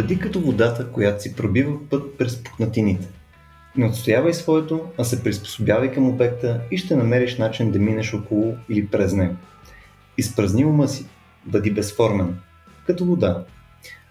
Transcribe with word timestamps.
Бъди 0.00 0.18
като 0.18 0.40
водата, 0.40 0.92
която 0.92 1.22
си 1.22 1.36
пробива 1.36 1.88
път 1.90 2.18
през 2.18 2.44
пукнатините. 2.44 3.08
Не 3.76 3.86
отстоявай 3.86 4.34
своето, 4.34 4.84
а 4.98 5.04
се 5.04 5.22
приспособявай 5.22 5.92
към 5.92 6.08
обекта 6.08 6.60
и 6.70 6.78
ще 6.78 6.96
намериш 6.96 7.38
начин 7.38 7.70
да 7.70 7.78
минеш 7.78 8.14
около 8.14 8.56
или 8.68 8.86
през 8.86 9.12
него. 9.12 9.36
Изпразни 10.18 10.64
ума 10.64 10.88
си, 10.88 11.06
бъди 11.46 11.70
безформен, 11.70 12.38
като 12.86 13.04
вода. 13.04 13.44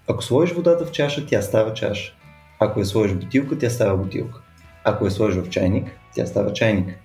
Ако 0.07 0.23
сложиш 0.23 0.55
водата 0.55 0.85
в 0.85 0.91
чаша, 0.91 1.25
тя 1.25 1.41
става 1.41 1.73
чаша. 1.73 2.13
Ако 2.59 2.79
я 2.79 2.85
сложиш 2.85 3.15
в 3.15 3.19
бутилка, 3.19 3.57
тя 3.57 3.69
става 3.69 3.97
бутилка. 3.97 4.41
Ако 4.83 5.05
я 5.05 5.11
сложиш 5.11 5.43
в 5.43 5.49
чайник, 5.49 5.87
тя 6.15 6.25
става 6.25 6.53
чайник. 6.53 6.99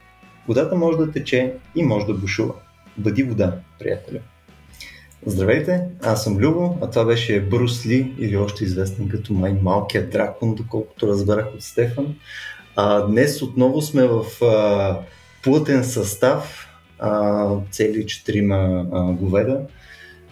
Водата 0.48 0.76
може 0.76 0.98
да 0.98 1.12
тече 1.12 1.54
и 1.74 1.82
може 1.82 2.06
да 2.06 2.14
бушува. 2.14 2.54
Бъди 2.98 3.22
вода, 3.22 3.56
приятелю. 3.78 4.18
Здравейте, 5.26 5.80
аз 6.02 6.24
съм 6.24 6.38
Любо, 6.38 6.78
а 6.82 6.90
това 6.90 7.04
беше 7.04 7.40
Брус 7.40 7.86
Ли 7.86 8.14
или 8.18 8.36
още 8.36 8.64
известен 8.64 9.08
като 9.08 9.32
май 9.32 9.52
малкият 9.62 10.10
дракон, 10.10 10.54
доколкото 10.54 11.08
разбрах 11.08 11.46
от 11.54 11.62
Стефан. 11.62 12.14
А, 12.76 13.06
днес 13.06 13.42
отново 13.42 13.82
сме 13.82 14.06
в 14.06 14.44
а, 14.44 14.98
плътен 15.42 15.84
състав, 15.84 16.68
а, 16.98 17.46
цели 17.70 18.06
четирима 18.06 18.86
говеда, 19.20 19.60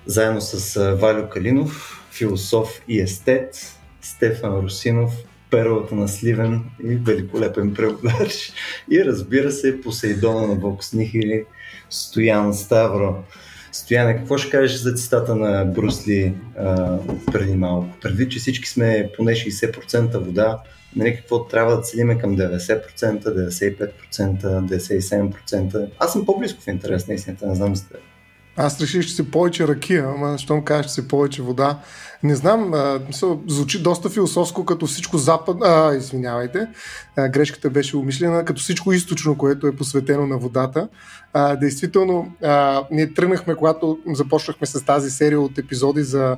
заедно 0.06 0.40
с 0.40 0.76
а, 0.76 0.94
Валю 0.94 1.28
Калинов, 1.28 2.02
философ 2.10 2.82
и 2.88 3.00
естет, 3.00 3.76
Стефан 4.02 4.60
Русинов, 4.60 5.12
перлата 5.50 5.94
на 5.94 6.08
Сливен 6.08 6.64
и 6.84 6.94
великолепен 6.94 7.74
преводач. 7.74 8.52
И 8.90 9.04
разбира 9.04 9.52
се, 9.52 9.80
Посейдона 9.80 10.46
на 10.46 10.54
Воксних 10.54 11.14
или 11.14 11.44
Стоян 11.90 12.54
Ставро. 12.54 13.24
Стояне, 13.72 14.16
какво 14.16 14.38
ще 14.38 14.50
кажеш 14.50 14.78
за 14.78 14.94
цитата 14.94 15.34
на 15.34 15.64
Брусли 15.64 16.34
преди 17.32 17.54
малко? 17.54 17.86
Преди, 18.02 18.28
че 18.28 18.38
всички 18.38 18.68
сме 18.68 19.10
поне 19.16 19.32
60% 19.32 20.18
вода, 20.18 20.62
нали, 20.96 21.16
какво 21.16 21.44
трябва 21.44 21.76
да 21.76 21.82
целиме 21.82 22.18
към 22.18 22.36
90%, 22.36 23.22
95%, 23.22 23.92
97%. 24.42 25.90
Аз 25.98 26.12
съм 26.12 26.26
по-близко 26.26 26.62
в 26.62 26.68
интерес 26.68 27.08
на 27.08 27.14
истината, 27.14 27.46
не 27.46 27.54
знам 27.54 27.76
за 27.76 27.88
теб. 27.88 28.00
Аз 28.56 28.80
реших, 28.80 29.06
че 29.06 29.14
си 29.14 29.30
повече 29.30 29.68
ракия, 29.68 30.12
ама 30.16 30.38
щом 30.38 30.64
кажеш, 30.64 30.86
че 30.86 30.92
си 30.92 31.08
повече 31.08 31.42
вода. 31.42 31.78
Не 32.22 32.36
знам, 32.36 32.74
а, 32.74 33.00
звучи 33.48 33.82
доста 33.82 34.10
философско, 34.10 34.64
като 34.64 34.86
всичко 34.86 35.18
запад... 35.18 35.56
А, 35.64 35.94
извинявайте, 35.94 36.68
а, 37.16 37.28
грешката 37.28 37.70
беше 37.70 37.96
умишлена, 37.96 38.44
като 38.44 38.60
всичко 38.60 38.92
източно, 38.92 39.38
което 39.38 39.66
е 39.66 39.76
посветено 39.76 40.26
на 40.26 40.38
водата. 40.38 40.88
А, 41.32 41.56
действително, 41.56 42.32
а, 42.42 42.84
ние 42.90 43.14
тръгнахме, 43.14 43.54
когато 43.54 43.98
започнахме 44.06 44.66
с 44.66 44.84
тази 44.84 45.10
серия 45.10 45.40
от 45.40 45.58
епизоди 45.58 46.02
за 46.02 46.36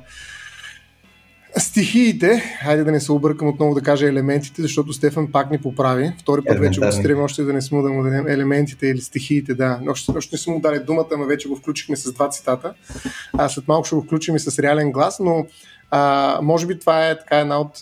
Стихиите, 1.57 2.57
хайде 2.63 2.83
да 2.83 2.91
не 2.91 2.99
се 2.99 3.11
объркам 3.11 3.47
отново 3.47 3.73
да 3.75 3.81
кажа 3.81 4.07
елементите, 4.07 4.61
защото 4.61 4.93
Стефан 4.93 5.31
пак 5.31 5.51
ни 5.51 5.57
поправи. 5.57 6.13
Втори 6.19 6.41
път 6.41 6.59
вече 6.59 6.79
го 6.79 6.91
стрем 6.91 7.21
още 7.21 7.43
да 7.43 7.53
не 7.53 7.61
сме 7.61 7.81
да 7.81 7.89
му 7.89 8.03
дадем 8.03 8.27
елементите 8.27 8.87
или 8.87 9.01
стихиите, 9.01 9.53
да. 9.53 9.79
Още, 9.89 10.11
още 10.17 10.35
не 10.35 10.37
сме 10.37 10.53
му 10.53 10.59
дали 10.59 10.79
думата, 10.79 11.17
но 11.17 11.25
вече 11.25 11.47
го 11.47 11.55
включихме 11.55 11.95
с 11.95 12.13
два 12.13 12.29
цитата. 12.29 12.73
А 13.37 13.49
след 13.49 13.67
малко 13.67 13.85
ще 13.85 13.95
го 13.95 14.01
включим 14.01 14.35
и 14.35 14.39
с 14.39 14.59
реален 14.59 14.91
глас, 14.91 15.19
но 15.19 15.45
а, 15.91 16.39
може 16.41 16.67
би 16.67 16.79
това 16.79 17.09
е 17.09 17.19
така 17.19 17.39
една 17.39 17.59
от 17.59 17.79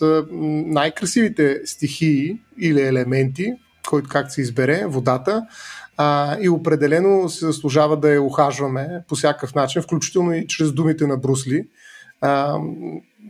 най-красивите 0.66 1.60
стихии 1.64 2.38
или 2.60 2.80
елементи, 2.80 3.52
който 3.88 4.08
как 4.08 4.32
се 4.32 4.40
избере, 4.40 4.86
водата. 4.86 5.46
А, 5.96 6.38
и 6.40 6.48
определено 6.48 7.28
се 7.28 7.46
заслужава 7.46 7.96
да 7.96 8.12
я 8.12 8.22
ухажваме 8.22 8.88
по 9.08 9.14
всякакъв 9.14 9.54
начин, 9.54 9.82
включително 9.82 10.34
и 10.34 10.46
чрез 10.46 10.72
думите 10.72 11.06
на 11.06 11.16
Брусли. 11.16 11.66
А, 12.20 12.58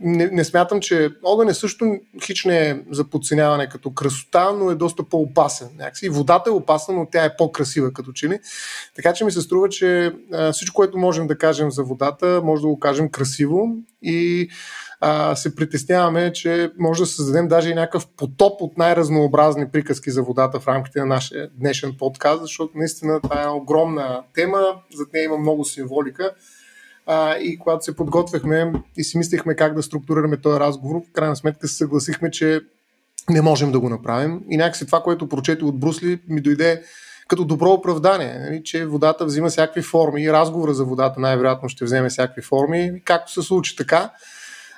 не, 0.01 0.27
не 0.27 0.43
смятам, 0.43 0.79
че 0.79 1.09
огън 1.23 1.49
е 1.49 1.53
също 1.53 1.97
хич 2.23 2.45
не 2.45 2.69
е 2.69 2.77
за 2.91 3.09
подценяване 3.09 3.69
като 3.69 3.93
красота, 3.93 4.53
но 4.53 4.71
е 4.71 4.75
доста 4.75 5.03
по-опасен. 5.03 5.67
Някакси. 5.77 6.09
Водата 6.09 6.49
е 6.49 6.53
опасна, 6.53 6.93
но 6.93 7.07
тя 7.11 7.25
е 7.25 7.35
по-красива 7.37 7.93
като 7.93 8.11
че. 8.11 8.39
Така 8.95 9.13
че 9.13 9.25
ми 9.25 9.31
се 9.31 9.41
струва, 9.41 9.69
че 9.69 10.13
а, 10.33 10.51
всичко, 10.51 10.75
което 10.75 10.97
можем 10.97 11.27
да 11.27 11.37
кажем 11.37 11.71
за 11.71 11.83
водата, 11.83 12.41
може 12.43 12.61
да 12.61 12.67
го 12.67 12.79
кажем 12.79 13.09
красиво 13.09 13.75
и 14.01 14.49
а, 14.99 15.35
се 15.35 15.55
притесняваме, 15.55 16.33
че 16.33 16.71
може 16.79 17.01
да 17.01 17.07
създадем 17.07 17.47
даже 17.47 17.69
и 17.69 17.73
някакъв 17.73 18.07
потоп 18.17 18.61
от 18.61 18.77
най-разнообразни 18.77 19.71
приказки 19.71 20.11
за 20.11 20.23
водата 20.23 20.59
в 20.59 20.67
рамките 20.67 20.99
на 20.99 21.05
нашия 21.05 21.49
днешен 21.59 21.95
подкаст, 21.99 22.41
защото 22.41 22.77
наистина 22.77 23.21
това 23.21 23.43
е 23.43 23.47
огромна 23.47 24.23
тема, 24.33 24.59
зад 24.95 25.13
нея 25.13 25.23
има 25.23 25.37
много 25.37 25.65
символика 25.65 26.31
а, 27.05 27.35
и 27.35 27.59
когато 27.59 27.85
се 27.85 27.95
подготвяхме 27.95 28.73
и 28.97 29.03
си 29.03 29.17
мислехме 29.17 29.55
как 29.55 29.73
да 29.75 29.83
структурираме 29.83 30.37
този 30.37 30.59
разговор, 30.59 30.95
в 30.95 31.11
крайна 31.13 31.35
сметка 31.35 31.67
се 31.67 31.75
съгласихме, 31.75 32.31
че 32.31 32.61
не 33.29 33.41
можем 33.41 33.71
да 33.71 33.79
го 33.79 33.89
направим. 33.89 34.41
И 34.49 34.57
някакси 34.57 34.85
това, 34.85 35.01
което 35.03 35.29
прочете 35.29 35.65
от 35.65 35.79
Брусли, 35.79 36.19
ми 36.27 36.41
дойде 36.41 36.81
като 37.27 37.45
добро 37.45 37.71
оправдание, 37.71 38.39
нали, 38.39 38.63
че 38.63 38.85
водата 38.85 39.25
взима 39.25 39.49
всякакви 39.49 39.81
форми 39.81 40.23
и 40.23 40.31
разговора 40.31 40.73
за 40.73 40.85
водата 40.85 41.19
най-вероятно 41.19 41.69
ще 41.69 41.85
вземе 41.85 42.09
всякакви 42.09 42.41
форми, 42.41 43.01
както 43.05 43.31
се 43.31 43.41
случи 43.41 43.75
така. 43.75 44.11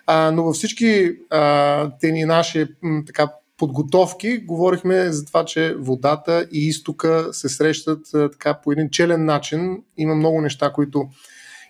А, 0.07 0.31
но 0.31 0.44
във 0.44 0.55
всички 0.55 1.11
а, 1.29 1.91
те 1.99 2.11
ни 2.11 2.25
наши 2.25 2.65
м, 2.81 3.03
така, 3.07 3.27
подготовки 3.57 4.38
говорихме 4.38 5.11
за 5.11 5.25
това, 5.25 5.45
че 5.45 5.75
водата 5.79 6.47
и 6.51 6.67
изтока 6.67 7.29
се 7.31 7.49
срещат 7.49 8.13
а, 8.13 8.31
така 8.31 8.53
по 8.63 8.71
един 8.71 8.89
челен 8.89 9.25
начин. 9.25 9.83
Има 9.97 10.15
много 10.15 10.41
неща, 10.41 10.71
които 10.73 11.09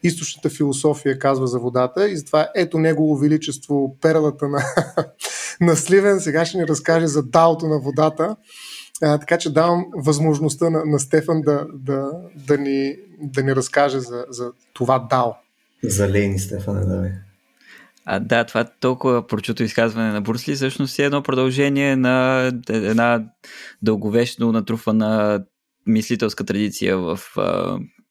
източната 0.03 0.49
философия 0.49 1.19
казва 1.19 1.47
за 1.47 1.59
водата 1.59 2.09
и 2.09 2.17
затова 2.17 2.49
ето 2.55 2.79
негово 2.79 3.17
величество 3.17 3.97
перлата 4.01 4.47
на, 4.47 4.63
на 5.61 5.75
Сливен 5.75 6.19
сега 6.19 6.45
ще 6.45 6.57
ни 6.57 6.67
разкаже 6.67 7.07
за 7.07 7.23
даото 7.23 7.67
на 7.67 7.79
водата. 7.79 8.35
А, 9.01 9.17
така 9.17 9.37
че 9.37 9.53
давам 9.53 9.85
възможността 9.95 10.69
на, 10.69 10.85
на 10.85 10.99
Стефан 10.99 11.41
да, 11.41 11.67
да, 11.73 12.11
да, 12.47 12.57
ни, 12.57 12.95
да 13.21 13.43
ни 13.43 13.55
разкаже 13.55 13.99
за, 13.99 14.25
за 14.29 14.51
това 14.73 14.99
дао. 14.99 15.31
Залейни, 15.83 16.39
Стефане, 16.39 16.85
давай. 16.85 17.11
А, 18.05 18.19
да, 18.19 18.43
това 18.43 18.63
толкова 18.79 19.27
прочуто 19.27 19.63
изказване 19.63 20.11
на 20.11 20.21
Брусли 20.21 20.55
всъщност 20.55 20.99
е 20.99 21.03
едно 21.03 21.23
продължение 21.23 21.95
на 21.95 22.47
една 22.69 23.23
дълговечно 23.81 24.51
натрупана 24.51 25.43
мислителска 25.85 26.45
традиция 26.45 26.97
в 26.97 27.19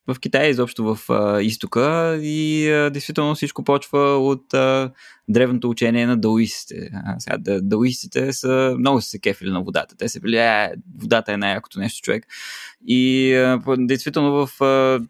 в 0.06 0.17
Китай, 0.21 0.49
изобщо 0.49 0.94
в 0.94 1.11
а, 1.11 1.43
изтока 1.43 2.19
и 2.22 2.69
а, 2.71 2.91
действително 2.91 3.34
всичко 3.34 3.65
почва 3.65 3.99
от 4.19 4.55
а, 4.55 4.93
древното 5.28 5.71
учение 5.71 6.06
на 6.06 6.17
даоистите. 6.17 6.91
А, 6.94 7.21
сега, 7.21 7.37
да, 7.39 7.62
даоистите 7.62 8.33
са 8.33 8.75
много 8.78 9.00
се 9.00 9.19
кефили 9.19 9.50
на 9.50 9.62
водата. 9.62 9.97
Те 9.97 10.09
се 10.09 10.21
били, 10.21 10.37
е, 10.37 10.72
водата 10.99 11.33
е 11.33 11.37
най-якото 11.37 11.78
нещо 11.78 12.03
човек. 12.03 12.27
И 12.87 13.34
а, 13.34 13.61
действително 13.78 14.47
в 14.47 14.62
а, 14.62 15.00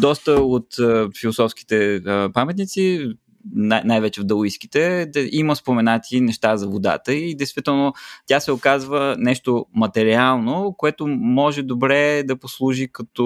доста 0.00 0.32
от 0.32 0.78
а, 0.78 1.08
философските 1.20 1.94
а, 1.94 2.30
паметници 2.32 3.12
най- 3.54 3.82
най-вече 3.84 4.20
в 4.20 4.24
даоистските, 4.24 5.06
да 5.06 5.28
има 5.32 5.56
споменати 5.56 6.20
неща 6.20 6.56
за 6.56 6.68
водата 6.68 7.14
и 7.14 7.34
действително 7.34 7.94
тя 8.26 8.40
се 8.40 8.52
оказва 8.52 9.16
нещо 9.18 9.66
материално, 9.74 10.74
което 10.78 11.06
може 11.08 11.62
добре 11.62 12.22
да 12.22 12.36
послужи 12.36 12.88
като 12.92 13.24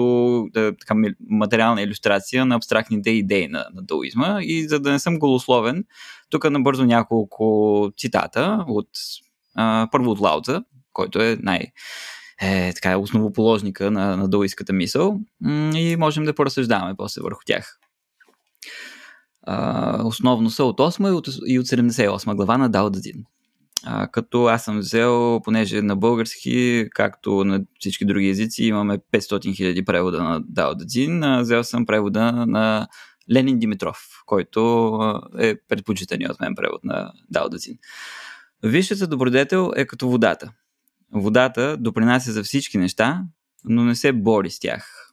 да, 0.53 0.75
така, 0.77 0.95
материална 1.29 1.81
иллюстрация 1.81 2.45
на 2.45 2.55
абстрактните 2.55 3.09
идеи 3.09 3.47
на, 3.47 3.65
на 3.73 3.81
даоизма 3.81 4.39
и 4.41 4.67
за 4.67 4.79
да 4.79 4.91
не 4.91 4.99
съм 4.99 5.19
голословен, 5.19 5.85
тук 6.29 6.49
набързо 6.51 6.85
няколко 6.85 7.91
цитата 7.97 8.65
от 8.67 8.89
а, 9.55 9.87
първо 9.91 10.11
от 10.11 10.19
Лаудза, 10.19 10.63
който 10.93 11.21
е 11.21 11.37
най- 11.41 11.71
е 12.41 12.73
така 12.73 12.97
основоположника 12.97 13.91
на, 13.91 14.17
на 14.17 14.27
даоистската 14.27 14.73
мисъл. 14.73 15.19
И 15.75 15.95
можем 15.99 16.23
да 16.23 16.35
поразсъждаваме 16.35 16.93
после 16.97 17.21
върху 17.21 17.39
тях 17.45 17.79
основно 20.03 20.49
са 20.49 20.63
от 20.63 20.79
8 20.79 21.09
и 21.09 21.11
от, 21.11 21.27
и 21.45 21.59
от 21.59 21.65
78 21.65 22.35
глава 22.35 22.57
на 22.57 22.69
Дао 22.69 22.89
Дадин. 22.89 23.23
А, 23.85 24.07
като 24.07 24.45
аз 24.45 24.63
съм 24.63 24.79
взел, 24.79 25.41
понеже 25.43 25.81
на 25.81 25.95
български, 25.95 26.87
както 26.93 27.43
на 27.43 27.61
всички 27.79 28.05
други 28.05 28.29
езици, 28.29 28.63
имаме 28.63 28.97
500 28.97 29.19
000 29.19 29.85
превода 29.85 30.23
на 30.23 30.41
Дао 30.47 30.75
Дадин, 30.75 31.23
а, 31.23 31.41
взел 31.41 31.63
съм 31.63 31.85
превода 31.85 32.31
на 32.31 32.87
Ленин 33.31 33.59
Димитров, 33.59 33.97
който 34.25 34.99
е 35.39 35.55
предпочитания 35.67 36.31
от 36.31 36.39
мен 36.39 36.55
превод 36.55 36.83
на 36.83 37.11
Дао 37.29 37.49
Дадин. 37.49 37.77
Висшата 38.63 39.07
добродетел 39.07 39.71
е 39.75 39.85
като 39.85 40.09
водата. 40.09 40.51
Водата 41.13 41.77
допринася 41.79 42.31
за 42.31 42.43
всички 42.43 42.77
неща, 42.77 43.23
но 43.65 43.83
не 43.83 43.95
се 43.95 44.11
бори 44.11 44.49
с 44.49 44.59
тях 44.59 45.06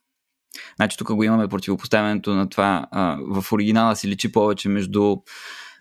Значи 0.76 0.98
тук 0.98 1.14
го 1.14 1.24
имаме 1.24 1.48
противопоставянето 1.48 2.34
на 2.34 2.48
това. 2.48 2.86
А, 2.90 3.18
в 3.30 3.52
оригинала 3.52 3.96
си 3.96 4.08
личи 4.08 4.32
повече 4.32 4.68
между 4.68 5.16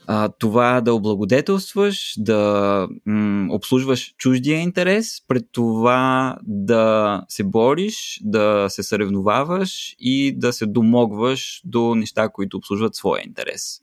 а, 0.07 0.29
това 0.39 0.81
да 0.81 0.93
облагодетелстваш, 0.93 2.13
да 2.17 2.87
м- 3.05 3.53
обслужваш 3.53 4.13
чуждия 4.17 4.59
интерес, 4.59 5.17
пред 5.27 5.43
това 5.51 6.35
да 6.43 7.21
се 7.27 7.43
бориш, 7.43 8.19
да 8.23 8.65
се 8.69 8.83
съревноваваш 8.83 9.95
и 9.99 10.37
да 10.37 10.53
се 10.53 10.65
домогваш 10.65 11.61
до 11.65 11.95
неща, 11.95 12.29
които 12.29 12.57
обслужват 12.57 12.95
своя 12.95 13.23
интерес. 13.25 13.79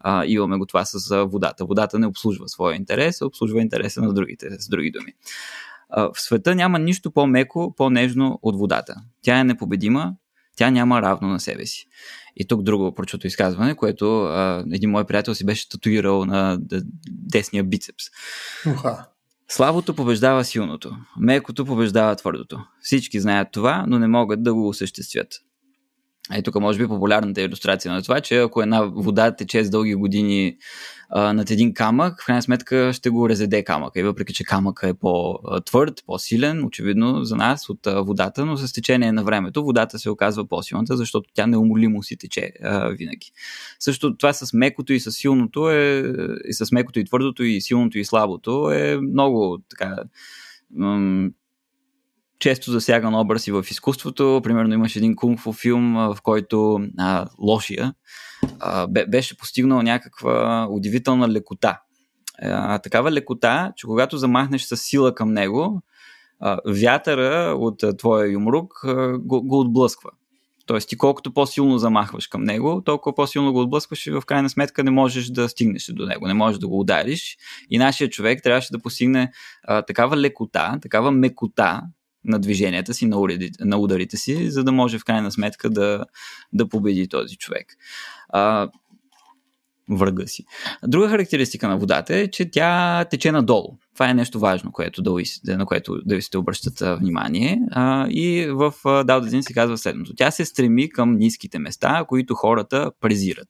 А, 0.00 0.24
имаме 0.26 0.56
го 0.56 0.66
това 0.66 0.84
с 0.84 1.24
водата. 1.24 1.64
Водата 1.64 1.98
не 1.98 2.06
обслужва 2.06 2.48
своя 2.48 2.76
интерес, 2.76 3.20
а 3.20 3.26
обслужва 3.26 3.60
интереса 3.60 4.02
на 4.02 4.12
другите, 4.12 4.50
с 4.58 4.68
други 4.68 4.90
думи. 4.90 5.12
В 5.96 6.20
света 6.20 6.54
няма 6.54 6.78
нищо 6.78 7.10
по-меко, 7.10 7.74
по-нежно 7.76 8.38
от 8.42 8.58
водата. 8.58 8.94
Тя 9.22 9.38
е 9.38 9.44
непобедима, 9.44 10.12
тя 10.56 10.70
няма 10.70 11.02
равно 11.02 11.28
на 11.28 11.40
себе 11.40 11.66
си. 11.66 11.86
И 12.36 12.46
тук 12.46 12.62
друго 12.62 12.94
прочуто 12.94 13.26
изказване, 13.26 13.74
което 13.74 14.22
а, 14.22 14.64
един 14.72 14.90
мой 14.90 15.04
приятел 15.04 15.34
си 15.34 15.46
беше 15.46 15.68
татуирал 15.68 16.24
на 16.24 16.58
десния 17.08 17.64
бицепс. 17.64 18.04
Уха. 18.66 19.06
Слабото 19.48 19.94
побеждава 19.94 20.44
силното, 20.44 20.96
мекото 21.20 21.64
побеждава 21.64 22.16
твърдото. 22.16 22.58
Всички 22.80 23.20
знаят 23.20 23.48
това, 23.52 23.84
но 23.88 23.98
не 23.98 24.06
могат 24.08 24.42
да 24.42 24.54
го 24.54 24.68
осъществят. 24.68 25.28
Е, 26.32 26.42
тук 26.42 26.60
може 26.60 26.78
би 26.78 26.88
популярната 26.88 27.42
иллюстрация 27.42 27.92
на 27.92 28.02
това, 28.02 28.20
че 28.20 28.38
ако 28.38 28.62
една 28.62 28.82
вода 28.82 29.36
тече 29.36 29.64
с 29.64 29.70
дълги 29.70 29.94
години 29.94 30.56
а, 31.08 31.32
над 31.32 31.50
един 31.50 31.74
камък, 31.74 32.22
в 32.22 32.26
крайна 32.26 32.42
сметка 32.42 32.92
ще 32.92 33.10
го 33.10 33.28
резеде 33.28 33.64
камъка. 33.64 34.00
И 34.00 34.02
въпреки, 34.02 34.32
че 34.32 34.44
камъка 34.44 34.88
е 34.88 34.94
по-твърд, 34.94 36.02
по-силен, 36.06 36.64
очевидно 36.64 37.24
за 37.24 37.36
нас 37.36 37.68
от 37.68 37.86
а, 37.86 38.02
водата, 38.02 38.46
но 38.46 38.56
с 38.56 38.72
течение 38.72 39.12
на 39.12 39.24
времето 39.24 39.64
водата 39.64 39.98
се 39.98 40.10
оказва 40.10 40.48
по-силната, 40.48 40.96
защото 40.96 41.30
тя 41.34 41.46
неумолимо 41.46 42.02
си 42.02 42.16
тече 42.16 42.52
а, 42.62 42.88
винаги. 42.88 43.32
Също 43.78 44.16
това 44.16 44.32
с 44.32 44.52
мекото 44.52 44.92
и 44.92 45.00
с 45.00 45.12
силното 45.12 45.70
е, 45.70 46.12
и 46.48 46.52
с 46.52 46.72
мекото 46.72 47.00
и 47.00 47.04
твърдото, 47.04 47.42
и 47.42 47.60
силното 47.60 47.98
и 47.98 48.04
слабото 48.04 48.70
е 48.70 48.96
много 48.96 49.58
така 49.68 49.96
често 52.44 52.70
засяган 52.70 53.14
образ 53.14 53.46
и 53.46 53.52
в 53.52 53.66
изкуството. 53.70 54.40
Примерно 54.44 54.74
имаше 54.74 54.98
един 54.98 55.16
кунг-фу 55.16 55.52
филм, 55.52 55.94
в 55.94 56.16
който 56.22 56.80
а, 56.98 57.26
лошия 57.38 57.94
а, 58.60 58.86
беше 58.86 59.38
постигнал 59.38 59.82
някаква 59.82 60.66
удивителна 60.70 61.28
лекота. 61.28 61.80
А, 62.42 62.78
такава 62.78 63.12
лекота, 63.12 63.72
че 63.76 63.86
когато 63.86 64.18
замахнеш 64.18 64.62
с 64.62 64.76
сила 64.76 65.14
към 65.14 65.32
него, 65.32 65.82
а, 66.40 66.58
вятъра 66.66 67.54
от 67.58 67.82
а, 67.82 67.96
твоя 67.96 68.32
юмрук 68.32 68.84
а, 68.84 69.18
го, 69.18 69.42
го 69.42 69.60
отблъсква. 69.60 70.10
Тоест 70.66 70.88
ти 70.88 70.98
колкото 70.98 71.34
по-силно 71.34 71.78
замахваш 71.78 72.26
към 72.26 72.44
него, 72.44 72.82
толкова 72.84 73.14
по-силно 73.14 73.52
го 73.52 73.60
отблъскваш 73.60 74.06
и 74.06 74.10
в 74.10 74.22
крайна 74.26 74.50
сметка 74.50 74.84
не 74.84 74.90
можеш 74.90 75.26
да 75.26 75.48
стигнеш 75.48 75.86
до 75.92 76.06
него, 76.06 76.26
не 76.26 76.34
можеш 76.34 76.58
да 76.58 76.68
го 76.68 76.80
удариш. 76.80 77.36
И 77.70 77.78
нашия 77.78 78.10
човек 78.10 78.42
трябваше 78.42 78.72
да 78.72 78.78
постигне 78.78 79.32
а, 79.62 79.82
такава 79.82 80.16
лекота, 80.16 80.78
такава 80.82 81.10
мекота, 81.10 81.82
на 82.24 82.38
движенията 82.38 82.94
си, 82.94 83.06
на, 83.06 83.20
ударите, 83.20 83.64
на 83.64 83.78
ударите 83.78 84.16
си, 84.16 84.50
за 84.50 84.64
да 84.64 84.72
може 84.72 84.98
в 84.98 85.04
крайна 85.04 85.32
сметка 85.32 85.70
да, 85.70 86.04
да 86.52 86.68
победи 86.68 87.08
този 87.08 87.36
човек. 87.36 87.66
А, 88.28 88.68
врага 89.90 90.26
си. 90.26 90.44
Друга 90.86 91.08
характеристика 91.08 91.68
на 91.68 91.78
водата 91.78 92.16
е, 92.16 92.30
че 92.30 92.50
тя 92.50 93.04
тече 93.04 93.32
надолу. 93.32 93.76
Това 93.94 94.10
е 94.10 94.14
нещо 94.14 94.38
важно, 94.38 94.72
което 94.72 95.02
да, 95.02 95.12
на 95.46 95.66
което 95.66 95.98
да 96.04 96.14
ви 96.14 96.22
сте 96.22 96.38
обръщат 96.38 96.98
внимание. 96.98 97.60
А, 97.70 98.06
и 98.08 98.46
в 98.50 98.74
Даудазин 99.04 99.42
се 99.42 99.54
казва 99.54 99.78
следното. 99.78 100.14
Тя 100.16 100.30
се 100.30 100.44
стреми 100.44 100.90
към 100.90 101.12
ниските 101.12 101.58
места, 101.58 102.04
които 102.08 102.34
хората 102.34 102.90
презират. 103.00 103.48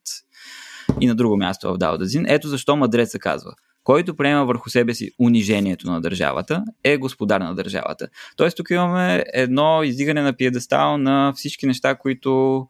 И 1.00 1.06
на 1.06 1.14
друго 1.14 1.36
място 1.36 1.74
в 1.74 1.78
Даудазин. 1.78 2.24
Ето 2.28 2.48
защо 2.48 2.76
мъдреца 2.76 3.18
казва 3.18 3.54
който 3.84 4.16
приема 4.16 4.44
върху 4.44 4.70
себе 4.70 4.94
си 4.94 5.10
унижението 5.20 5.90
на 5.90 6.00
държавата, 6.00 6.64
е 6.84 6.96
господар 6.96 7.40
на 7.40 7.54
държавата. 7.54 8.08
Тоест 8.36 8.56
тук 8.56 8.70
имаме 8.70 9.24
едно 9.32 9.82
издигане 9.82 10.22
на 10.22 10.32
пиедестал 10.32 10.98
на 10.98 11.32
всички 11.36 11.66
неща, 11.66 11.94
които 11.94 12.62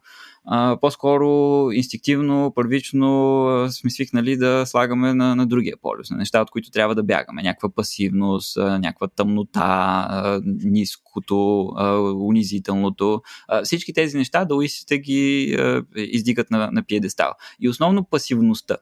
а, 0.47 0.77
по-скоро 0.81 1.71
инстинктивно, 1.71 2.51
първично 2.55 3.67
сме 3.71 3.89
свикнали 3.89 4.37
да 4.37 4.65
слагаме 4.65 5.13
на, 5.13 5.35
на 5.35 5.47
другия 5.47 5.75
полюс, 5.81 6.09
на 6.09 6.17
неща, 6.17 6.41
от 6.41 6.51
които 6.51 6.71
трябва 6.71 6.95
да 6.95 7.03
бягаме. 7.03 7.43
Някаква 7.43 7.69
пасивност, 7.69 8.57
някаква 8.57 9.07
тъмнота, 9.07 10.41
ниското, 10.45 11.71
унизителното. 12.19 13.21
Всички 13.63 13.93
тези 13.93 14.17
неща 14.17 14.45
да 14.45 14.55
уисите 14.55 14.99
ги 14.99 15.57
издигат 15.95 16.51
на, 16.51 16.69
на 16.71 16.83
пиедестал. 16.83 17.31
И 17.59 17.69
основно 17.69 18.03
пасивността. 18.03 18.77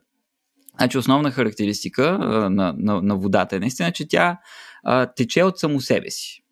Значи 0.76 0.98
основна 0.98 1.30
характеристика 1.30 2.18
на, 2.50 2.74
на, 2.78 3.02
на 3.02 3.16
водата 3.16 3.56
е 3.56 3.60
наистина, 3.60 3.92
че 3.92 4.08
тя 4.08 4.38
а, 4.82 5.06
тече 5.06 5.42
от 5.42 5.58
само 5.58 5.80
себе 5.80 6.10
си. 6.10 6.43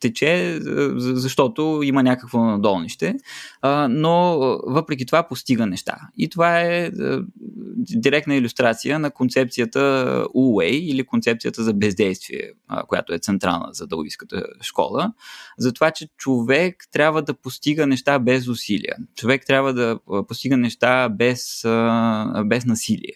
Тече, 0.00 0.60
защото 0.96 1.80
има 1.84 2.02
някакво 2.02 2.44
надолнище, 2.44 3.14
но 3.88 4.38
въпреки 4.66 5.06
това 5.06 5.28
постига 5.28 5.66
неща. 5.66 5.96
И 6.16 6.28
това 6.28 6.60
е 6.60 6.90
директна 7.76 8.34
иллюстрация 8.34 8.98
на 8.98 9.10
концепцията 9.10 10.24
Уей 10.34 10.76
или 10.76 11.04
концепцията 11.04 11.62
за 11.62 11.74
бездействие, 11.74 12.52
която 12.88 13.14
е 13.14 13.18
централна 13.18 13.68
за 13.72 13.86
дългиската 13.86 14.46
школа, 14.62 15.12
за 15.58 15.72
това, 15.72 15.90
че 15.90 16.08
човек 16.16 16.76
трябва 16.92 17.22
да 17.22 17.34
постига 17.34 17.86
неща 17.86 18.18
без 18.18 18.48
усилия. 18.48 18.96
Човек 19.16 19.42
трябва 19.46 19.72
да 19.72 19.98
постига 20.28 20.56
неща 20.56 21.08
без, 21.08 21.64
без 22.44 22.64
насилие. 22.64 23.12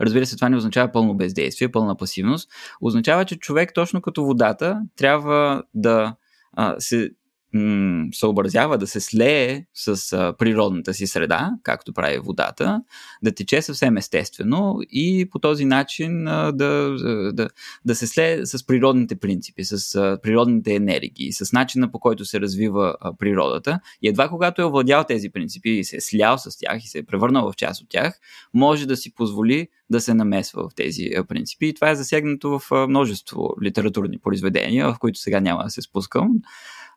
Разбира 0.00 0.26
се, 0.26 0.36
това 0.36 0.48
не 0.48 0.56
означава 0.56 0.92
пълно 0.92 1.14
бездействие, 1.14 1.72
пълна 1.72 1.96
пасивност. 1.96 2.50
Означава, 2.80 3.24
че 3.24 3.36
човек, 3.36 3.74
точно 3.74 4.02
като 4.02 4.24
водата, 4.24 4.82
трябва 4.96 5.62
да 5.74 6.16
а, 6.52 6.74
се 6.78 7.10
м- 7.54 8.08
съобразява 8.12 8.78
да 8.78 8.86
се 8.86 9.00
слее 9.00 9.64
с 9.74 10.12
а, 10.12 10.34
природната 10.38 10.94
си 10.94 11.06
среда, 11.06 11.50
както 11.62 11.92
прави 11.92 12.18
водата, 12.18 12.82
да 13.22 13.34
тече 13.34 13.62
съвсем 13.62 13.96
естествено 13.96 14.78
и 14.90 15.28
по 15.30 15.38
този 15.38 15.64
начин 15.64 16.28
а, 16.28 16.52
да, 16.52 16.96
да, 17.32 17.48
да 17.84 17.94
се 17.94 18.06
слее 18.06 18.46
с 18.46 18.66
природните 18.66 19.16
принципи, 19.16 19.64
с 19.64 19.94
а, 19.94 20.18
природните 20.22 20.74
енергии, 20.74 21.32
с 21.32 21.52
начина 21.52 21.90
по 21.90 21.98
който 21.98 22.24
се 22.24 22.40
развива 22.40 22.96
а, 23.00 23.16
природата. 23.16 23.80
И 24.02 24.08
едва 24.08 24.28
когато 24.28 24.62
е 24.62 24.64
овладял 24.64 25.04
тези 25.04 25.30
принципи 25.30 25.70
и 25.70 25.84
се 25.84 25.96
е 25.96 26.00
слял 26.00 26.38
с 26.38 26.58
тях 26.58 26.84
и 26.84 26.88
се 26.88 26.98
е 26.98 27.02
превърнал 27.02 27.52
в 27.52 27.56
част 27.56 27.82
от 27.82 27.88
тях, 27.88 28.20
може 28.54 28.86
да 28.86 28.96
си 28.96 29.14
позволи 29.14 29.68
да 29.90 30.00
се 30.00 30.14
намесва 30.14 30.68
в 30.68 30.74
тези 30.74 31.10
принципи. 31.28 31.66
И 31.66 31.74
това 31.74 31.90
е 31.90 31.96
засегнато 31.96 32.58
в 32.58 32.86
множество 32.88 33.54
литературни 33.62 34.18
произведения, 34.18 34.92
в 34.92 34.98
които 34.98 35.18
сега 35.18 35.40
няма 35.40 35.64
да 35.64 35.70
се 35.70 35.82
спускам. 35.82 36.30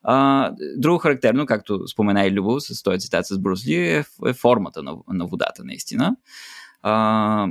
А, 0.09 0.51
друго 0.77 0.97
характерно, 0.97 1.45
както 1.45 1.87
спомена 1.87 2.25
и 2.25 2.31
Любов 2.31 2.63
с 2.63 2.83
този 2.83 2.99
цитат 2.99 3.25
с 3.25 3.39
Брусли, 3.39 3.75
е, 3.75 4.03
е 4.27 4.33
формата 4.33 4.83
на, 4.83 4.95
на 5.13 5.25
водата, 5.25 5.63
наистина. 5.65 6.15
А, 6.81 7.47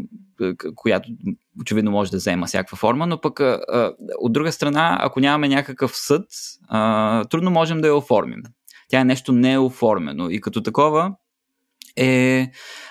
която 0.74 1.08
очевидно 1.60 1.90
може 1.90 2.10
да 2.10 2.16
взема 2.16 2.46
всякаква 2.46 2.76
форма, 2.76 3.06
но 3.06 3.20
пък 3.20 3.40
а, 3.40 3.92
от 4.18 4.32
друга 4.32 4.52
страна, 4.52 4.98
ако 5.00 5.20
нямаме 5.20 5.48
някакъв 5.48 5.96
съд, 5.96 6.24
а, 6.68 7.24
трудно 7.24 7.50
можем 7.50 7.80
да 7.80 7.86
я 7.86 7.96
оформим. 7.96 8.42
Тя 8.88 9.00
е 9.00 9.04
нещо 9.04 9.32
неоформено 9.32 10.30
и 10.30 10.40
като 10.40 10.62
такова 10.62 11.14
е 11.96 12.50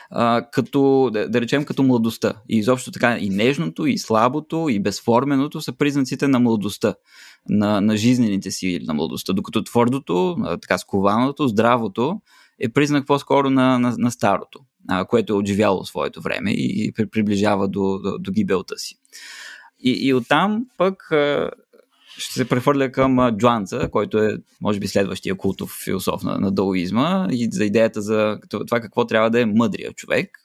а, 0.10 0.46
като, 0.52 1.10
да, 1.14 1.30
да 1.30 1.42
речем, 1.42 1.66
като 1.66 1.84
младостта. 1.84 2.34
И 2.50 2.58
изобщо 2.58 2.92
така 2.92 3.18
и 3.18 3.30
нежното, 3.30 3.86
и 3.86 3.98
слабото, 3.98 4.70
и 4.70 4.80
безформеното 4.80 5.62
са 5.62 5.78
признаците 5.78 6.28
на 6.28 6.40
младостта, 6.40 6.96
на, 7.50 7.82
на 7.82 7.98
жизнените 7.98 8.52
сили 8.52 8.86
на 8.86 8.94
младостта, 8.94 9.34
докато 9.34 9.64
твърдото, 9.64 10.38
така 10.62 10.78
скованото, 10.78 11.48
здравото 11.48 12.22
е 12.60 12.70
признак 12.70 13.08
по-скоро 13.08 13.50
на, 13.50 13.80
на, 13.80 13.96
на 13.98 14.12
старото, 14.12 14.60
а, 14.88 15.06
което 15.06 15.34
е 15.34 15.36
отживяло 15.36 15.86
своето 15.86 16.22
време 16.22 16.52
и, 16.52 16.86
и 16.86 17.08
приближава 17.12 17.68
до, 17.68 18.00
до, 18.04 18.18
до 18.20 18.32
гибелта 18.32 18.78
си. 18.78 18.96
И, 19.80 20.08
и 20.08 20.14
оттам 20.14 20.66
пък 20.78 21.10
ще 22.18 22.34
се 22.34 22.50
прехвърля 22.50 22.92
към 22.92 23.38
Джуанца, 23.38 23.90
който 23.92 24.18
е, 24.18 24.38
може 24.62 24.80
би, 24.80 24.88
следващия 24.88 25.36
култов 25.36 25.80
философ 25.84 26.24
на, 26.24 26.38
на 26.40 26.52
даоизма 26.52 27.28
и 27.32 27.50
за 27.52 27.66
идеята 27.66 28.02
за 28.02 28.40
това 28.50 28.82
какво 28.82 29.08
трябва 29.08 29.30
да 29.30 29.42
е 29.42 29.46
мъдрия 29.46 29.94
човек. 29.94 30.45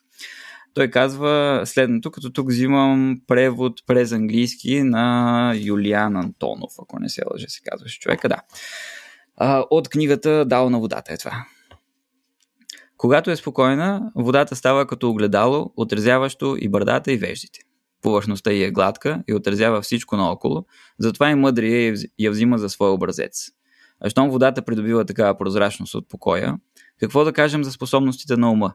Той 0.73 0.87
казва 0.87 1.61
следното, 1.65 2.11
като 2.11 2.31
тук 2.33 2.49
взимам 2.49 3.21
превод 3.27 3.73
през 3.87 4.11
английски 4.11 4.83
на 4.83 5.53
Юлиан 5.55 6.15
Антонов, 6.15 6.71
ако 6.81 6.99
не 6.99 7.09
се 7.09 7.21
лъже, 7.33 7.49
се 7.49 7.61
казваше 7.61 7.99
човека, 7.99 8.29
да. 8.29 8.41
От 9.69 9.89
книгата 9.89 10.45
Дал 10.45 10.69
на 10.69 10.79
водата 10.79 11.13
е 11.13 11.17
това. 11.17 11.45
Когато 12.97 13.31
е 13.31 13.35
спокойна, 13.35 14.11
водата 14.15 14.55
става 14.55 14.87
като 14.87 15.09
огледало, 15.09 15.73
отразяващо 15.75 16.57
и 16.59 16.69
бърдата 16.69 17.11
и 17.11 17.17
веждите 17.17 17.59
повърхността 18.01 18.51
й 18.51 18.63
е 18.63 18.71
гладка 18.71 19.23
и 19.27 19.33
отразява 19.33 19.81
всичко 19.81 20.17
наоколо, 20.17 20.65
затова 20.99 21.29
и 21.29 21.35
мъдрия 21.35 21.95
я 22.19 22.31
взима 22.31 22.57
за 22.57 22.69
свой 22.69 22.89
образец. 22.89 23.49
А 23.99 24.09
щом 24.09 24.29
водата 24.29 24.61
придобива 24.61 25.05
такава 25.05 25.37
прозрачност 25.37 25.95
от 25.95 26.09
покоя, 26.09 26.57
какво 26.99 27.23
да 27.23 27.33
кажем 27.33 27.63
за 27.63 27.71
способностите 27.71 28.37
на 28.37 28.51
ума? 28.51 28.73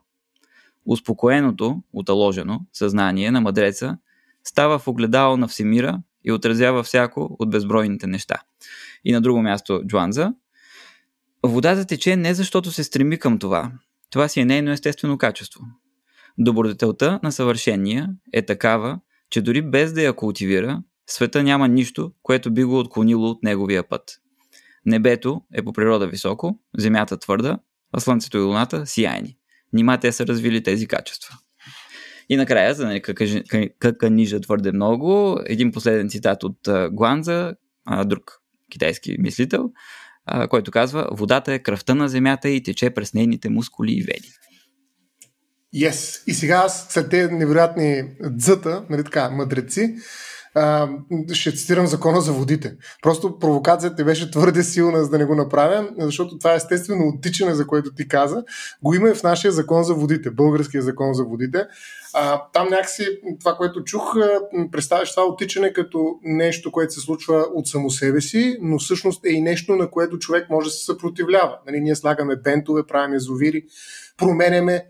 Успокоеното, 0.86 1.82
оталожено 1.92 2.60
съзнание 2.72 3.30
на 3.30 3.40
мъдреца 3.40 3.98
става 4.44 4.78
в 4.78 4.88
огледало 4.88 5.36
на 5.36 5.48
всемира 5.48 6.02
и 6.24 6.32
отразява 6.32 6.82
всяко 6.82 7.36
от 7.38 7.50
безбройните 7.50 8.06
неща. 8.06 8.36
И 9.04 9.12
на 9.12 9.20
друго 9.20 9.42
място 9.42 9.82
Джуанза. 9.86 10.34
Водата 11.42 11.84
тече 11.84 12.16
не 12.16 12.34
защото 12.34 12.70
се 12.70 12.84
стреми 12.84 13.18
към 13.18 13.38
това. 13.38 13.72
Това 14.10 14.28
си 14.28 14.40
е 14.40 14.44
нейно 14.44 14.70
естествено 14.70 15.18
качество. 15.18 15.64
Добродетелта 16.38 17.20
на 17.22 17.32
съвършения 17.32 18.08
е 18.32 18.46
такава, 18.46 19.00
че 19.30 19.42
дори 19.42 19.62
без 19.62 19.92
да 19.92 20.02
я 20.02 20.12
култивира, 20.12 20.82
света 21.06 21.42
няма 21.42 21.68
нищо, 21.68 22.12
което 22.22 22.50
би 22.50 22.64
го 22.64 22.78
отклонило 22.78 23.30
от 23.30 23.42
неговия 23.42 23.88
път. 23.88 24.20
Небето 24.86 25.42
е 25.54 25.64
по 25.64 25.72
природа 25.72 26.06
високо, 26.06 26.58
земята 26.78 27.16
твърда, 27.16 27.58
а 27.92 28.00
слънцето 28.00 28.38
и 28.38 28.40
луната 28.40 28.86
сияйни. 28.86 29.36
Нима 29.72 30.00
те 30.00 30.12
са 30.12 30.26
развили 30.26 30.62
тези 30.62 30.86
качества. 30.86 31.34
И 32.28 32.36
накрая, 32.36 32.74
за 32.74 32.86
да 32.86 32.88
не 32.88 33.02
каканижа 33.78 34.40
твърде 34.40 34.72
много, 34.72 35.40
един 35.46 35.72
последен 35.72 36.08
цитат 36.08 36.42
от 36.42 36.58
Гуанза, 36.92 37.54
друг 38.04 38.22
китайски 38.70 39.16
мислител, 39.18 39.70
който 40.50 40.70
казва 40.70 41.08
Водата 41.12 41.52
е 41.52 41.58
кръвта 41.58 41.94
на 41.94 42.08
земята 42.08 42.48
и 42.48 42.62
тече 42.62 42.90
през 42.90 43.14
нейните 43.14 43.48
мускули 43.48 43.92
и 43.92 44.02
вени. 44.02 44.32
Yes. 45.74 46.22
И 46.26 46.34
сега 46.34 46.54
аз, 46.54 46.86
след 46.90 47.10
тези 47.10 47.34
невероятни 47.34 48.02
дзъта, 48.30 48.84
нали 48.90 49.04
така, 49.04 49.30
мъдреци, 49.30 49.94
ще 51.32 51.52
цитирам 51.52 51.86
закона 51.86 52.20
за 52.20 52.32
водите. 52.32 52.76
Просто 53.02 53.38
провокацията 53.38 54.04
беше 54.04 54.30
твърде 54.30 54.62
силна, 54.62 55.04
за 55.04 55.10
да 55.10 55.18
не 55.18 55.24
го 55.24 55.34
направя, 55.34 55.88
защото 55.98 56.38
това 56.38 56.52
е 56.52 56.56
естествено 56.56 57.08
оттичане, 57.08 57.54
за 57.54 57.66
което 57.66 57.94
ти 57.94 58.08
каза. 58.08 58.44
Го 58.82 58.94
има 58.94 59.08
и 59.08 59.14
в 59.14 59.22
нашия 59.22 59.52
закон 59.52 59.84
за 59.84 59.94
водите, 59.94 60.30
българския 60.30 60.82
закон 60.82 61.14
за 61.14 61.24
водите. 61.24 61.64
А, 62.14 62.42
там 62.52 62.68
някакси 62.68 63.06
това, 63.40 63.54
което 63.54 63.84
чух, 63.84 64.16
представяш 64.72 65.10
това 65.10 65.26
оттичане 65.26 65.72
като 65.72 66.18
нещо, 66.22 66.72
което 66.72 66.94
се 66.94 67.00
случва 67.00 67.46
от 67.54 67.68
само 67.68 67.90
себе 67.90 68.20
си, 68.20 68.56
но 68.62 68.78
всъщност 68.78 69.26
е 69.26 69.28
и 69.28 69.40
нещо, 69.40 69.76
на 69.76 69.90
което 69.90 70.18
човек 70.18 70.50
може 70.50 70.68
да 70.68 70.70
се 70.70 70.84
съпротивлява. 70.84 71.58
Нали, 71.66 71.80
ние 71.80 71.94
слагаме 71.94 72.36
бентове, 72.36 72.86
правим 72.86 73.14
езовири, 73.14 73.64
променяме 74.16 74.84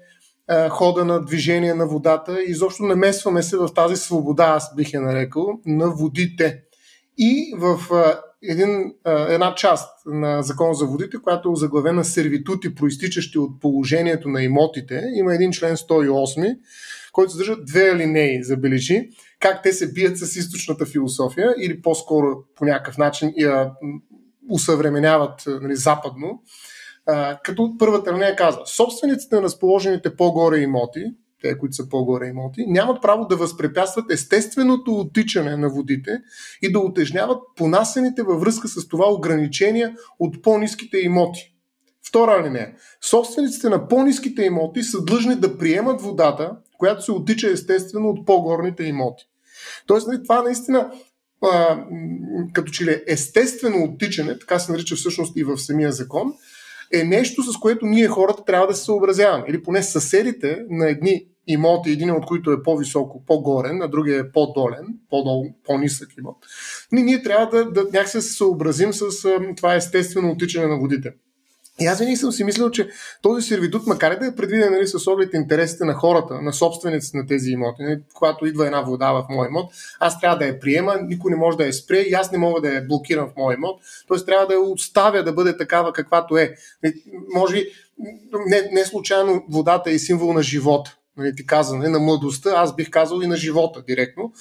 хода 0.70 1.04
на 1.04 1.24
движение 1.24 1.74
на 1.74 1.86
водата 1.86 2.42
и 2.42 2.50
изобщо 2.50 2.82
намесваме 2.82 3.42
се 3.42 3.56
в 3.56 3.68
тази 3.74 3.96
свобода, 3.96 4.44
аз 4.44 4.74
бих 4.76 4.92
я 4.92 5.00
нарекал, 5.00 5.60
на 5.66 5.90
водите. 5.90 6.62
И 7.18 7.54
в 7.58 7.80
един, 8.42 8.94
една 9.06 9.54
част 9.54 9.88
на 10.06 10.42
Закон 10.42 10.74
за 10.74 10.86
водите, 10.86 11.16
която 11.22 11.48
е 11.48 11.52
озаглавена 11.52 12.04
сервитути, 12.04 12.74
проистичащи 12.74 13.38
от 13.38 13.60
положението 13.60 14.28
на 14.28 14.42
имотите, 14.42 15.02
има 15.14 15.34
един 15.34 15.52
член 15.52 15.76
108, 15.76 16.58
който 17.12 17.32
съдържа 17.32 17.56
две 17.56 17.90
алинеи, 17.90 18.44
забележи, 18.44 19.08
как 19.40 19.62
те 19.62 19.72
се 19.72 19.92
бият 19.92 20.18
с 20.18 20.36
източната 20.36 20.86
философия 20.86 21.54
или 21.60 21.82
по-скоро 21.82 22.26
по 22.56 22.64
някакъв 22.64 22.98
начин 22.98 23.32
я 23.36 23.72
усъвременяват 24.50 25.42
нали, 25.46 25.76
западно 25.76 26.42
като 27.42 27.74
първата 27.78 28.14
линия 28.14 28.36
казва, 28.36 28.66
собствениците 28.66 29.36
на 29.36 29.42
разположените 29.42 30.16
по-горе 30.16 30.58
имоти, 30.58 31.04
те, 31.42 31.58
които 31.58 31.74
са 31.74 31.88
по-горе 31.88 32.26
имоти, 32.26 32.64
нямат 32.66 33.02
право 33.02 33.26
да 33.26 33.36
възпрепятстват 33.36 34.10
естественото 34.10 34.92
оттичане 34.92 35.56
на 35.56 35.68
водите 35.68 36.20
и 36.62 36.72
да 36.72 36.78
отежняват 36.78 37.38
понасените 37.56 38.22
във 38.22 38.40
връзка 38.40 38.68
с 38.68 38.88
това 38.88 39.12
ограничения 39.12 39.94
от 40.18 40.42
по-низките 40.42 40.98
имоти. 40.98 41.52
Втора 42.08 42.42
линия. 42.46 42.72
Собствениците 43.00 43.68
на 43.68 43.88
по-низките 43.88 44.44
имоти 44.44 44.82
са 44.82 45.04
длъжни 45.04 45.34
да 45.34 45.58
приемат 45.58 46.00
водата, 46.00 46.56
която 46.78 47.04
се 47.04 47.12
оттича 47.12 47.50
естествено 47.50 48.08
от 48.08 48.26
по-горните 48.26 48.84
имоти. 48.84 49.24
Тоест, 49.86 50.06
нали, 50.08 50.22
това 50.22 50.42
наистина 50.42 50.90
като 52.52 52.72
че 52.72 52.84
ли 52.84 52.90
е 52.90 53.02
естествено 53.06 53.84
оттичане, 53.84 54.38
така 54.38 54.58
се 54.58 54.72
нарича 54.72 54.96
всъщност 54.96 55.36
и 55.36 55.44
в 55.44 55.58
самия 55.58 55.92
закон, 55.92 56.32
е 56.92 57.04
нещо, 57.04 57.42
с 57.42 57.56
което 57.56 57.86
ние 57.86 58.08
хората 58.08 58.44
трябва 58.44 58.66
да 58.66 58.74
се 58.74 58.84
съобразяваме. 58.84 59.44
Или 59.48 59.62
поне 59.62 59.82
съседите 59.82 60.58
на 60.70 60.88
едни 60.88 61.26
имоти, 61.46 61.90
един 61.90 62.10
от 62.10 62.26
които 62.26 62.52
е 62.52 62.62
по-високо, 62.62 63.24
по-горен, 63.26 63.82
а 63.82 63.88
другия 63.88 64.20
е 64.20 64.32
по-долен, 64.32 64.86
по-нисък 65.64 66.08
имот. 66.18 66.36
Ние, 66.92 67.04
ние 67.04 67.22
трябва 67.22 67.46
да, 67.46 67.70
да 67.70 67.82
някакси 67.82 68.20
се 68.20 68.32
съобразим 68.32 68.92
с 68.92 69.28
това 69.56 69.74
естествено 69.74 70.30
отичане 70.30 70.66
на 70.66 70.78
водите. 70.78 71.12
И 71.80 71.86
аз 71.86 71.98
винаги 71.98 72.16
съм 72.16 72.32
си 72.32 72.44
мислил, 72.44 72.70
че 72.70 72.88
този 73.22 73.48
сервитут, 73.48 73.86
макар 73.86 74.12
и 74.12 74.18
да 74.18 74.26
е 74.26 74.34
предвиден 74.34 74.72
нали, 74.72 74.86
с 74.86 75.06
оглед 75.06 75.34
интересите 75.34 75.84
на 75.84 75.94
хората, 75.94 76.42
на 76.42 76.52
собствениците 76.52 77.16
на 77.16 77.26
тези 77.26 77.50
имоти, 77.50 77.82
нали, 77.82 78.00
когато 78.14 78.46
идва 78.46 78.66
една 78.66 78.80
вода 78.80 79.12
в 79.12 79.26
мой 79.30 79.48
имот, 79.48 79.72
аз 80.00 80.20
трябва 80.20 80.38
да 80.38 80.46
я 80.46 80.60
приема, 80.60 80.96
никой 81.02 81.30
не 81.30 81.36
може 81.36 81.56
да 81.56 81.66
я 81.66 81.72
спре 81.72 81.98
и 81.98 82.12
аз 82.12 82.32
не 82.32 82.38
мога 82.38 82.60
да 82.60 82.68
я 82.68 82.86
блокирам 82.86 83.28
в 83.28 83.36
мой 83.36 83.54
имот. 83.54 83.80
Тоест 84.08 84.26
трябва 84.26 84.46
да 84.46 84.54
я 84.54 84.60
оставя 84.60 85.24
да 85.24 85.32
бъде 85.32 85.56
такава 85.56 85.92
каквато 85.92 86.36
е. 86.36 86.54
Нали, 86.82 86.94
може 87.34 87.64
не, 88.46 88.68
не 88.72 88.84
случайно 88.84 89.44
водата 89.50 89.90
е 89.90 89.98
символ 89.98 90.32
на 90.32 90.42
живота 90.42 90.96
нали, 91.16 91.34
ти 91.36 91.46
каза, 91.46 91.76
нали, 91.76 91.88
на 91.88 91.98
младостта, 91.98 92.50
аз 92.56 92.76
бих 92.76 92.90
казал 92.90 93.20
и 93.20 93.26
на 93.26 93.36
живота 93.36 93.82
директно. 93.88 94.32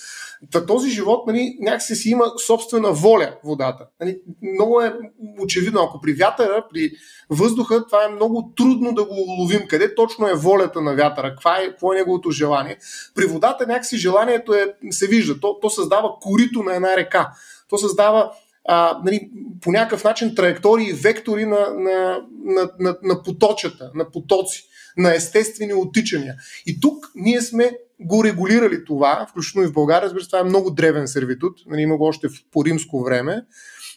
Та 0.52 0.66
този 0.66 0.90
живот 0.90 1.28
нали, 1.28 1.58
някакси 1.60 1.96
си 1.96 2.10
има 2.10 2.26
собствена 2.46 2.92
воля 2.92 3.36
водата. 3.44 3.88
Нали, 4.00 4.20
много 4.54 4.82
е 4.82 4.94
очевидно, 5.40 5.82
ако 5.84 6.02
при 6.02 6.14
вятъра, 6.14 6.66
при 6.74 6.92
въздуха, 7.30 7.86
това 7.86 8.06
е 8.06 8.16
много 8.16 8.54
трудно 8.58 8.94
да 8.94 9.06
го 9.06 9.16
уловим. 9.28 9.68
Къде 9.68 9.96
точно 9.96 10.28
е 10.28 10.34
волята 10.34 10.82
на 10.82 10.96
вятъра? 10.96 11.30
Каква 11.30 11.58
е, 11.58 11.68
какво 11.68 11.94
е 11.94 11.96
неговото 11.96 12.32
желание? 12.32 12.78
При 13.16 13.26
водата 13.26 13.68
някакси 13.68 13.98
желанието 13.98 14.54
е, 14.54 14.74
се 14.92 15.08
вижда. 15.08 15.40
То, 15.40 15.60
то 15.60 15.70
създава 15.70 16.10
корито 16.22 16.64
на 16.64 16.76
една 16.76 16.98
река. 16.98 17.32
То 17.70 17.78
създава 17.78 18.32
а, 18.68 19.02
нали, 19.06 19.30
по 19.62 19.72
някакъв 19.72 20.04
начин 20.04 20.36
траектории, 20.36 20.94
вектори 20.94 21.46
на, 21.46 21.70
на, 21.76 22.22
на, 22.44 22.70
на, 22.80 22.98
на 23.04 23.24
поточата, 23.24 23.92
на 23.96 24.12
потоци 24.12 24.64
на 24.98 25.16
естествени 25.16 25.74
оттичания. 25.74 26.36
И 26.66 26.80
тук 26.80 27.12
ние 27.16 27.42
сме 27.42 27.72
го 28.00 28.24
регулирали 28.24 28.86
това, 28.86 29.28
включително 29.30 29.68
и 29.68 29.70
в 29.70 29.74
България, 29.74 30.06
разбира 30.06 30.24
се, 30.24 30.30
това 30.30 30.40
е 30.40 30.44
много 30.44 30.72
древен 30.72 31.08
сервитут, 31.08 31.58
нали, 31.68 31.82
има 31.82 31.98
го 31.98 32.06
още 32.06 32.28
по 32.52 32.66
римско 32.66 33.04
време, 33.04 33.46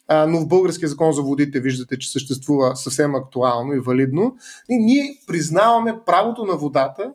а, 0.08 0.26
но 0.26 0.40
в 0.40 0.48
българския 0.48 0.88
закон 0.88 1.12
за 1.12 1.22
водите 1.22 1.60
виждате, 1.60 1.98
че 1.98 2.10
съществува 2.10 2.76
съвсем 2.76 3.14
актуално 3.14 3.74
и 3.74 3.80
валидно. 3.80 4.36
И 4.68 4.76
ние 4.76 5.18
признаваме 5.26 5.94
правото 6.06 6.44
на 6.44 6.56
водата 6.56 7.12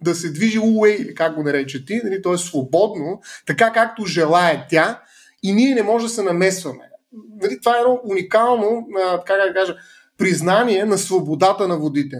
да 0.00 0.14
се 0.14 0.32
движи 0.32 0.58
уей, 0.58 1.14
как 1.14 1.34
го 1.34 1.42
нарече 1.42 1.84
ти, 1.84 2.00
нали, 2.04 2.22
т.е. 2.22 2.38
свободно, 2.38 3.20
така 3.46 3.72
както 3.72 4.04
желая 4.04 4.66
тя, 4.70 5.02
и 5.42 5.52
ние 5.52 5.74
не 5.74 5.82
може 5.82 6.06
да 6.06 6.12
се 6.12 6.22
намесваме. 6.22 6.84
Нали, 7.42 7.60
това 7.60 7.76
е 7.76 7.80
едно 7.80 8.00
уникално, 8.04 8.86
как 9.26 9.48
да 9.48 9.54
кажа, 9.54 9.76
признание 10.18 10.84
на 10.84 10.98
свободата 10.98 11.68
на 11.68 11.78
водите. 11.78 12.16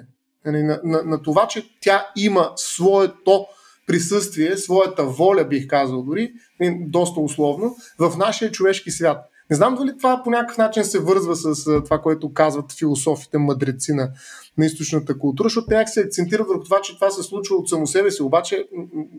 Нали, 0.46 0.62
на, 0.62 0.80
на, 0.84 1.02
на 1.02 1.22
това, 1.22 1.48
че 1.48 1.70
тя 1.80 2.06
има 2.16 2.52
своето 2.56 3.46
присъствие, 3.86 4.56
своята 4.56 5.04
воля, 5.04 5.44
бих 5.44 5.66
казал 5.66 6.02
дори, 6.02 6.32
нали, 6.60 6.76
доста 6.80 7.20
условно, 7.20 7.76
в 7.98 8.16
нашия 8.16 8.52
човешки 8.52 8.90
свят. 8.90 9.18
Не 9.50 9.56
знам 9.56 9.74
дали 9.74 9.96
това 9.96 10.20
по 10.24 10.30
някакъв 10.30 10.58
начин 10.58 10.84
се 10.84 10.98
вързва 10.98 11.36
с 11.36 11.64
това, 11.64 11.98
което 11.98 12.32
казват 12.32 12.72
философите, 12.72 13.38
мъдреци 13.38 13.92
на, 13.92 14.10
на 14.58 14.66
източната 14.66 15.18
култура, 15.18 15.46
защото 15.46 15.66
те 15.66 15.86
се 15.86 16.00
акцентират 16.00 16.48
върху 16.48 16.64
това, 16.64 16.80
че 16.80 16.94
това 16.94 17.10
се 17.10 17.22
случва 17.22 17.56
от 17.56 17.68
само 17.68 17.86
себе 17.86 18.10
си, 18.10 18.22
обаче 18.22 18.68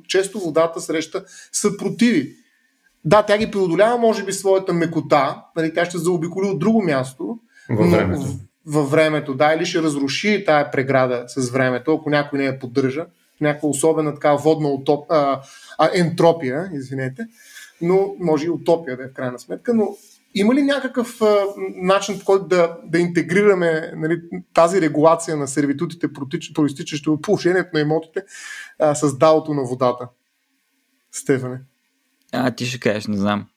често 0.08 0.40
водата 0.40 0.82
среща 0.82 1.24
съпротиви. 1.52 2.36
Да, 3.06 3.24
тя 3.24 3.38
ги 3.38 3.52
преодолява, 3.52 3.98
може 3.98 4.24
би, 4.24 4.34
своята 4.34 4.74
мекота, 4.74 5.44
нали, 5.56 5.74
тя 5.74 5.86
ще 5.86 5.98
заобиколи 5.98 6.48
от 6.48 6.60
друго 6.60 6.84
място, 6.84 7.40
във 7.70 7.92
времето 7.92 8.26
във 8.68 8.92
времето, 8.92 9.34
да, 9.34 9.54
или 9.54 9.66
ще 9.66 9.82
разруши 9.82 10.44
тая 10.46 10.72
преграда 10.72 11.24
с 11.28 11.50
времето, 11.50 11.94
ако 11.94 12.10
някой 12.10 12.40
не 12.40 12.46
я 12.46 12.60
поддържа, 12.60 13.06
някаква 13.42 13.70
особена 13.70 14.14
така 14.14 14.34
водна 14.34 14.68
утоп, 14.68 15.12
а, 15.12 15.42
а, 15.78 15.90
ентропия, 15.94 16.70
извинете, 16.74 17.28
но 17.82 18.16
може 18.20 18.46
и 18.46 18.50
утопия 18.50 18.98
да 18.98 19.04
е 19.04 19.08
в 19.08 19.14
крайна 19.14 19.40
сметка, 19.40 19.74
но 19.74 19.98
има 20.36 20.56
ли 20.56 20.62
някакъв 20.62 21.22
а, 21.22 21.46
начин, 21.76 22.20
по 22.20 22.26
който 22.26 22.46
да, 22.46 22.78
да 22.86 23.00
интегрираме 23.00 23.92
нали, 23.96 24.22
тази 24.54 24.82
регулация 24.82 25.38
на 25.38 25.48
сервитутите, 25.48 26.14
проистичащи 26.54 27.10
от 27.10 27.22
положението 27.22 27.70
на 27.74 27.80
имотите, 27.80 28.24
а, 28.80 28.96
с 28.96 29.18
далото 29.18 29.54
на 29.54 29.64
водата? 29.64 30.08
Стефане. 31.12 31.60
А, 32.32 32.52
ти 32.52 32.66
ще 32.66 32.80
кажеш, 32.80 33.08
не 33.08 33.18
знам. 33.18 33.48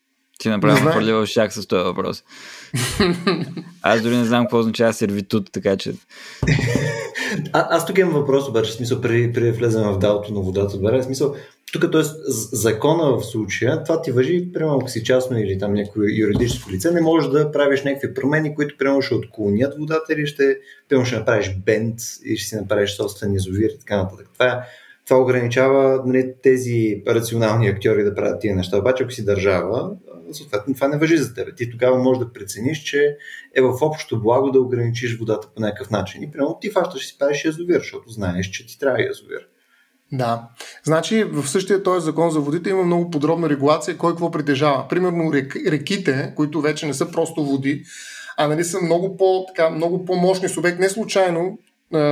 Ти 0.40 0.48
направо 0.48 0.90
хвърля 0.90 1.26
шак 1.26 1.52
с 1.52 1.66
този 1.66 1.84
въпрос. 1.84 2.24
Аз 3.82 4.02
дори 4.02 4.16
не 4.16 4.24
знам 4.24 4.44
какво 4.44 4.58
означава 4.58 4.92
сервитут, 4.92 5.52
така 5.52 5.76
че... 5.76 5.94
А, 7.52 7.66
аз 7.70 7.86
тук 7.86 7.98
имам 7.98 8.14
въпрос, 8.14 8.48
обаче, 8.48 8.72
смисъл, 8.72 9.00
при, 9.00 9.32
при 9.32 9.50
влезем 9.52 9.82
в 9.82 9.98
далото 9.98 10.34
на 10.34 10.40
водата, 10.40 10.76
добре, 10.76 11.02
смисъл, 11.02 11.34
тук, 11.72 11.92
т.е. 11.92 12.02
закона 12.52 13.16
в 13.16 13.24
случая, 13.24 13.84
това 13.84 14.02
ти 14.02 14.12
въжи, 14.12 14.52
примерно, 14.52 14.76
ако 14.76 14.88
си 14.88 15.04
частно 15.04 15.38
или 15.38 15.58
там 15.58 15.74
някое 15.74 16.06
юридическо 16.10 16.70
лице, 16.70 16.90
не 16.90 17.00
можеш 17.00 17.30
да 17.30 17.52
правиш 17.52 17.82
някакви 17.82 18.14
промени, 18.14 18.54
които, 18.54 18.74
примерно, 18.78 19.02
ще 19.02 19.14
отклонят 19.14 19.74
водата 19.78 20.12
или 20.12 20.26
ще, 20.26 20.58
примерно, 20.88 21.06
ще 21.06 21.18
направиш 21.18 21.56
бенд 21.66 21.98
или 22.24 22.36
ще 22.36 22.48
си 22.48 22.56
направиш 22.56 22.96
собствен 22.96 23.34
изовир 23.34 23.70
и 23.70 23.78
така 23.78 23.96
нататък. 23.96 24.28
Това 24.32 24.62
това 25.10 25.22
ограничава 25.22 26.02
нали, 26.06 26.34
тези 26.42 27.02
рационални 27.08 27.68
актьори 27.68 28.04
да 28.04 28.14
правят 28.14 28.40
тия 28.40 28.56
неща. 28.56 28.78
Обаче, 28.78 29.02
ако 29.02 29.12
си 29.12 29.24
държава, 29.24 29.90
съответно 30.32 30.74
това 30.74 30.88
не 30.88 30.98
въжи 30.98 31.16
за 31.16 31.34
теб. 31.34 31.56
Ти 31.56 31.70
тогава 31.70 31.98
можеш 31.98 32.18
да 32.18 32.32
прецениш, 32.32 32.78
че 32.78 33.16
е 33.54 33.60
в 33.62 33.72
общото 33.80 34.22
благо 34.22 34.50
да 34.50 34.60
ограничиш 34.60 35.18
водата 35.18 35.48
по 35.54 35.60
някакъв 35.62 35.90
начин. 35.90 36.22
И 36.22 36.30
примерно 36.30 36.58
ти 36.60 36.70
фащаш 36.70 37.06
си 37.06 37.18
правиш 37.18 37.44
язовир, 37.44 37.78
защото 37.78 38.10
знаеш, 38.10 38.46
че 38.46 38.66
ти 38.66 38.78
трябва 38.78 39.02
язовир. 39.02 39.46
Да. 40.12 40.48
Значи 40.84 41.24
в 41.24 41.48
същия 41.48 41.82
този 41.82 42.04
закон 42.04 42.30
за 42.30 42.40
водите 42.40 42.70
има 42.70 42.82
много 42.82 43.10
подробна 43.10 43.48
регулация 43.48 43.96
кой 43.96 44.12
какво 44.12 44.30
притежава. 44.30 44.88
Примерно 44.88 45.32
рек, 45.32 45.56
реките, 45.66 46.32
които 46.36 46.60
вече 46.60 46.86
не 46.86 46.94
са 46.94 47.10
просто 47.10 47.44
води, 47.44 47.82
а 48.36 48.48
нали 48.48 48.64
са 48.64 48.80
много, 48.80 49.16
по, 49.16 49.44
така, 49.48 49.70
много 49.70 50.04
по-мощни 50.04 50.48
субекти. 50.48 50.80
Не 50.80 50.88
случайно 50.88 51.58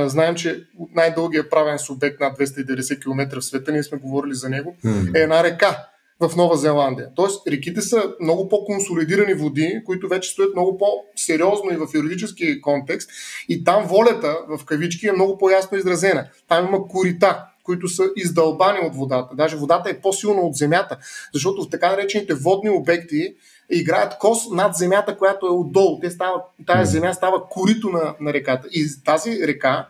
знаем, 0.05 0.35
че 0.35 0.63
най-дългия 0.95 1.49
правен 1.49 1.79
субект 1.79 2.19
над 2.19 2.39
290 2.39 3.01
км 3.01 3.39
в 3.39 3.45
света, 3.45 3.71
ние 3.71 3.83
сме 3.83 3.97
говорили 3.97 4.33
за 4.33 4.49
него, 4.49 4.75
е 5.15 5.19
една 5.19 5.43
река 5.43 5.85
в 6.19 6.35
Нова 6.35 6.57
Зеландия. 6.57 7.07
Тоест, 7.15 7.47
реките 7.47 7.81
са 7.81 8.13
много 8.21 8.49
по-консолидирани 8.49 9.33
води, 9.33 9.81
които 9.85 10.07
вече 10.07 10.29
стоят 10.29 10.55
много 10.55 10.77
по-сериозно 10.77 11.71
и 11.71 11.75
в 11.75 11.87
юридически 11.95 12.61
контекст. 12.61 13.09
И 13.49 13.63
там 13.63 13.87
волята, 13.87 14.37
в 14.49 14.65
кавички, 14.65 15.07
е 15.07 15.11
много 15.11 15.37
по-ясно 15.37 15.77
изразена. 15.77 16.27
Там 16.47 16.67
има 16.67 16.87
корита, 16.87 17.45
които 17.63 17.87
са 17.87 18.09
издълбани 18.15 18.79
от 18.79 18.95
водата. 18.95 19.35
Даже 19.35 19.55
водата 19.55 19.89
е 19.89 20.01
по-силна 20.01 20.41
от 20.41 20.55
земята, 20.55 20.97
защото 21.33 21.63
в 21.63 21.69
така 21.69 21.89
наречените 21.89 22.33
водни 22.33 22.69
обекти 22.69 23.35
играят 23.69 24.17
кос 24.17 24.49
над 24.51 24.75
земята, 24.75 25.17
която 25.17 25.45
е 25.45 25.49
отдолу. 25.49 25.99
Те 25.99 26.11
става, 26.11 26.41
тази 26.67 26.91
земя 26.91 27.13
става 27.13 27.49
корито 27.49 27.89
на, 27.89 28.15
на 28.19 28.33
реката. 28.33 28.67
И 28.71 28.85
тази 29.05 29.47
река 29.47 29.87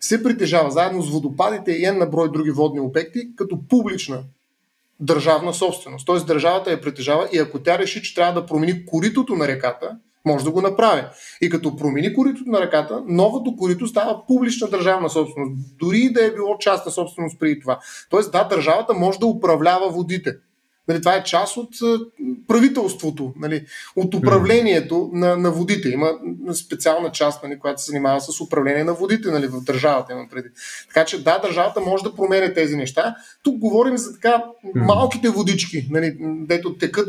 се 0.00 0.22
притежава 0.22 0.70
заедно 0.70 1.02
с 1.02 1.10
водопадите 1.10 1.72
и 1.72 1.86
на 1.86 2.06
брой 2.06 2.32
други 2.32 2.50
водни 2.50 2.80
обекти 2.80 3.36
като 3.36 3.58
публична 3.68 4.22
държавна 5.00 5.54
собственост. 5.54 6.06
Тоест 6.06 6.26
държавата 6.26 6.70
я 6.70 6.80
притежава 6.80 7.28
и 7.32 7.38
ако 7.38 7.58
тя 7.58 7.78
реши, 7.78 8.02
че 8.02 8.14
трябва 8.14 8.40
да 8.40 8.46
промени 8.46 8.86
коритото 8.86 9.34
на 9.34 9.48
реката, 9.48 9.96
може 10.24 10.44
да 10.44 10.50
го 10.50 10.60
направи. 10.60 11.02
И 11.40 11.50
като 11.50 11.76
промени 11.76 12.14
коритото 12.14 12.50
на 12.50 12.60
реката, 12.60 13.02
новото 13.06 13.56
корито 13.56 13.86
става 13.86 14.26
публична 14.26 14.68
държавна 14.68 15.10
собственост, 15.10 15.52
дори 15.78 15.98
и 15.98 16.12
да 16.12 16.26
е 16.26 16.30
било 16.30 16.58
частна 16.58 16.92
собственост 16.92 17.38
преди 17.38 17.60
това. 17.60 17.78
Тоест, 18.10 18.32
да, 18.32 18.44
държавата 18.44 18.94
може 18.94 19.18
да 19.18 19.26
управлява 19.26 19.90
водите. 19.90 20.36
Нали, 20.88 21.00
това 21.00 21.14
е 21.14 21.24
част 21.24 21.56
от 21.56 21.68
правителството, 22.48 23.32
нали, 23.36 23.66
от 23.96 24.14
управлението 24.14 25.10
на, 25.12 25.36
на 25.36 25.50
водите. 25.50 25.88
Има 25.88 26.10
специална 26.54 27.12
част, 27.12 27.42
нали, 27.42 27.58
която 27.58 27.82
се 27.82 27.90
занимава 27.90 28.20
с 28.20 28.40
управление 28.40 28.84
на 28.84 28.94
водите 28.94 29.30
нали, 29.30 29.46
в 29.46 29.60
държавата. 29.64 30.12
Има 30.12 30.26
преди. 30.30 30.48
Така 30.88 31.04
че 31.04 31.24
да, 31.24 31.38
държавата 31.38 31.80
може 31.80 32.04
да 32.04 32.14
променя 32.14 32.54
тези 32.54 32.76
неща. 32.76 33.16
Тук 33.42 33.58
говорим 33.58 33.96
за 33.96 34.12
така 34.12 34.44
малките 34.74 35.28
водички, 35.28 35.88
нали, 35.90 36.16
дето 36.20 36.76
текат 36.76 37.08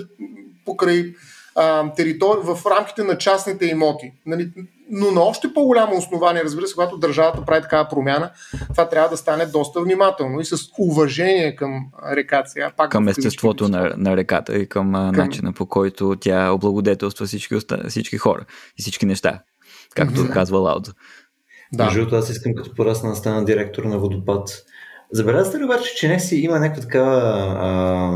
покрай 0.65 1.13
а, 1.55 1.93
територии 1.93 2.43
в 2.43 2.65
рамките 2.65 3.03
на 3.03 3.17
частните 3.17 3.65
имоти. 3.65 4.13
Нали, 4.25 4.51
но 4.89 5.11
на 5.11 5.21
още 5.21 5.53
по-голямо 5.53 5.97
основание, 5.97 6.43
разбира 6.43 6.67
се, 6.67 6.73
когато 6.73 6.97
държавата 6.97 7.45
прави 7.45 7.61
такава 7.61 7.89
промяна, 7.89 8.31
това 8.69 8.89
трябва 8.89 9.09
да 9.09 9.17
стане 9.17 9.45
доста 9.45 9.81
внимателно 9.81 10.39
и 10.39 10.45
с 10.45 10.57
уважение 10.79 11.55
към 11.55 11.85
реката. 12.11 12.49
Сега, 12.49 12.71
пак 12.77 12.91
към 12.91 13.07
естеството 13.07 13.69
на, 13.69 13.93
на 13.97 14.17
реката 14.17 14.57
и 14.57 14.69
към, 14.69 14.93
към 14.93 15.11
начина 15.11 15.53
по 15.53 15.65
който 15.65 16.15
тя 16.19 16.51
облагодетелства 16.51 17.25
всички, 17.25 17.55
всички 17.87 18.17
хора 18.17 18.45
и 18.79 18.81
всички 18.81 19.05
неща, 19.05 19.39
както 19.95 20.23
да. 20.23 20.29
казва 20.29 20.59
Лаудо. 20.59 20.91
Да. 21.73 21.85
Между 21.85 22.15
аз 22.15 22.29
искам 22.29 22.55
като 22.55 22.75
порасна 22.75 23.09
да 23.09 23.15
стана 23.15 23.45
директор 23.45 23.83
на 23.83 23.97
водопад. 23.97 24.49
Забелязате 25.11 25.59
ли 25.59 25.63
обаче, 25.63 25.95
че 25.95 26.07
не 26.07 26.19
си 26.19 26.35
има 26.35 26.59
някаква 26.59 26.81
такава 26.81 27.21
а, 27.59 28.11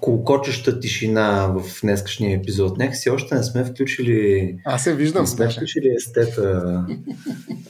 колкочеща 0.00 0.80
тишина 0.80 1.46
в 1.46 1.80
днескашния 1.82 2.38
епизод. 2.38 2.78
Някакси 2.78 3.10
още 3.10 3.34
не 3.34 3.42
сме 3.42 3.64
включили... 3.64 4.58
Аз 4.64 4.84
се 4.84 4.94
виждам. 4.94 5.22
Не 5.22 5.26
сме 5.26 5.50
включили 5.50 5.94
естета 5.96 6.84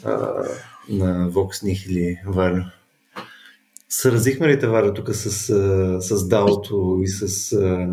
а, 0.04 0.10
на 0.88 1.30
Vox 1.30 1.64
Nihili, 1.64 2.18
Валю. 2.26 2.62
Съразихме 3.88 4.48
ли 4.48 4.58
те, 4.58 4.66
Валю, 4.66 4.94
тук 4.94 5.14
с, 5.14 5.30
с 6.00 6.28
Даото 6.28 7.00
и 7.02 7.08
с 7.08 7.52
а, 7.52 7.88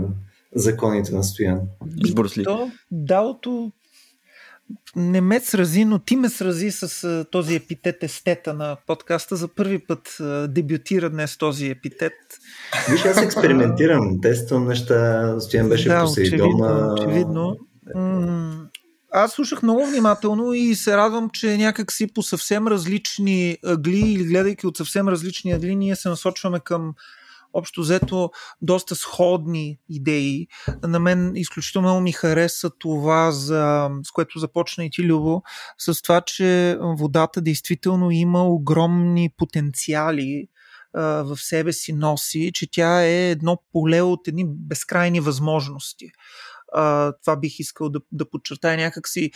законите 0.56 1.16
на 1.16 1.24
Стоян? 1.24 1.60
Избор 2.06 2.30
ли? 2.38 2.44
То, 2.44 2.72
Даото 2.92 3.72
не 4.96 5.22
ме 5.22 5.40
срази, 5.40 5.86
но 5.86 6.00
ти 6.00 6.16
ме 6.16 6.30
срази 6.30 6.72
с 6.72 7.04
а, 7.04 7.26
този 7.32 7.56
епитет 7.56 8.04
естета 8.04 8.54
на 8.54 8.78
подкаста. 8.88 9.36
За 9.36 9.48
първи 9.48 9.80
път 9.80 10.18
а, 10.20 10.48
дебютира 10.48 11.10
днес 11.10 11.38
този 11.38 11.70
епитет. 11.70 12.14
Виж, 12.90 13.06
аз 13.06 13.22
експериментирам, 13.22 14.22
тествам 14.22 14.68
неща. 14.68 15.36
Стоян 15.40 15.70
беше 15.70 15.90
да, 15.90 16.02
Посейдона. 16.02 16.94
Очевидно. 16.94 16.94
очевидно. 16.94 17.58
Аз 19.16 19.32
слушах 19.32 19.64
много 19.64 19.86
внимателно 19.86 20.54
и 20.54 20.76
се 20.76 20.98
радвам, 20.98 21.30
че 21.30 21.58
някак 21.58 21.92
си 21.92 22.14
по 22.14 22.24
съвсем 22.24 22.68
различни 22.68 23.58
ъгли 23.66 24.00
или 24.00 24.24
гледайки 24.24 24.68
от 24.68 24.78
съвсем 24.78 25.08
различни 25.08 25.52
ъгли, 25.52 25.76
ние 25.76 25.96
се 25.96 26.10
насочваме 26.10 26.60
към 26.60 26.94
общо 27.54 27.82
взето 27.82 28.30
доста 28.62 28.96
сходни 28.96 29.80
идеи. 29.90 30.48
На 30.84 31.00
мен 31.00 31.32
изключително 31.36 31.88
много 31.88 32.02
ми 32.02 32.12
хареса 32.12 32.70
това, 32.80 33.32
за, 33.32 33.90
с 34.04 34.12
което 34.12 34.40
започна 34.40 34.86
и 34.86 34.90
ти, 34.90 35.04
Любо, 35.04 35.42
с 35.78 36.02
това, 36.02 36.22
че 36.22 36.78
водата 36.82 37.42
действително 37.42 38.12
има 38.12 38.44
огромни 38.44 39.30
потенциали 39.38 40.48
в 40.94 41.38
себе 41.38 41.74
си 41.74 41.94
носи, 41.94 42.52
че 42.54 42.72
тя 42.72 43.04
е 43.04 43.32
едно 43.32 43.58
поле 43.72 44.02
от 44.02 44.28
едни 44.28 44.46
безкрайни 44.48 45.20
възможности 45.20 46.12
това 47.22 47.36
бих 47.40 47.60
искал 47.60 47.90
да, 47.90 48.00
да 48.12 48.30
подчертая 48.30 48.78
някакси. 48.78 49.32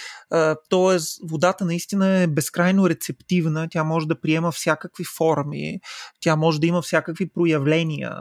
Тоест, 0.69 1.19
водата 1.29 1.65
наистина 1.65 2.07
е 2.07 2.27
безкрайно 2.27 2.89
рецептивна, 2.89 3.67
тя 3.71 3.83
може 3.83 4.07
да 4.07 4.21
приема 4.21 4.51
всякакви 4.51 5.03
форми, 5.17 5.79
тя 6.19 6.35
може 6.35 6.59
да 6.59 6.67
има 6.67 6.81
всякакви 6.81 7.29
проявления, 7.29 8.15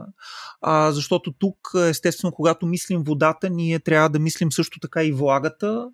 защото 0.90 1.32
тук, 1.38 1.56
естествено, 1.88 2.32
когато 2.32 2.66
мислим 2.66 3.02
водата, 3.02 3.50
ние 3.50 3.80
трябва 3.80 4.08
да 4.08 4.18
мислим 4.18 4.52
също 4.52 4.80
така 4.80 5.04
и 5.04 5.12
влагата, 5.12 5.88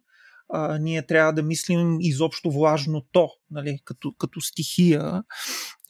а, 0.55 0.78
ние 0.78 1.07
трябва 1.07 1.33
да 1.33 1.42
мислим 1.42 1.96
изобщо 2.00 2.50
влажното, 2.50 3.28
нали, 3.50 3.78
като, 3.85 4.12
като 4.18 4.40
стихия. 4.40 5.22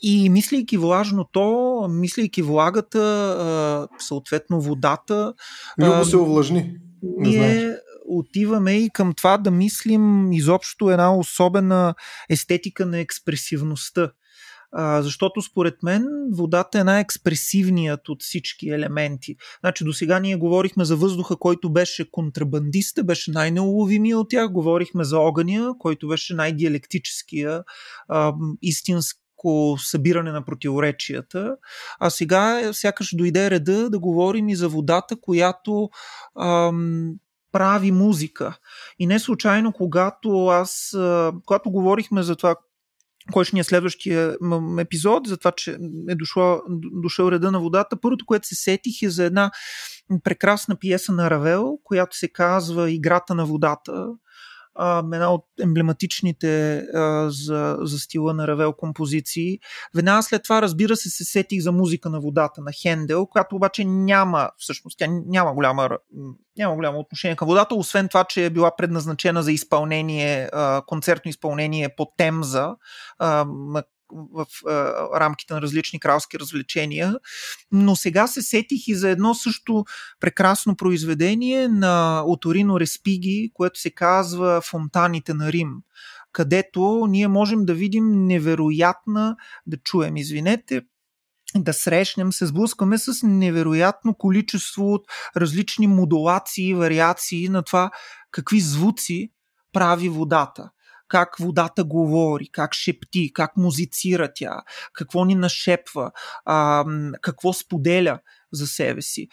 И 0.03 0.31
мислейки 0.31 0.77
влажното, 0.77 1.87
мислейки 1.91 2.43
влагата, 2.43 3.89
съответно 3.99 4.61
водата. 4.61 5.35
Любо 5.79 6.05
се 6.05 6.17
увлажни 6.17 6.77
ние 7.03 7.77
отиваме 8.09 8.73
и 8.73 8.91
към 8.91 9.15
това 9.15 9.39
да 9.39 9.51
мислим 9.51 10.33
изобщо 10.33 10.91
една 10.91 11.17
особена 11.17 11.95
естетика 12.31 12.87
на 12.87 12.99
експресивността. 12.99 14.13
А, 14.75 15.03
защото 15.03 15.43
според 15.43 15.83
мен 15.83 16.07
водата 16.33 16.79
е 16.79 16.85
най-експресивният 16.85 18.09
от 18.09 18.23
всички 18.23 18.69
елементи. 18.69 19.37
Значи 19.61 19.85
до 19.85 19.93
сега 19.93 20.21
ние 20.21 20.37
говорихме 20.37 20.85
за 20.85 20.97
въздуха, 20.97 21.37
който 21.37 21.73
беше 21.73 22.11
контрабандиста, 22.11 23.05
беше 23.05 23.31
най-неуловимия 23.31 24.19
от 24.19 24.31
тях. 24.31 24.53
Говорихме 24.53 25.05
за 25.05 25.19
огъня, 25.19 25.75
който 25.79 26.09
беше 26.09 26.35
най-диалектическия, 26.35 27.63
а, 28.09 28.33
истински 28.63 29.22
събиране 29.79 30.33
на 30.33 30.45
противоречията. 30.45 31.57
А 32.01 32.11
сега 32.11 32.73
сякаш 32.73 33.15
дойде 33.15 33.51
реда 33.51 33.91
да 33.91 33.99
говорим 33.99 34.49
и 34.49 34.57
за 34.57 34.69
водата, 34.69 35.17
която 35.21 35.91
ам, 36.41 37.15
прави 37.53 37.93
музика. 37.93 38.59
И 38.99 39.07
не 39.07 39.19
случайно, 39.19 39.73
когато 39.73 40.47
аз, 40.47 40.97
когато 41.47 41.71
говорихме 41.71 42.23
за 42.23 42.37
това, 42.37 42.57
кой 43.33 43.45
ще 43.45 43.57
ни 43.57 43.61
е 43.61 43.65
следващия 43.65 44.37
епизод, 44.79 45.27
за 45.27 45.37
това, 45.37 45.53
че 45.53 45.77
е 46.09 46.15
дошло, 46.15 46.61
дошъл 47.03 47.31
реда 47.31 47.51
на 47.51 47.61
водата, 47.61 48.01
първото, 48.01 48.27
което 48.27 48.47
се 48.47 48.55
сетих 48.55 49.03
е 49.03 49.11
за 49.11 49.25
една 49.25 49.51
прекрасна 50.25 50.77
пиеса 50.77 51.13
на 51.13 51.31
Равел, 51.31 51.79
която 51.85 52.17
се 52.17 52.29
казва 52.29 52.91
Играта 52.91 53.35
на 53.35 53.47
водата 53.47 54.07
а, 54.75 54.99
една 54.99 55.33
от 55.33 55.45
емблематичните 55.63 56.77
а, 56.79 57.31
за, 57.31 57.77
за 57.81 57.99
стила 57.99 58.35
на 58.35 58.49
Равел 58.49 58.73
композиции. 58.73 59.59
Веднага 59.95 60.23
след 60.23 60.43
това, 60.43 60.63
разбира 60.63 60.97
се, 60.97 61.11
се 61.11 61.25
сетих 61.25 61.63
за 61.63 61.73
музика 61.73 62.11
на 62.11 62.21
водата 62.21 62.61
на 62.61 62.73
Хендел, 62.83 63.27
която 63.27 63.57
обаче 63.57 63.85
няма, 63.85 64.51
всъщност, 64.59 64.99
тя 64.99 65.07
няма 65.27 65.55
голяма 65.55 65.89
няма 66.59 66.75
голямо 66.75 66.99
отношение 66.99 67.37
към 67.37 67.49
водата, 67.49 67.75
освен 67.75 68.09
това, 68.09 68.25
че 68.25 68.45
е 68.45 68.51
била 68.51 68.77
предназначена 68.77 69.43
за 69.43 69.53
изпълнение, 69.53 70.49
концертно 70.87 71.29
изпълнение 71.29 71.89
по 71.97 72.13
темза 72.17 72.75
в 74.33 74.47
а, 74.67 75.21
рамките 75.21 75.55
на 75.55 75.63
различни 75.63 76.01
кралски 76.01 76.39
развлечения. 76.39 77.15
Но 77.73 77.97
сега 77.97 78.27
се 78.27 78.43
сетих 78.43 78.89
и 78.89 78.95
за 78.95 79.09
едно 79.09 79.35
също 79.35 79.85
прекрасно 80.21 80.77
произведение 80.77 81.69
на 81.69 82.23
Оторино 82.27 82.81
Респиги, 82.81 83.51
което 83.55 83.81
се 83.81 83.91
казва 83.91 84.61
Фонтаните 84.61 85.35
на 85.35 85.53
Рим 85.53 85.69
където 86.33 87.07
ние 87.09 87.29
можем 87.29 87.65
да 87.65 87.75
видим 87.75 88.27
невероятна, 88.27 89.37
да 89.67 89.77
чуем, 89.77 90.17
извинете, 90.17 90.83
да 91.57 91.73
срещнем, 91.73 92.33
се 92.33 92.47
сблъскваме 92.47 92.99
с 92.99 93.27
невероятно 93.27 94.15
количество 94.15 94.93
от 94.93 95.03
различни 95.37 95.87
модулации, 95.87 96.75
вариации 96.75 97.49
на 97.49 97.63
това 97.63 97.91
какви 98.31 98.61
звуци 98.61 99.33
прави 99.73 100.09
водата 100.09 100.71
как 101.13 101.39
водата 101.39 101.85
говори, 101.85 102.49
как 102.53 102.75
шепти, 102.75 103.33
как 103.33 103.57
музицира 103.57 104.33
тя, 104.35 104.63
какво 104.93 105.25
ни 105.25 105.35
нашепва, 105.35 106.13
а, 106.45 106.85
какво 107.21 107.53
споделя 107.53 108.19
за 108.53 108.67
себе 108.67 109.03
си. 109.03 109.29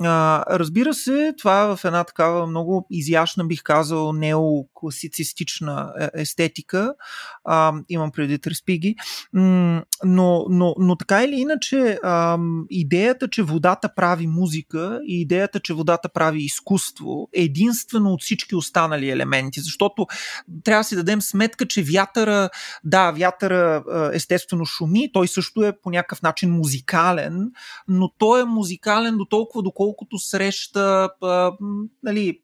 А, 0.00 0.44
разбира 0.58 0.94
се, 0.94 1.34
това 1.38 1.76
в 1.76 1.84
една 1.84 2.04
такава 2.04 2.46
много 2.46 2.86
изящна, 2.90 3.44
бих 3.44 3.62
казал, 3.62 4.12
неокласицистична 4.12 5.92
е, 6.00 6.08
естетика, 6.14 6.94
а, 7.44 7.72
имам 7.88 8.10
преди 8.10 8.38
Треспиги, 8.38 8.94
но, 9.32 9.82
но, 10.48 10.74
но 10.78 10.96
така 10.96 11.24
или 11.24 11.36
иначе, 11.36 11.98
а, 12.02 12.38
идеята, 12.70 13.28
че 13.28 13.42
водата 13.42 13.94
прави 13.96 14.26
музика 14.26 15.00
и 15.06 15.20
идеята, 15.20 15.60
че 15.60 15.74
водата 15.74 16.08
прави 16.08 16.42
изкуство 16.42 17.28
е 17.34 17.42
единствено 17.42 18.12
от 18.12 18.22
всички 18.22 18.54
останали 18.54 19.10
елементи, 19.10 19.60
защото 19.60 20.06
трябва 20.64 20.80
да 20.80 20.84
си 20.84 20.96
дадем 20.96 21.22
сметка, 21.22 21.66
че 21.66 21.82
вятъра, 21.82 22.50
да, 22.84 23.10
вятъра 23.10 23.84
естествено 24.12 24.64
шуми, 24.64 25.12
той 25.12 25.28
също 25.28 25.64
е 25.64 25.80
по 25.82 25.90
някакъв 25.90 26.22
начин 26.22 26.50
музикален, 26.50 27.50
но 27.88 28.08
той 28.18 28.40
е 28.40 28.44
музикален 28.44 28.61
музикален 28.62 29.16
до 29.16 29.24
толкова, 29.24 29.62
доколкото 29.62 30.18
среща 30.18 31.10
а, 31.22 31.52
нали, 32.02 32.40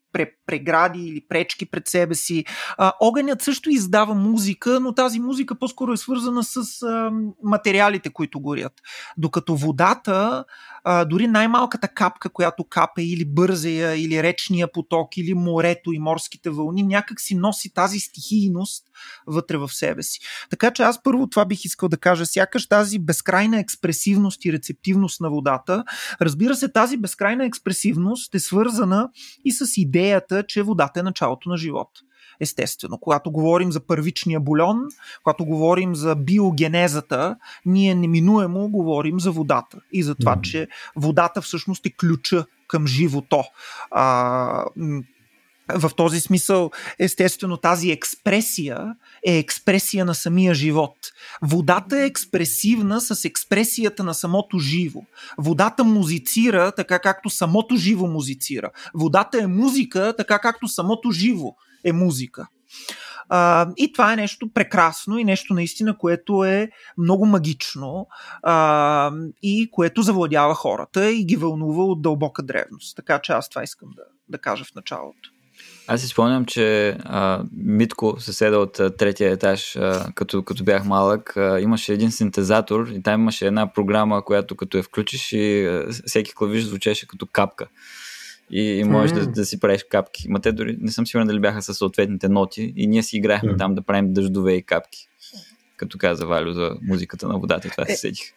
прегради 0.47 0.99
или 0.99 1.21
пречки 1.29 1.65
пред 1.71 1.87
себе 1.87 2.15
си. 2.15 2.45
А, 2.77 2.93
огънят 3.01 3.41
също 3.41 3.69
издава 3.69 4.15
музика, 4.15 4.79
но 4.79 4.93
тази 4.93 5.19
музика 5.19 5.55
по-скоро 5.59 5.93
е 5.93 5.97
свързана 5.97 6.43
с 6.43 6.83
а, 6.83 7.11
материалите, 7.43 8.09
които 8.09 8.39
горят. 8.39 8.73
Докато 9.17 9.55
водата, 9.55 10.45
а, 10.83 11.05
дори 11.05 11.27
най-малката 11.27 11.87
капка, 11.87 12.29
която 12.29 12.63
капе 12.63 13.01
или 13.03 13.25
бързея, 13.25 13.95
или 13.95 14.23
речния 14.23 14.71
поток, 14.71 15.17
или 15.17 15.33
морето 15.33 15.91
и 15.91 15.99
морските 15.99 16.49
вълни, 16.49 16.83
някак 16.83 17.21
си 17.21 17.35
носи 17.35 17.73
тази 17.73 17.99
стихийност 17.99 18.85
вътре 19.27 19.57
в 19.57 19.69
себе 19.69 20.03
си. 20.03 20.19
Така 20.49 20.71
че 20.71 20.83
аз 20.83 21.03
първо 21.03 21.27
това 21.27 21.45
бих 21.45 21.65
искал 21.65 21.89
да 21.89 21.97
кажа. 21.97 22.25
Сякаш 22.25 22.67
тази 22.67 22.99
безкрайна 22.99 23.59
експресивност 23.59 24.45
и 24.45 24.53
рецептивност 24.53 25.21
на 25.21 25.29
водата, 25.29 25.83
разбира 26.21 26.55
се, 26.55 26.71
тази 26.71 26.97
безкрайна 26.97 27.45
експресивност 27.45 28.35
е 28.35 28.39
свързана 28.39 29.09
и 29.45 29.51
с 29.51 29.77
идеята, 29.99 30.43
че 30.43 30.63
водата 30.63 30.99
е 30.99 31.03
началото 31.03 31.49
на 31.49 31.57
живот. 31.57 31.89
Естествено, 32.39 32.97
когато 32.97 33.31
говорим 33.31 33.71
за 33.71 33.79
първичния 33.79 34.39
бульон, 34.39 34.77
когато 35.23 35.45
говорим 35.45 35.95
за 35.95 36.15
биогенезата, 36.15 37.35
ние 37.65 37.95
неминуемо 37.95 38.69
говорим 38.69 39.19
за 39.19 39.31
водата 39.31 39.77
и 39.91 40.03
за 40.03 40.15
това, 40.15 40.41
че 40.41 40.67
водата 40.95 41.41
всъщност 41.41 41.85
е 41.85 41.89
ключа 41.89 42.45
към 42.67 42.87
живото. 42.87 43.43
А, 43.91 44.65
в 45.75 45.91
този 45.95 46.19
смисъл, 46.19 46.71
естествено, 46.99 47.57
тази 47.57 47.91
експресия 47.91 48.95
е 49.25 49.37
експресия 49.37 50.05
на 50.05 50.15
самия 50.15 50.53
живот. 50.53 50.95
Водата 51.41 52.01
е 52.01 52.05
експресивна 52.05 53.01
с 53.01 53.25
експресията 53.25 54.03
на 54.03 54.13
самото 54.13 54.59
живо. 54.59 55.01
Водата 55.37 55.83
музицира 55.83 56.71
така 56.71 56.99
както 56.99 57.29
самото 57.29 57.75
живо 57.75 58.07
музицира. 58.07 58.69
Водата 58.93 59.41
е 59.41 59.47
музика 59.47 60.13
така 60.17 60.39
както 60.39 60.67
самото 60.67 61.11
живо 61.11 61.55
е 61.83 61.91
музика. 61.91 62.47
А, 63.29 63.67
и 63.77 63.93
това 63.93 64.13
е 64.13 64.15
нещо 64.15 64.53
прекрасно 64.53 65.17
и 65.17 65.23
нещо 65.23 65.53
наистина, 65.53 65.97
което 65.97 66.43
е 66.43 66.69
много 66.97 67.25
магично 67.25 68.07
а, 68.43 69.11
и 69.43 69.69
което 69.71 70.01
завладява 70.01 70.55
хората 70.55 71.11
и 71.11 71.25
ги 71.25 71.35
вълнува 71.35 71.83
от 71.83 72.01
дълбока 72.01 72.43
древност. 72.43 72.95
Така 72.95 73.19
че 73.19 73.31
аз 73.31 73.49
това 73.49 73.63
искам 73.63 73.89
да, 73.95 74.03
да 74.29 74.37
кажа 74.37 74.65
в 74.65 74.75
началото. 74.75 75.29
Аз 75.91 76.01
си 76.01 76.07
спомням, 76.07 76.45
че 76.45 76.97
а, 77.03 77.43
Митко 77.57 78.15
седа 78.19 78.57
от 78.59 78.79
а, 78.79 78.89
третия 78.89 79.31
етаж, 79.31 79.75
а, 79.75 80.11
като, 80.15 80.43
като 80.43 80.63
бях 80.63 80.85
малък, 80.85 81.37
а, 81.37 81.59
имаше 81.59 81.93
един 81.93 82.11
синтезатор 82.11 82.87
и 82.87 83.01
там 83.01 83.21
имаше 83.21 83.47
една 83.47 83.73
програма, 83.73 84.25
която 84.25 84.55
като 84.55 84.77
я 84.77 84.83
включиш 84.83 85.31
и 85.31 85.65
а, 85.65 85.85
всеки 86.05 86.35
клавиш 86.35 86.63
звучеше 86.63 87.07
като 87.07 87.25
капка. 87.25 87.67
И, 88.51 88.61
и 88.61 88.83
можеш 88.83 89.11
mm. 89.11 89.19
да, 89.19 89.27
да 89.27 89.45
си 89.45 89.59
правиш 89.59 89.85
капки. 89.89 90.29
Ма 90.29 90.39
те 90.39 90.51
дори 90.51 90.77
не 90.79 90.91
съм 90.91 91.07
сигурен 91.07 91.27
дали 91.27 91.39
бяха 91.39 91.61
със 91.61 91.77
съответните 91.77 92.29
ноти 92.29 92.73
и 92.75 92.87
ние 92.87 93.03
си 93.03 93.17
играехме 93.17 93.51
mm. 93.51 93.57
там 93.57 93.75
да 93.75 93.81
правим 93.81 94.13
дъждове 94.13 94.53
и 94.53 94.63
капки. 94.63 95.07
Като 95.77 95.97
каза 95.97 96.25
Валю 96.25 96.51
за 96.51 96.71
музиката 96.81 97.27
на 97.27 97.39
водата, 97.39 97.69
това 97.69 97.83
е, 97.87 97.91
се 97.91 97.97
седих 97.97 98.33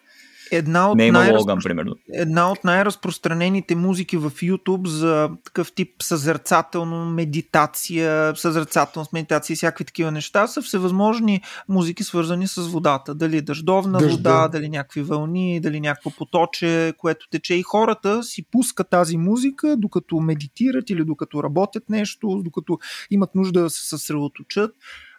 една 0.53 0.91
от, 0.91 0.97
не 0.97 1.11
най 1.11 1.31
Логан, 1.31 1.59
примерно. 1.63 1.95
една 2.13 2.53
от 2.53 2.65
най-разпространените 2.65 3.75
музики 3.75 4.17
в 4.17 4.31
YouTube 4.31 4.87
за 4.87 5.31
такъв 5.45 5.73
тип 5.73 6.03
съзерцателно 6.03 7.05
медитация, 7.05 8.37
съзерцателност, 8.37 9.13
медитация 9.13 9.55
и 9.55 9.57
всякакви 9.57 9.85
такива 9.85 10.11
неща 10.11 10.47
са 10.47 10.63
всевъзможни 10.63 11.43
музики 11.69 12.05
свързани 12.05 12.49
с 12.49 12.63
водата. 12.63 13.15
Дали 13.15 13.41
дъждовна 13.41 13.99
Дъжда. 13.99 14.17
вода, 14.17 14.49
дали 14.49 14.69
някакви 14.69 15.03
вълни, 15.03 15.61
дали 15.61 15.81
някакво 15.81 16.11
поточе, 16.11 16.95
което 16.99 17.29
тече 17.29 17.55
и 17.55 17.63
хората 17.63 18.23
си 18.23 18.47
пускат 18.51 18.91
тази 18.91 19.17
музика 19.17 19.77
докато 19.77 20.21
медитират 20.21 20.91
или 20.91 21.05
докато 21.05 21.43
работят 21.43 21.89
нещо, 21.89 22.43
докато 22.45 22.79
имат 23.11 23.35
нужда 23.35 23.63
да 23.63 23.71
се 23.71 23.89
съсредоточат. 23.89 24.75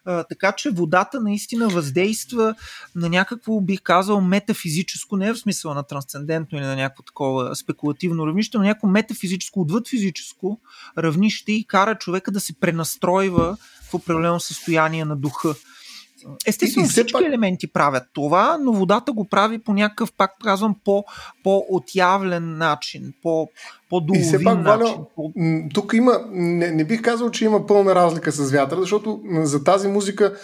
А, 0.05 0.23
така 0.23 0.51
че 0.51 0.69
водата 0.69 1.19
наистина 1.21 1.67
въздейства 1.67 2.55
на 2.95 3.09
някакво, 3.09 3.61
бих 3.61 3.81
казал, 3.81 4.21
метафизическо, 4.21 5.17
не 5.17 5.33
в 5.33 5.37
смисъла 5.37 5.75
на 5.75 5.83
трансцендентно 5.83 6.57
или 6.57 6.65
на 6.65 6.75
някакво 6.75 7.03
такова 7.03 7.55
спекулативно 7.55 8.27
равнище, 8.27 8.57
но 8.57 8.63
някакво 8.63 8.87
метафизическо, 8.87 9.61
отвъд 9.61 9.87
физическо 9.89 10.59
равнище 10.97 11.51
и 11.51 11.67
кара 11.67 11.95
човека 11.95 12.31
да 12.31 12.39
се 12.39 12.59
пренастройва 12.59 13.57
в 13.89 13.93
определено 13.93 14.39
състояние 14.39 15.05
на 15.05 15.15
духа. 15.15 15.55
Естествено, 16.47 16.85
и, 16.85 16.87
и 16.87 16.89
всички 16.89 17.13
пак... 17.13 17.21
елементи 17.25 17.73
правят 17.73 18.03
това, 18.13 18.57
но 18.61 18.73
водата 18.73 19.11
го 19.11 19.25
прави 19.25 19.59
по 19.59 19.73
някакъв, 19.73 20.13
пак 20.17 20.31
казвам, 20.43 20.75
по, 20.85 21.03
по-отявлен 21.43 22.57
начин, 22.57 23.13
по, 23.21 23.49
по-доловин 23.89 24.21
и 24.21 24.25
все 24.25 24.43
пак, 24.43 24.57
начин. 24.57 24.95
Валя, 25.17 25.63
тук 25.73 25.93
има, 25.93 26.19
не, 26.31 26.71
не 26.71 26.83
бих 26.83 27.01
казал, 27.01 27.31
че 27.31 27.45
има 27.45 27.65
пълна 27.65 27.95
разлика 27.95 28.31
с 28.31 28.51
вятъра, 28.51 28.79
защото 28.79 29.21
за 29.43 29.63
тази 29.63 29.87
музика 29.87 30.37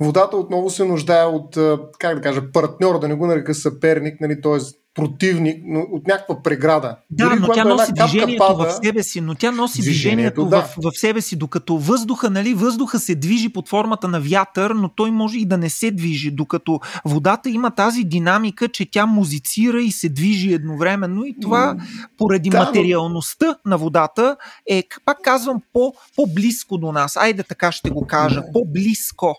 водата 0.00 0.36
отново 0.36 0.70
се 0.70 0.84
нуждае 0.84 1.24
от, 1.24 1.58
как 1.98 2.14
да 2.14 2.20
кажа, 2.20 2.52
партньор, 2.52 2.98
да 2.98 3.08
не 3.08 3.14
го 3.14 3.26
нарека 3.26 3.54
съперник, 3.54 4.20
нали, 4.20 4.40
т.е 4.40 4.58
противник, 4.94 5.62
но 5.66 5.80
от 5.80 6.06
някаква 6.06 6.42
преграда. 6.42 6.96
Да, 7.10 7.24
Дори 7.24 7.40
но 7.40 7.48
тя 7.48 7.64
носи 7.64 7.92
движението 7.92 8.38
пада, 8.38 8.70
в 8.70 8.84
себе 8.84 9.02
си, 9.02 9.20
но 9.20 9.34
тя 9.34 9.50
носи 9.50 9.80
движението, 9.80 10.44
движението 10.44 10.44
да. 10.44 10.90
в, 10.90 10.92
в 10.92 10.98
себе 10.98 11.20
си, 11.20 11.36
докато 11.36 11.78
въздуха, 11.78 12.30
нали, 12.30 12.54
въздуха 12.54 12.98
се 12.98 13.14
движи 13.14 13.48
под 13.48 13.68
формата 13.68 14.08
на 14.08 14.20
вятър, 14.20 14.70
но 14.70 14.88
той 14.88 15.10
може 15.10 15.38
и 15.38 15.44
да 15.44 15.58
не 15.58 15.70
се 15.70 15.90
движи, 15.90 16.30
докато 16.30 16.80
водата 17.04 17.50
има 17.50 17.70
тази 17.70 18.04
динамика, 18.04 18.68
че 18.68 18.90
тя 18.90 19.06
музицира 19.06 19.82
и 19.82 19.92
се 19.92 20.08
движи 20.08 20.52
едновременно 20.52 21.24
и 21.24 21.36
това 21.40 21.76
поради 22.18 22.50
да, 22.50 22.64
материалността 22.64 23.46
но... 23.46 23.70
на 23.70 23.78
водата 23.78 24.36
е, 24.66 24.82
пак 25.04 25.18
казвам, 25.22 25.62
по, 25.72 25.94
по-близко 26.16 26.78
до 26.78 26.92
нас. 26.92 27.16
Айде 27.16 27.42
така 27.42 27.72
ще 27.72 27.90
го 27.90 28.06
кажа, 28.06 28.42
по-близко. 28.52 29.36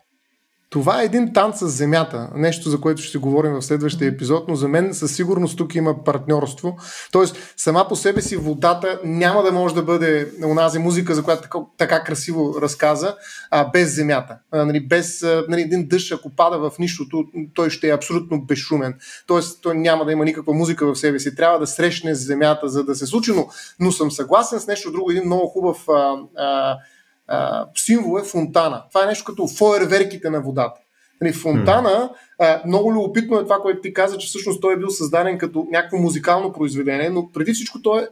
Това 0.74 1.02
е 1.02 1.06
един 1.06 1.34
танц 1.34 1.60
с 1.60 1.68
земята, 1.68 2.30
нещо 2.36 2.70
за 2.70 2.82
което 2.82 3.02
ще 3.02 3.18
говорим 3.18 3.54
в 3.54 3.62
следващия 3.62 4.08
епизод, 4.08 4.48
но 4.48 4.56
за 4.56 4.68
мен 4.68 4.94
със 4.94 5.16
сигурност 5.16 5.58
тук 5.58 5.76
има 5.76 6.04
партньорство. 6.04 6.78
Тоест, 7.12 7.54
сама 7.58 7.88
по 7.88 7.96
себе 7.96 8.22
си 8.22 8.38
водата 8.38 9.00
няма 9.04 9.44
да 9.44 9.52
може 9.52 9.76
да 9.76 9.84
бъде 9.84 10.32
онази 10.46 10.80
музика, 10.80 11.16
за 11.16 11.24
която 11.24 11.42
така, 11.42 11.58
така 11.78 12.04
красиво 12.04 12.56
разказа, 12.62 13.16
а, 13.52 13.70
без 13.72 13.96
земята. 13.96 14.38
А, 14.52 14.66
нали, 14.66 14.88
без 14.88 15.24
а, 15.24 15.46
нали, 15.50 15.62
един 15.62 15.88
дъжд, 15.88 16.12
ако 16.12 16.30
пада 16.30 16.70
в 16.70 16.80
нищото, 16.80 17.24
той 17.54 17.70
ще 17.70 17.88
е 17.88 17.94
абсолютно 17.94 18.42
безшумен. 18.42 18.94
Тоест, 19.28 19.62
той 19.62 19.78
няма 19.78 20.06
да 20.06 20.12
има 20.12 20.26
никаква 20.26 20.54
музика 20.54 20.94
в 20.94 20.96
себе 20.96 21.20
си. 21.20 21.36
Трябва 21.36 21.60
да 21.60 21.68
срещне 21.68 22.16
земята, 22.16 22.70
за 22.70 22.84
да 22.84 22.96
се 22.96 23.06
случи, 23.06 23.32
но, 23.36 23.48
но 23.80 23.92
съм 23.92 24.12
съгласен 24.12 24.60
с 24.60 24.68
нещо 24.68 24.92
друго, 24.92 25.12
един 25.12 25.26
много 25.26 25.48
хубав 25.48 25.90
а, 25.90 26.16
а, 26.38 26.78
символ 27.76 28.20
е 28.20 28.24
фонтана. 28.24 28.84
Това 28.90 29.04
е 29.04 29.08
нещо 29.08 29.26
като 29.26 29.48
фойерверките 29.48 30.30
на 30.30 30.42
водата. 30.42 30.80
Нали, 31.22 31.34
фонтана, 31.34 32.10
много 32.66 32.94
любопитно 32.94 33.40
е 33.40 33.44
това, 33.44 33.58
което 33.58 33.82
ти 33.82 33.94
каза, 33.94 34.18
че 34.18 34.28
всъщност 34.28 34.62
той 34.62 34.74
е 34.74 34.78
бил 34.78 34.90
създаден 34.90 35.38
като 35.38 35.68
някакво 35.72 35.98
музикално 35.98 36.54
произведение, 36.54 37.10
но 37.10 37.32
преди 37.32 37.54
всичко 37.54 37.82
той 37.82 38.04
е 38.04 38.08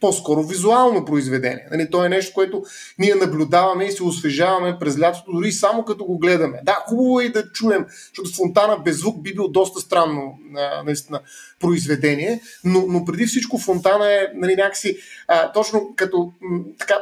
по-скоро 0.00 0.42
визуално 0.42 1.04
произведение. 1.04 1.68
Нали, 1.70 1.90
то 1.90 2.04
е 2.04 2.08
нещо, 2.08 2.34
което 2.34 2.62
ние 2.98 3.14
наблюдаваме 3.14 3.84
и 3.84 3.92
се 3.92 4.04
освежаваме 4.04 4.78
през 4.80 5.00
лятото, 5.00 5.32
дори 5.32 5.52
само 5.52 5.84
като 5.84 6.04
го 6.04 6.18
гледаме. 6.18 6.60
Да, 6.62 6.84
хубаво 6.88 7.20
е 7.20 7.24
и 7.24 7.32
да 7.32 7.52
чуем, 7.52 7.86
защото 7.88 8.36
фонтана 8.36 8.78
без 8.78 8.98
звук 8.98 9.22
би 9.22 9.34
бил 9.34 9.48
доста 9.48 9.80
странно 9.80 10.38
наистина, 10.84 11.20
произведение, 11.60 12.40
но, 12.64 12.84
но 12.88 13.04
преди 13.04 13.26
всичко 13.26 13.58
фонтана 13.58 14.12
е 14.12 14.26
нали, 14.34 14.56
някакси 14.56 14.96
а, 15.28 15.52
точно 15.52 15.92
като 15.96 16.32
м, 16.40 16.60
така 16.78 16.94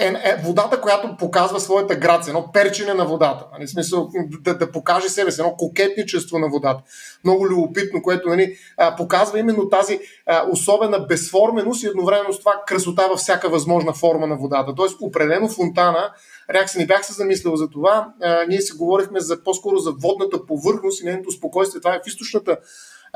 е, 0.00 0.06
е 0.06 0.36
водата, 0.44 0.80
която 0.80 1.16
показва 1.18 1.60
своята 1.60 1.96
грация, 1.96 2.30
едно 2.30 2.52
перчене 2.52 2.94
на 2.94 3.04
водата. 3.06 3.44
Нали, 3.52 3.68
смисъл, 3.68 4.10
да, 4.40 4.58
да 4.58 4.72
покаже 4.72 5.08
себе 5.08 5.32
си, 5.32 5.40
едно 5.40 5.54
кокетничество 5.56 6.38
на 6.38 6.48
водата. 6.48 6.82
Много 7.24 7.48
любопитно, 7.48 8.02
което 8.02 8.28
нали, 8.28 8.56
показва 8.96 9.38
именно 9.38 9.68
тази 9.68 10.00
а, 10.26 10.44
особена 10.50 10.98
безформеност 10.98 11.82
и 11.82 11.86
едновременно 11.86 12.32
с 12.32 12.38
това 12.38 12.52
красота 12.66 13.06
във 13.08 13.18
всяка 13.18 13.48
възможна 13.48 13.92
форма 13.92 14.26
на 14.26 14.36
водата. 14.36 14.74
Тоест, 14.76 14.96
определено 15.00 15.48
фонтана, 15.48 16.10
ряк 16.54 16.70
се 16.70 16.78
не 16.78 16.86
бях 16.86 17.06
се 17.06 17.12
замислил 17.12 17.56
за 17.56 17.70
това. 17.70 18.08
А, 18.22 18.44
ние 18.48 18.60
си 18.60 18.76
говорихме 18.76 19.20
за, 19.20 19.42
по-скоро 19.42 19.76
за 19.76 19.92
водната 19.92 20.46
повърхност 20.46 21.02
и 21.02 21.04
нейното 21.04 21.32
спокойствие. 21.32 21.80
Това 21.80 21.94
е 21.94 22.00
в 22.04 22.06
източната 22.06 22.56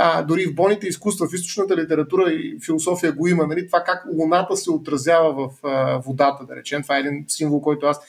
а, 0.02 0.22
дори 0.22 0.46
в 0.46 0.54
болните 0.54 0.86
изкуства, 0.86 1.28
в 1.28 1.34
източната 1.34 1.76
литература 1.76 2.32
и 2.32 2.58
философия 2.64 3.12
го 3.12 3.28
има, 3.28 3.46
нали, 3.46 3.66
това 3.66 3.84
как 3.84 4.04
луната 4.12 4.56
се 4.56 4.70
отразява 4.70 5.32
в 5.32 5.66
а, 5.66 5.98
водата, 5.98 6.44
да 6.44 6.56
речем. 6.56 6.82
Това 6.82 6.96
е 6.96 7.00
един 7.00 7.24
символ, 7.28 7.60
който 7.60 7.86
аз 7.86 8.00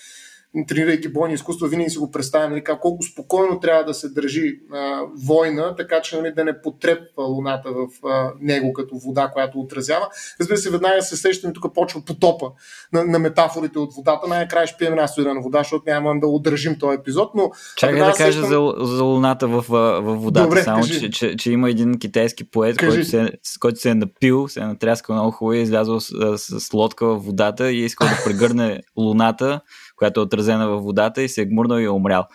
тренирайки 0.67 1.13
бойни 1.13 1.33
изкуства, 1.33 1.67
винаги 1.67 1.89
си 1.89 1.97
го 1.97 2.11
представям 2.11 2.51
нали, 2.51 2.63
колко 2.63 3.03
спокойно 3.03 3.59
трябва 3.59 3.83
да 3.83 3.93
се 3.93 4.09
държи 4.09 4.59
а, 4.73 5.01
война, 5.27 5.75
така 5.75 6.01
че 6.01 6.17
нали, 6.17 6.33
да 6.33 6.43
не 6.43 6.61
потрепва 6.61 7.23
луната 7.23 7.69
в 7.71 8.07
а, 8.07 8.31
него 8.41 8.73
като 8.73 8.97
вода, 8.97 9.29
която 9.33 9.59
отразява. 9.59 10.07
Разбира 10.39 10.57
се, 10.57 10.69
веднага 10.69 11.01
се 11.01 11.17
сещаме, 11.17 11.53
тук 11.53 11.73
почва 11.73 12.01
потопа 12.05 12.45
на, 12.93 13.05
на 13.05 13.19
метафорите 13.19 13.79
от 13.79 13.93
водата. 13.95 14.27
Най-накрая 14.27 14.67
ще 14.67 14.77
пием 14.77 14.93
една 14.93 15.07
студена 15.07 15.41
вода, 15.41 15.57
защото 15.57 15.83
нямам 15.87 16.19
да 16.19 16.27
удържим 16.27 16.79
този 16.79 16.97
епизод. 16.97 17.31
Но, 17.35 17.51
Чакай 17.75 17.99
да 17.99 18.13
кажа 18.13 18.41
сещам... 18.41 18.49
за, 18.49 18.85
за 18.95 19.03
луната 19.03 19.47
в, 19.47 19.65
в 19.69 20.15
водата, 20.15 20.47
Добре, 20.47 20.63
само 20.63 20.83
че, 20.83 21.11
че, 21.11 21.35
че, 21.35 21.51
има 21.51 21.69
един 21.69 21.99
китайски 21.99 22.43
поет, 22.43 22.77
който 22.77 23.05
се, 23.05 23.31
който 23.59 23.79
се 23.79 23.89
е 23.89 23.95
напил, 23.95 24.47
се 24.47 24.59
е 24.59 24.63
натряскал 24.63 25.15
много 25.15 25.31
хубаво 25.31 25.53
и 25.53 25.59
е 25.59 25.61
излязъл 25.61 25.99
с, 25.99 26.37
с, 26.37 26.59
с 26.59 26.73
лодка 26.73 27.05
в 27.05 27.17
водата 27.17 27.71
и 27.71 27.81
е 27.81 27.85
искал 27.85 28.07
да 28.07 28.23
прегърне 28.25 28.81
луната 28.97 29.61
която 30.01 30.19
е 30.19 30.23
отразена 30.23 30.67
във 30.67 30.83
водата 30.83 31.21
и 31.21 31.29
се 31.29 31.41
е 31.41 31.45
гмурнал 31.45 31.79
и 31.79 31.83
е 31.83 31.89
умрял. 31.89 32.25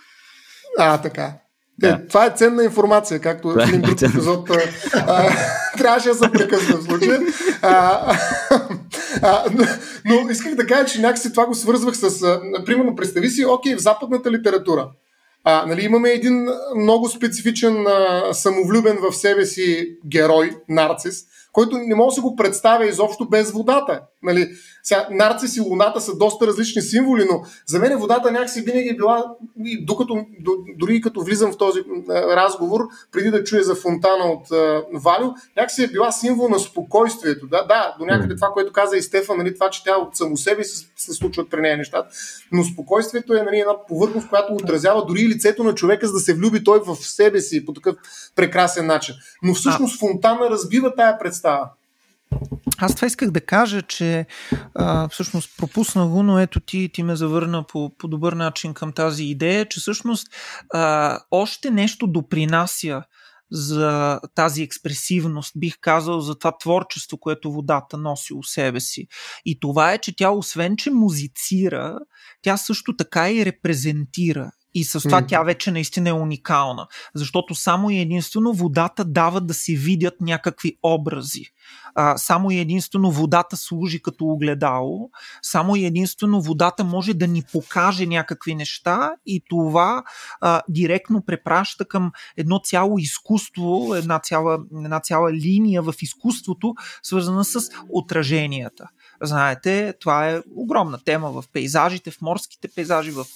А, 0.78 0.98
така. 0.98 1.32
Е, 1.82 1.88
да. 1.88 2.06
това 2.08 2.26
е 2.26 2.30
ценна 2.36 2.64
информация, 2.64 3.20
както 3.20 3.48
в 3.48 3.68
един 3.68 3.80
друг 3.80 4.02
епизод 4.02 4.50
трябваше 5.78 6.08
да 6.08 6.14
се 6.14 6.32
прекъсна 6.32 6.76
в 6.76 6.84
случая. 6.84 7.20
А, 7.62 8.16
а, 9.22 9.44
но, 9.52 9.64
но 10.04 10.30
исках 10.30 10.54
да 10.54 10.66
кажа, 10.66 10.84
че 10.86 11.00
някакси 11.00 11.30
това 11.30 11.46
го 11.46 11.54
свързвах 11.54 11.96
с, 11.96 12.22
а, 12.22 12.64
примерно, 12.64 12.96
представи 12.96 13.30
си, 13.30 13.44
окей, 13.44 13.76
в 13.76 13.80
западната 13.80 14.30
литература. 14.30 14.88
А, 15.44 15.66
нали, 15.66 15.84
имаме 15.84 16.10
един 16.10 16.48
много 16.76 17.08
специфичен, 17.08 17.86
а, 17.86 18.34
самовлюбен 18.34 18.98
в 19.02 19.16
себе 19.16 19.46
си 19.46 19.88
герой, 20.06 20.50
нарцис, 20.68 21.22
който 21.52 21.78
не 21.78 21.94
може 21.94 22.08
да 22.08 22.14
се 22.14 22.20
го 22.20 22.36
представя 22.36 22.86
изобщо 22.86 23.28
без 23.28 23.52
водата. 23.52 24.00
Нали, 24.22 24.48
сега, 24.86 25.08
нарцис 25.10 25.56
и 25.56 25.60
луната 25.60 26.00
са 26.00 26.16
доста 26.16 26.46
различни 26.46 26.82
символи, 26.82 27.26
но 27.30 27.42
за 27.66 27.78
мен 27.78 27.98
водата 27.98 28.30
някакси 28.30 28.60
винаги 28.60 28.88
е 28.88 28.96
била, 28.96 29.24
докато, 29.80 30.26
дори 30.78 31.00
като 31.00 31.20
влизам 31.20 31.52
в 31.52 31.58
този 31.58 31.80
разговор, 32.08 32.80
преди 33.12 33.30
да 33.30 33.44
чуя 33.44 33.64
за 33.64 33.74
фонтана 33.74 34.24
от 34.24 34.48
Валю, 34.94 35.32
някакси 35.56 35.84
е 35.84 35.86
била 35.86 36.12
символ 36.12 36.48
на 36.48 36.58
спокойствието. 36.58 37.46
Да, 37.46 37.64
да 37.64 37.96
до 37.98 38.04
някъде 38.04 38.34
това, 38.34 38.48
което 38.48 38.72
каза 38.72 38.96
и 38.96 39.02
Стефан, 39.02 39.38
нали, 39.38 39.54
това, 39.54 39.70
че 39.70 39.84
тя 39.84 39.96
от 39.96 40.16
само 40.16 40.36
себе 40.36 40.64
се, 40.64 40.86
се 40.96 41.12
случват 41.12 41.50
при 41.50 41.60
нея 41.60 41.76
нещата, 41.76 42.08
но 42.52 42.64
спокойствието 42.64 43.34
е 43.34 43.42
нали, 43.42 43.58
една 43.58 43.86
повърхност, 43.88 44.28
която 44.28 44.54
отразява 44.54 45.06
дори 45.06 45.20
и 45.20 45.28
лицето 45.28 45.64
на 45.64 45.74
човека, 45.74 46.06
за 46.06 46.12
да 46.12 46.20
се 46.20 46.34
влюби 46.34 46.64
той 46.64 46.80
в 46.86 46.96
себе 46.96 47.40
си 47.40 47.64
по 47.64 47.72
такъв 47.72 47.96
прекрасен 48.36 48.86
начин. 48.86 49.14
Но 49.42 49.54
всъщност 49.54 50.00
фонтана 50.00 50.50
разбива 50.50 50.94
тая 50.94 51.18
представа. 51.18 51.68
Аз 52.78 52.94
това 52.94 53.06
исках 53.06 53.30
да 53.30 53.40
кажа, 53.40 53.82
че 53.82 54.26
а, 54.74 55.08
всъщност 55.08 55.56
пропусна 55.58 56.08
го, 56.08 56.22
но 56.22 56.38
ето 56.38 56.60
ти, 56.60 56.90
ти 56.94 57.02
ме 57.02 57.16
завърна 57.16 57.66
по, 57.66 57.96
по 57.98 58.08
добър 58.08 58.32
начин 58.32 58.74
към 58.74 58.92
тази 58.92 59.24
идея, 59.24 59.68
че 59.68 59.80
всъщност 59.80 60.26
а, 60.72 61.18
още 61.30 61.70
нещо 61.70 62.06
допринася 62.06 63.02
за 63.50 64.20
тази 64.34 64.62
експресивност, 64.62 65.52
бих 65.56 65.74
казал, 65.80 66.20
за 66.20 66.38
това 66.38 66.58
творчество, 66.58 67.18
което 67.18 67.52
водата 67.52 67.96
носи 67.96 68.34
у 68.34 68.42
себе 68.42 68.80
си. 68.80 69.06
И 69.44 69.60
това 69.60 69.92
е, 69.92 69.98
че 69.98 70.16
тя 70.16 70.30
освен, 70.30 70.76
че 70.76 70.90
музицира, 70.90 71.98
тя 72.42 72.56
също 72.56 72.96
така 72.96 73.30
и 73.30 73.44
репрезентира. 73.46 74.50
И 74.78 74.84
с 74.84 75.00
това 75.00 75.22
mm. 75.22 75.28
тя 75.28 75.42
вече 75.42 75.70
наистина 75.70 76.08
е 76.08 76.12
уникална. 76.12 76.86
Защото 77.14 77.54
само 77.54 77.90
и 77.90 77.98
единствено 77.98 78.52
водата 78.52 79.04
дава 79.04 79.40
да 79.40 79.54
се 79.54 79.72
видят 79.72 80.14
някакви 80.20 80.76
образи 80.82 81.44
а, 81.96 82.16
само 82.18 82.50
и 82.50 82.58
единствено 82.58 83.10
водата 83.10 83.56
служи 83.56 84.02
като 84.02 84.24
огледало, 84.24 85.10
само 85.42 85.76
и 85.76 85.84
единствено 85.84 86.42
водата 86.42 86.84
може 86.84 87.14
да 87.14 87.26
ни 87.26 87.42
покаже 87.52 88.06
някакви 88.06 88.54
неща 88.54 89.12
и 89.26 89.42
това 89.48 90.02
а, 90.40 90.62
директно 90.68 91.22
препраща 91.26 91.84
към 91.84 92.12
едно 92.36 92.58
цяло 92.58 92.98
изкуство, 92.98 93.94
една 93.94 94.18
цяла, 94.18 94.58
една 94.84 95.00
цяла 95.00 95.32
линия 95.32 95.82
в 95.82 95.94
изкуството, 96.02 96.74
свързана 97.02 97.44
с 97.44 97.70
отраженията. 97.88 98.88
Знаете, 99.22 99.94
това 100.00 100.30
е 100.30 100.42
огромна 100.54 100.98
тема 101.04 101.30
в 101.30 101.44
пейзажите, 101.52 102.10
в 102.10 102.20
морските 102.20 102.68
пейзажи, 102.68 103.10
в 103.10 103.26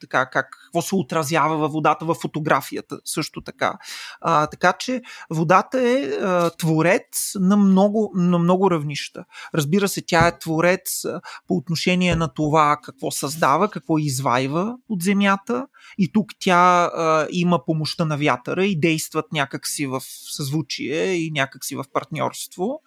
така, 0.00 0.26
как, 0.26 0.46
какво 0.64 0.82
се 0.82 0.94
отразява 0.94 1.56
във 1.56 1.72
водата, 1.72 2.04
в 2.04 2.14
фотографията 2.14 2.98
също 3.04 3.40
така. 3.40 3.78
А, 4.20 4.46
така 4.46 4.72
че 4.72 5.02
водата 5.30 5.80
е 5.80 6.02
а, 6.02 6.50
творец 6.50 7.32
на 7.34 7.56
много, 7.56 8.12
на 8.14 8.38
много 8.38 8.70
равнища. 8.70 9.24
Разбира 9.54 9.88
се, 9.88 10.02
тя 10.06 10.26
е 10.26 10.38
творец 10.38 11.04
а, 11.04 11.20
по 11.46 11.56
отношение 11.56 12.16
на 12.16 12.34
това 12.34 12.76
какво 12.82 13.10
създава, 13.10 13.68
какво 13.70 13.98
извайва 13.98 14.76
от 14.88 15.02
земята 15.02 15.66
и 15.98 16.12
тук 16.12 16.30
тя 16.38 16.84
а, 16.84 17.26
има 17.30 17.64
помощта 17.64 18.04
на 18.04 18.16
вятъра 18.16 18.66
и 18.66 18.80
действат 18.80 19.26
някакси 19.32 19.86
в 19.86 20.00
съзвучие 20.36 21.12
и 21.12 21.30
някакси 21.30 21.76
в 21.76 21.84
партньорство. 21.92 22.80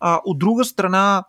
А, 0.00 0.20
от 0.24 0.38
друга 0.38 0.64
страна, 0.64 1.24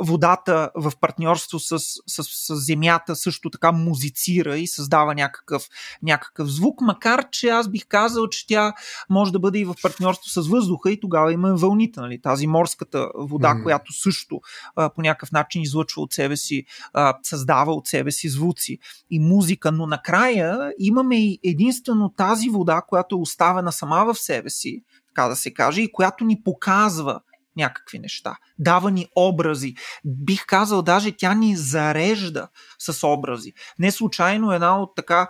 водата 0.00 0.70
в 0.74 0.92
партньорство 1.00 1.58
с, 1.58 1.78
с, 2.06 2.24
с 2.24 2.54
земята 2.54 3.16
също 3.16 3.50
така 3.50 3.72
музицира 3.72 4.58
и 4.58 4.66
създава 4.66 5.14
някакъв, 5.14 5.68
някакъв 6.02 6.48
звук, 6.48 6.80
макар 6.80 7.30
че 7.30 7.48
аз 7.48 7.68
бих 7.68 7.86
казал, 7.86 8.28
че 8.28 8.46
тя 8.46 8.72
може 9.10 9.32
да 9.32 9.38
бъде 9.38 9.58
и 9.58 9.64
в 9.64 9.74
партньорство 9.82 10.42
с 10.42 10.48
въздуха 10.48 10.90
и 10.90 11.00
тогава 11.00 11.32
има 11.32 11.54
вълните, 11.54 12.00
нали? 12.00 12.20
тази 12.20 12.46
морската 12.46 13.08
вода, 13.14 13.54
mm. 13.54 13.62
която 13.62 13.92
също 13.92 14.40
а, 14.76 14.90
по 14.90 15.02
някакъв 15.02 15.32
начин 15.32 15.62
излъчва 15.62 16.02
от 16.02 16.12
себе 16.12 16.36
си, 16.36 16.64
а, 16.92 17.18
създава 17.22 17.72
от 17.72 17.86
себе 17.86 18.10
си 18.10 18.28
звуци 18.28 18.78
и 19.10 19.20
музика, 19.20 19.72
но 19.72 19.86
накрая 19.86 20.72
имаме 20.78 21.24
и 21.24 21.38
единствено 21.44 22.08
тази 22.08 22.48
вода, 22.48 22.82
която 22.88 23.14
е 23.14 23.18
оставена 23.18 23.72
сама 23.72 24.14
в 24.14 24.18
себе 24.18 24.50
си, 24.50 24.82
така 25.08 25.28
да 25.28 25.36
се 25.36 25.54
каже, 25.54 25.82
и 25.82 25.92
която 25.92 26.24
ни 26.24 26.42
показва 26.42 27.20
някакви 27.60 27.98
неща. 27.98 28.36
Дава 28.58 28.90
ни 28.90 29.06
образи. 29.16 29.74
Бих 30.04 30.46
казал, 30.46 30.82
даже 30.82 31.12
тя 31.12 31.34
ни 31.34 31.56
зарежда 31.56 32.48
с 32.78 33.06
образи. 33.06 33.52
Не 33.78 33.90
случайно 33.90 34.52
една 34.52 34.82
от 34.82 34.90
така, 34.96 35.28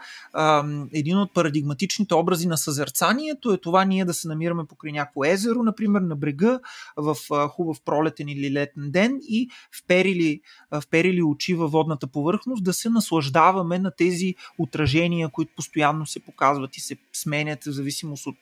един 0.94 1.18
от 1.18 1.34
парадигматичните 1.34 2.14
образи 2.14 2.46
на 2.46 2.56
съзерцанието 2.56 3.52
е 3.52 3.60
това 3.60 3.84
ние 3.84 4.04
да 4.04 4.14
се 4.14 4.28
намираме 4.28 4.64
покрай 4.68 4.92
някакво 4.92 5.24
езеро, 5.24 5.62
например 5.62 6.00
на 6.00 6.16
брега, 6.16 6.60
в 6.96 7.16
хубав 7.48 7.80
пролетен 7.84 8.28
или 8.28 8.52
летен 8.52 8.90
ден 8.90 9.18
и 9.22 9.50
вперили, 9.82 10.40
вперили 10.80 11.22
очи 11.22 11.54
във 11.54 11.72
водната 11.72 12.06
повърхност 12.06 12.64
да 12.64 12.72
се 12.72 12.90
наслаждаваме 12.90 13.78
на 13.78 13.90
тези 13.90 14.34
отражения, 14.58 15.28
които 15.28 15.52
постоянно 15.56 16.06
се 16.06 16.20
показват 16.20 16.76
и 16.76 16.80
се 16.80 16.96
сменят 17.12 17.64
в 17.64 17.70
зависимост 17.70 18.26
от, 18.26 18.36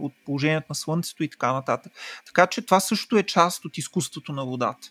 от 0.00 0.12
положението 0.24 0.66
на 0.68 0.74
Слънцето 0.74 1.24
и 1.24 1.28
така 1.28 1.52
нататък. 1.52 1.92
Така 2.26 2.46
че 2.46 2.62
това 2.62 2.80
също 2.80 2.95
е 3.18 3.22
част 3.22 3.64
от 3.64 3.78
изкуството 3.78 4.32
на 4.32 4.44
водата. 4.44 4.88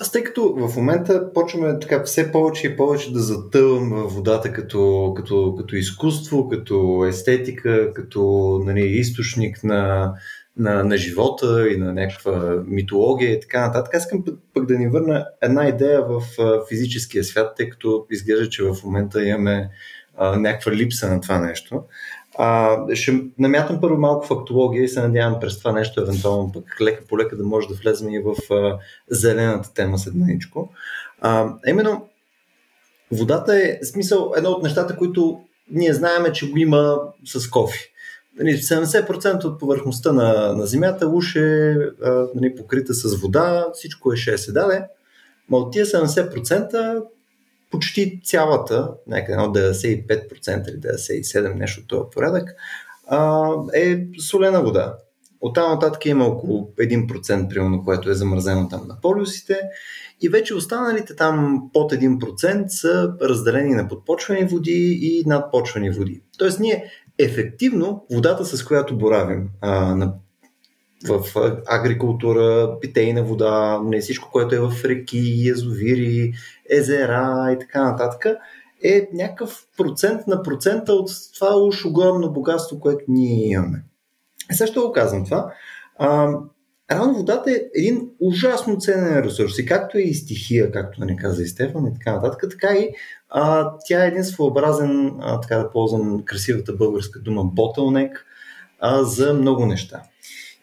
Аз 0.00 0.12
тъй 0.12 0.24
като 0.24 0.54
в 0.54 0.76
момента 0.76 1.32
почваме 1.32 1.78
така 1.78 2.02
все 2.04 2.32
повече 2.32 2.66
и 2.66 2.76
повече 2.76 3.12
да 3.12 3.20
затъвам 3.20 3.90
в 3.90 4.14
водата 4.14 4.52
като, 4.52 5.12
като, 5.16 5.54
като 5.58 5.76
изкуство, 5.76 6.48
като 6.48 7.06
естетика, 7.08 7.94
като 7.94 8.22
нали, 8.64 8.86
източник 8.86 9.64
на, 9.64 10.12
на, 10.56 10.84
на 10.84 10.96
живота 10.96 11.68
и 11.70 11.76
на 11.76 11.92
някаква 11.92 12.62
митология 12.66 13.32
и 13.32 13.40
така 13.40 13.66
нататък. 13.66 13.94
Аз 13.94 14.02
искам 14.02 14.24
пък 14.54 14.66
да 14.66 14.78
ни 14.78 14.88
върна 14.88 15.26
една 15.42 15.68
идея 15.68 16.02
в 16.02 16.22
физическия 16.68 17.24
свят, 17.24 17.56
тъй 17.56 17.68
като 17.68 18.06
изглежда, 18.10 18.48
че 18.48 18.62
в 18.62 18.76
момента 18.84 19.24
имаме 19.24 19.70
а, 20.16 20.36
някаква 20.36 20.72
липса 20.72 21.08
на 21.08 21.20
това 21.20 21.38
нещо. 21.38 21.82
А, 22.38 22.78
ще 22.94 23.24
намятам 23.38 23.80
първо 23.80 23.98
малко 23.98 24.26
фактология 24.26 24.84
и 24.84 24.88
се 24.88 25.00
надявам 25.00 25.40
през 25.40 25.58
това 25.58 25.72
нещо, 25.72 26.00
евентуално 26.00 26.52
пък 26.52 26.80
лека 26.80 27.04
по 27.08 27.18
лека 27.18 27.36
да 27.36 27.44
може 27.44 27.68
да 27.68 27.74
влезем 27.74 28.10
и 28.10 28.18
в 28.18 28.54
а, 28.54 28.78
зелената 29.10 29.74
тема 29.74 29.98
с 29.98 30.06
еднаничко. 30.06 30.70
А, 31.20 31.54
именно, 31.66 32.08
водата 33.12 33.56
е 33.56 33.78
смисъл 33.84 34.32
едно 34.36 34.50
от 34.50 34.62
нещата, 34.62 34.96
които 34.96 35.40
ние 35.70 35.92
знаеме, 35.92 36.32
че 36.32 36.50
го 36.50 36.58
има 36.58 36.98
с 37.24 37.50
кофи. 37.50 37.92
70% 38.40 39.34
нали, 39.34 39.46
от 39.46 39.60
повърхността 39.60 40.12
на, 40.12 40.52
на 40.52 40.66
Земята 40.66 41.08
уж 41.08 41.36
е 41.36 41.76
а, 42.04 42.26
нали, 42.34 42.56
покрита 42.56 42.94
с 42.94 43.20
вода, 43.20 43.66
всичко 43.74 44.12
е 44.12 44.16
6 44.16 44.52
даде. 44.52 44.84
ма 45.48 45.56
от 45.56 45.72
тия 45.72 45.86
70% 45.86 47.02
почти 47.70 48.20
цялата, 48.24 48.90
някъде 49.06 49.32
едно 49.32 49.46
95% 49.46 50.70
или 50.70 50.80
97% 50.80 51.54
нещо 51.54 51.80
от 51.80 51.88
този 51.88 52.10
порядък, 52.14 52.54
е 53.74 54.06
солена 54.20 54.62
вода. 54.62 54.96
От 55.40 55.54
там 55.54 55.70
нататък 55.70 56.06
има 56.06 56.24
около 56.24 56.72
1%, 56.78 57.48
примерно, 57.48 57.84
което 57.84 58.10
е 58.10 58.14
замразено 58.14 58.68
там 58.68 58.88
на 58.88 59.00
полюсите. 59.00 59.60
И 60.20 60.28
вече 60.28 60.54
останалите 60.54 61.16
там 61.16 61.62
под 61.72 61.92
1% 61.92 62.68
са 62.68 63.14
разделени 63.22 63.74
на 63.74 63.88
подпочвени 63.88 64.44
води 64.44 64.98
и 65.02 65.22
надпочвени 65.26 65.90
води. 65.90 66.22
Тоест 66.38 66.60
ние 66.60 66.84
ефективно 67.18 68.06
водата, 68.12 68.44
с 68.44 68.64
която 68.64 68.98
боравим 68.98 69.48
а, 69.60 69.94
на, 69.94 70.14
в 71.04 71.20
агрикултура, 71.66 72.78
питейна 72.80 73.22
вода, 73.22 73.80
не 73.84 74.00
всичко, 74.00 74.30
което 74.32 74.54
е 74.54 74.60
в 74.60 74.84
реки, 74.84 75.48
язовири, 75.48 76.32
езера 76.70 77.52
и 77.52 77.58
така 77.58 77.90
нататък, 77.90 78.26
е 78.84 79.08
някакъв 79.12 79.66
процент 79.76 80.26
на 80.26 80.42
процента 80.42 80.92
от 80.92 81.10
това 81.34 81.56
уж 81.56 81.84
огромно 81.84 82.32
богатство, 82.32 82.80
което 82.80 83.04
ние 83.08 83.48
имаме. 83.48 83.84
Е, 84.50 84.66
ще 84.66 84.80
го 84.80 84.92
казвам 84.92 85.24
това. 85.24 85.52
А, 85.98 86.32
рано 86.90 87.14
водата 87.14 87.50
е 87.50 87.60
един 87.74 88.10
ужасно 88.20 88.80
ценен 88.80 89.20
ресурс. 89.20 89.58
И 89.58 89.66
както 89.66 89.98
е 89.98 90.00
и 90.00 90.14
стихия, 90.14 90.72
както 90.72 91.04
не 91.04 91.16
каза 91.16 91.42
и 91.42 91.46
Стефан 91.46 91.86
и 91.86 91.94
така 91.94 92.12
нататък, 92.12 92.50
така 92.50 92.74
и 92.74 92.88
а, 93.28 93.72
тя 93.86 94.04
е 94.04 94.08
един 94.08 94.24
своеобразен, 94.24 95.12
а, 95.20 95.40
така 95.40 95.56
да 95.56 95.70
ползвам 95.70 96.22
красивата 96.24 96.72
българска 96.72 97.20
дума, 97.20 97.44
ботълнек 97.44 98.26
а, 98.80 99.04
за 99.04 99.34
много 99.34 99.66
неща. 99.66 100.02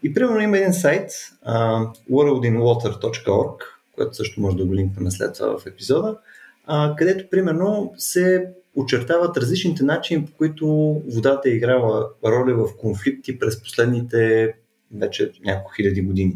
И 0.04 0.14
примерно 0.14 0.42
има 0.42 0.58
един 0.58 0.74
сайт, 0.74 1.12
а, 1.42 1.86
worldinwater.org, 2.12 3.56
което 3.96 4.16
също 4.16 4.42
може 4.42 4.58
да 4.58 4.66
го 4.66 4.76
линкнем 4.76 5.12
след 5.12 5.34
това 5.34 5.58
в 5.58 5.66
епизода, 5.66 6.18
а, 6.66 6.96
където 6.96 7.30
примерно 7.30 7.94
се 7.98 8.50
очертават 8.76 9.38
различните 9.38 9.84
начини, 9.84 10.26
по 10.26 10.32
които 10.38 10.68
водата 11.14 11.50
е 11.50 11.54
играла 11.54 12.10
роля 12.26 12.56
в 12.56 12.78
конфликти 12.78 13.40
през 13.40 13.62
последните 13.62 14.54
вече 14.96 15.32
няколко 15.46 15.72
хиляди 15.76 16.02
години. 16.02 16.36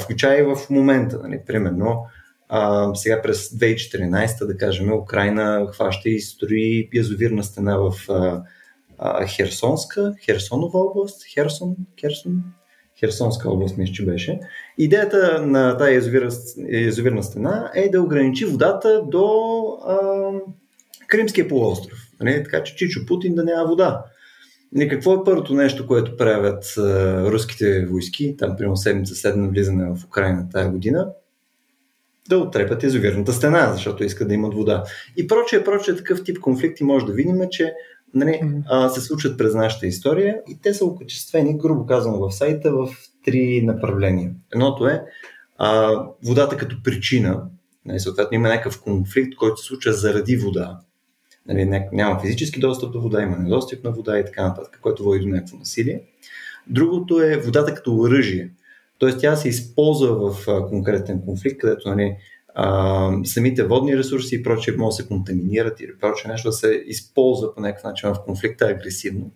Включая 0.00 0.40
и 0.40 0.54
в 0.54 0.70
момента, 0.70 1.20
нали, 1.22 1.40
примерно, 1.46 2.06
а, 2.48 2.90
сега 2.94 3.22
през 3.22 3.48
2014, 3.48 4.46
да 4.46 4.56
кажем, 4.56 4.92
Украина 4.92 5.66
хваща 5.72 6.08
и 6.08 6.20
строи 6.20 6.88
язовирна 6.92 7.44
стена 7.44 7.76
в 7.76 7.92
а, 8.08 8.42
а, 8.98 9.26
Херсонска, 9.26 10.14
Херсонова 10.24 10.80
област, 10.80 11.24
Херсон, 11.34 11.76
Херсон, 12.00 12.42
Херсонска 13.04 13.50
област, 13.50 13.76
мисля, 13.76 13.92
че 13.92 14.04
беше. 14.04 14.40
Идеята 14.78 15.46
на 15.46 15.76
тази 15.76 15.94
язовир, 15.94 16.28
язовирна 16.68 17.22
стена 17.22 17.70
е 17.74 17.88
да 17.88 18.02
ограничи 18.02 18.44
водата 18.44 19.02
до 19.06 19.26
а, 19.86 19.96
Кримския 21.06 21.48
полуостров. 21.48 21.98
Нали? 22.20 22.44
Така 22.44 22.62
че 22.62 22.76
Чичо 22.76 23.06
Путин 23.06 23.34
да 23.34 23.44
няма 23.44 23.68
вода. 23.68 24.04
И 24.76 24.88
какво 24.88 25.14
е 25.14 25.24
първото 25.24 25.54
нещо, 25.54 25.86
което 25.86 26.16
правят 26.16 26.64
а, 26.78 26.82
руските 27.30 27.86
войски, 27.86 28.36
там 28.38 28.56
примерно 28.56 28.76
седмица 28.76 29.14
след 29.14 29.34
влизане 29.36 29.84
в 29.84 30.04
Украина 30.04 30.48
тази 30.52 30.70
година? 30.70 31.08
Да 32.28 32.38
отрепят 32.38 32.82
язовирната 32.82 33.32
стена, 33.32 33.72
защото 33.72 34.04
искат 34.04 34.28
да 34.28 34.34
имат 34.34 34.54
вода. 34.54 34.84
И 35.16 35.26
прочее, 35.26 35.64
прочее 35.64 35.96
такъв 35.96 36.24
тип 36.24 36.40
конфликти 36.40 36.84
може 36.84 37.06
да 37.06 37.12
видим, 37.12 37.42
че 37.50 37.72
нали, 38.14 38.40
а, 38.66 38.88
се 38.88 39.00
случват 39.00 39.38
през 39.38 39.54
нашата 39.54 39.86
история 39.86 40.40
и 40.48 40.58
те 40.62 40.74
са 40.74 40.84
окачествени, 40.84 41.58
грубо 41.58 41.86
казано 41.86 42.18
в 42.18 42.32
сайта, 42.32 42.72
в 42.72 42.88
три 43.24 43.62
направления. 43.62 44.32
Едното 44.54 44.86
е 44.86 45.04
а, 45.58 45.90
водата 46.24 46.56
като 46.56 46.82
причина, 46.82 47.42
нали, 47.86 48.00
съответно 48.00 48.34
има 48.34 48.48
някакъв 48.48 48.82
конфликт, 48.82 49.36
който 49.36 49.56
се 49.56 49.66
случва 49.66 49.92
заради 49.92 50.36
вода. 50.36 50.80
Нали, 51.46 51.84
няма 51.92 52.20
физически 52.20 52.60
достъп 52.60 52.92
до 52.92 53.00
вода, 53.00 53.22
има 53.22 53.38
недостиг 53.38 53.84
на 53.84 53.92
вода 53.92 54.18
и 54.18 54.24
така 54.24 54.42
нататък, 54.42 54.78
което 54.82 55.04
води 55.04 55.20
до 55.20 55.28
някакво 55.28 55.56
насилие. 55.56 56.02
Другото 56.66 57.20
е 57.20 57.36
водата 57.36 57.74
като 57.74 57.96
оръжие. 57.96 58.50
Тоест 58.98 59.20
тя 59.20 59.36
се 59.36 59.48
използва 59.48 60.32
в 60.32 60.46
конкретен 60.68 61.22
конфликт, 61.24 61.60
където 61.60 61.88
нали, 61.88 62.16
а, 62.54 63.10
самите 63.24 63.64
водни 63.64 63.98
ресурси 63.98 64.34
и 64.34 64.42
прочие 64.42 64.74
могат 64.76 64.90
да 64.90 65.02
се 65.02 65.08
контаминират 65.08 65.80
или 65.80 65.98
прочее 66.00 66.30
нещо 66.30 66.48
да 66.48 66.52
се 66.52 66.82
използва 66.86 67.54
по 67.54 67.60
някакъв 67.60 67.84
начин 67.84 68.14
в 68.14 68.24
конфликта 68.24 68.66
агресивно. 68.66 69.30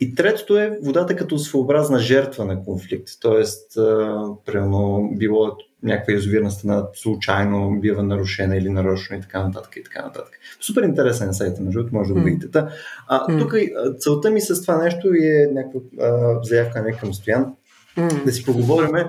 И 0.00 0.14
третото 0.14 0.58
е 0.58 0.78
водата 0.82 1.16
като 1.16 1.38
своеобразна 1.38 1.98
жертва 1.98 2.44
на 2.44 2.64
конфликт. 2.64 3.08
Тоест, 3.20 3.76
а, 3.76 4.24
примерно, 4.46 5.10
било 5.12 5.56
някаква 5.82 6.12
язовирна 6.12 6.50
стена 6.50 6.86
случайно 6.94 7.80
бива 7.80 8.02
нарушена 8.02 8.56
или 8.56 8.68
нарочно 8.68 9.16
и 9.16 9.20
така 9.20 9.44
нататък 9.44 9.76
и 9.76 9.84
така 9.84 10.02
нататък. 10.02 10.38
Супер 10.60 10.82
интересен 10.82 11.34
сайт, 11.34 11.60
между 11.60 11.78
другото, 11.78 11.94
може 11.94 12.08
да 12.08 12.14
го 12.14 12.24
видите. 12.24 12.58
Mm. 12.58 12.70
А, 13.08 13.26
mm. 13.26 13.38
Тук 13.38 13.54
целта 13.98 14.30
ми 14.30 14.40
с 14.40 14.62
това 14.62 14.84
нещо 14.84 15.08
е 15.08 15.46
някаква 15.52 15.80
а, 16.00 16.38
заявка 16.42 16.82
не 16.82 16.92
към 16.92 17.14
Стоян, 17.14 17.54
mm. 17.96 18.24
да 18.24 18.32
си 18.32 18.44
поговориме 18.44 19.06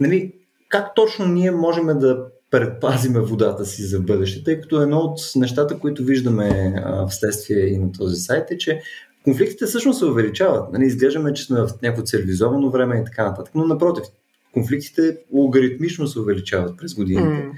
нали, 0.00 0.32
как 0.72 0.94
точно 0.94 1.26
ние 1.26 1.50
можем 1.50 1.86
да 1.86 2.26
предпазиме 2.50 3.20
водата 3.20 3.66
си 3.66 3.82
за 3.82 4.00
бъдеще, 4.00 4.44
тъй 4.44 4.60
като 4.60 4.82
едно 4.82 4.98
от 4.98 5.18
нещата, 5.36 5.78
които 5.78 6.04
виждаме 6.04 6.74
а, 6.84 7.06
вследствие 7.06 7.66
и 7.66 7.78
на 7.78 7.92
този 7.92 8.16
сайт 8.16 8.50
е, 8.50 8.58
че 8.58 8.80
конфликтите 9.24 9.66
всъщност 9.66 9.98
се 9.98 10.04
увеличават. 10.04 10.72
Нали, 10.72 10.84
изглеждаме, 10.84 11.34
че 11.34 11.44
сме 11.44 11.60
в 11.60 11.70
някакво 11.82 12.02
цивилизовано 12.02 12.70
време 12.70 13.00
и 13.00 13.04
така 13.04 13.24
нататък, 13.24 13.54
но 13.54 13.64
напротив, 13.64 14.04
конфликтите 14.52 15.18
логаритмично 15.32 16.06
се 16.06 16.20
увеличават 16.20 16.76
през 16.78 16.94
годините. 16.94 17.28
Mm. 17.28 17.50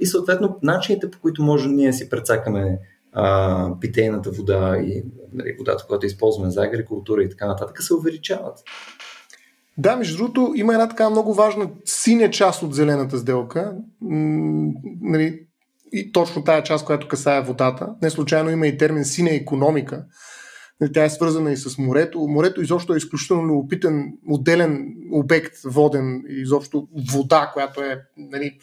И 0.00 0.06
съответно, 0.06 0.58
начините 0.62 1.10
по 1.10 1.20
които 1.20 1.42
може 1.42 1.68
ние 1.68 1.92
си 1.92 2.08
прецакаме 2.08 2.78
а, 3.12 3.70
питейната 3.80 4.30
вода 4.30 4.76
и 4.78 5.02
нали, 5.32 5.54
водата, 5.58 5.84
която 5.88 6.06
използваме 6.06 6.50
за 6.50 6.62
агрикултура 6.62 7.22
и 7.22 7.30
така 7.30 7.46
нататък, 7.46 7.82
се 7.82 7.94
увеличават. 7.94 8.58
Да, 9.78 9.96
между 9.96 10.16
другото, 10.16 10.52
има 10.56 10.72
една 10.72 10.88
така 10.88 11.10
много 11.10 11.34
важна 11.34 11.70
синя 11.84 12.30
част 12.30 12.62
от 12.62 12.74
зелената 12.74 13.18
сделка. 13.18 13.72
М- 14.00 14.72
нали, 15.00 15.40
и 15.92 16.12
точно 16.12 16.44
тая 16.44 16.62
част, 16.62 16.86
която 16.86 17.08
касае 17.08 17.42
водата. 17.42 17.88
Не 18.02 18.10
случайно 18.10 18.50
има 18.50 18.66
и 18.66 18.78
термин 18.78 19.04
синя 19.04 19.30
економика. 19.30 20.04
Нали, 20.80 20.92
тя 20.92 21.04
е 21.04 21.10
свързана 21.10 21.52
и 21.52 21.56
с 21.56 21.78
морето. 21.78 22.26
Морето 22.28 22.62
изобщо 22.62 22.94
е 22.94 22.96
изключително 22.96 23.42
любопитен, 23.42 24.12
отделен 24.28 24.94
обект 25.12 25.54
воден, 25.64 26.22
изобщо 26.28 26.88
вода, 27.12 27.50
която 27.54 27.80
е 27.80 28.00
нали, 28.16 28.58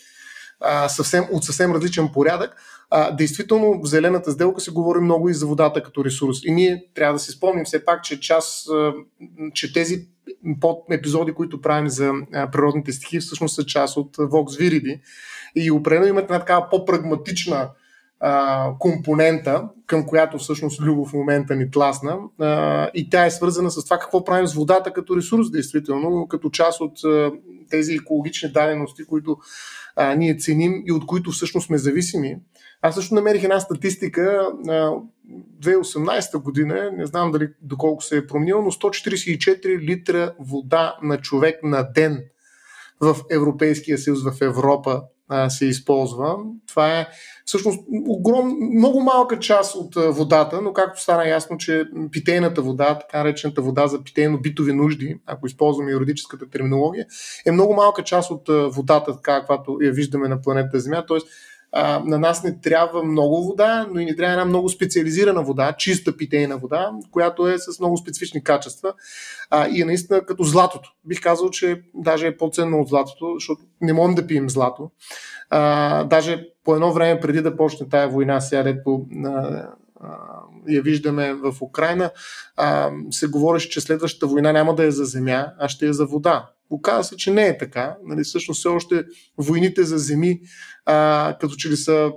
съвсем, 0.88 1.24
от 1.32 1.44
съвсем 1.44 1.72
различен 1.72 2.10
порядък. 2.14 2.56
А, 2.90 3.16
действително 3.16 3.82
в 3.82 3.86
зелената 3.88 4.32
сделка 4.32 4.62
се 4.62 4.72
говори 4.72 5.00
много 5.00 5.30
и 5.30 5.34
за 5.34 5.46
водата 5.46 5.84
като 5.84 6.06
ресурс. 6.06 6.38
И 6.44 6.52
ние 6.52 6.86
трябва 6.96 7.14
да 7.14 7.20
си 7.20 7.32
спомним 7.32 7.66
все 7.66 7.86
пак, 7.86 8.04
че 8.04 8.20
част, 8.20 8.68
че 9.54 9.74
тези 9.74 10.08
под 10.62 10.78
епизоди, 10.92 11.32
които 11.32 11.62
правим 11.62 11.90
за 11.90 12.14
природните 12.52 12.92
стихи, 12.92 13.20
всъщност 13.20 13.56
са 13.56 13.66
част 13.66 13.98
от 13.98 14.18
Vox 14.18 14.62
Viridi. 14.62 15.00
И 15.56 15.72
определено 15.72 16.08
имат 16.08 16.24
една 16.24 16.40
такава 16.40 16.70
по-прагматична 16.70 17.70
а, 18.20 18.72
компонента, 18.80 19.70
към 19.86 20.06
която 20.06 20.38
всъщност 20.38 20.82
Любо 20.82 21.06
в 21.06 21.14
момента 21.14 21.56
ни 21.56 21.72
тласна. 21.72 22.18
А, 22.40 22.90
и 22.94 23.10
тя 23.10 23.26
е 23.26 23.32
свързана 23.32 23.72
с 23.72 23.84
това 23.84 24.00
какво 24.00 24.24
правим 24.24 24.48
с 24.48 24.54
водата 24.54 24.94
като 24.94 25.18
ресурс, 25.18 25.52
действително, 25.52 26.28
като 26.28 26.50
част 26.50 26.82
от 26.82 27.04
а, 27.04 27.32
тези 27.70 27.94
екологични 27.94 28.52
дадености, 28.52 29.06
които 29.06 29.38
а, 29.96 30.16
ние 30.16 30.38
ценим 30.38 30.84
и 30.86 30.92
от 30.92 31.06
които 31.06 31.32
всъщност 31.32 31.68
сме 31.68 31.78
зависими. 31.78 32.38
Аз 32.82 32.96
също 32.96 33.16
намерих 33.16 33.44
една 33.44 33.60
статистика 33.60 34.50
2018 35.62 36.38
година, 36.42 36.92
не 36.98 37.06
знам 37.06 37.32
дали 37.32 37.50
доколко 37.62 38.04
се 38.04 38.18
е 38.18 38.28
променило, 38.28 38.62
но 38.62 38.72
144 38.72 39.80
литра 39.80 40.34
вода 40.40 40.96
на 41.04 41.18
човек 41.18 41.60
на 41.64 41.84
ден 41.96 42.24
в 43.02 43.16
Европейския 43.32 43.98
съюз, 43.98 44.24
в 44.24 44.42
Европа 44.42 45.02
се 45.50 45.66
използва. 45.66 46.38
Това 46.68 47.00
е 47.00 47.08
всъщност 47.46 47.80
огром, 48.08 48.58
много 48.76 49.02
малка 49.02 49.40
част 49.40 49.76
от 49.76 49.96
водата, 49.96 50.62
но 50.62 50.74
както 50.74 51.02
стана 51.02 51.28
ясно, 51.28 51.58
че 51.58 51.86
питейната 52.12 52.62
вода, 52.62 53.00
така 53.00 53.18
наречената 53.18 53.62
вода 53.62 53.88
за 53.88 54.00
питейно-битови 54.00 54.72
нужди, 54.72 55.20
ако 55.26 55.48
използваме 55.48 55.92
юридическата 55.92 56.50
терминология, 56.50 57.06
е 57.46 57.52
много 57.52 57.74
малка 57.74 58.04
част 58.04 58.32
от 58.32 58.74
водата, 58.76 59.16
така 59.16 59.40
каквато 59.40 59.78
я 59.82 59.92
виждаме 59.92 60.28
на 60.28 60.42
планета 60.42 60.80
Земя. 60.80 61.06
Тоест, 61.08 61.28
а, 61.78 62.02
на 62.06 62.20
нас 62.20 62.44
не 62.44 62.60
трябва 62.60 63.04
много 63.04 63.44
вода, 63.44 63.88
но 63.94 64.00
и 64.00 64.06
не 64.06 64.16
трябва 64.16 64.34
една 64.34 64.46
много 64.46 64.70
специализирана 64.70 65.44
вода, 65.44 65.74
чиста 65.78 66.18
питейна 66.18 66.58
вода, 66.58 66.92
която 67.12 67.48
е 67.48 67.58
с 67.58 67.80
много 67.80 67.98
специфични 67.98 68.44
качества 68.44 68.94
а, 69.50 69.68
и 69.68 69.82
е 69.82 69.86
наистина 69.86 70.26
като 70.26 70.44
златото. 70.44 70.94
Бих 71.06 71.22
казал, 71.22 71.50
че 71.50 71.82
даже 71.94 72.28
е 72.28 72.38
по-ценно 72.38 72.80
от 72.80 72.88
златото, 72.88 73.34
защото 73.34 73.62
не 73.82 73.94
можем 73.94 74.16
да 74.16 74.28
пием 74.28 74.50
злато. 74.50 74.92
А, 75.50 76.04
даже 76.04 76.48
по 76.64 76.76
едно 76.76 76.94
време 76.94 77.20
преди 77.20 77.42
да 77.42 77.58
почне 77.58 77.90
тая 77.90 78.10
война, 78.10 78.42
сега 78.42 78.64
дето 78.64 79.06
я 80.68 80.82
виждаме 80.82 81.34
в 81.34 81.56
Украина, 81.62 82.12
а, 82.58 82.92
се 83.12 83.28
говореше, 83.28 83.70
че 83.70 83.82
следващата 83.82 84.28
война 84.28 84.52
няма 84.52 84.76
да 84.76 84.84
е 84.84 84.92
за 84.92 85.06
земя, 85.06 85.48
а 85.60 85.70
ще 85.70 85.88
е 85.88 85.94
за 85.94 86.06
вода. 86.06 86.50
Оказва 86.70 87.04
се, 87.04 87.18
че 87.18 87.32
не 87.32 87.48
е 87.48 87.58
така. 87.58 87.98
Нали, 88.04 88.24
всъщност 88.24 88.60
все 88.60 88.68
още 88.68 89.04
войните 89.38 89.84
за 89.84 89.98
земи, 89.98 90.40
а, 90.86 91.38
като 91.40 91.56
че 91.56 91.70
ли 91.70 91.78
са 91.78 92.12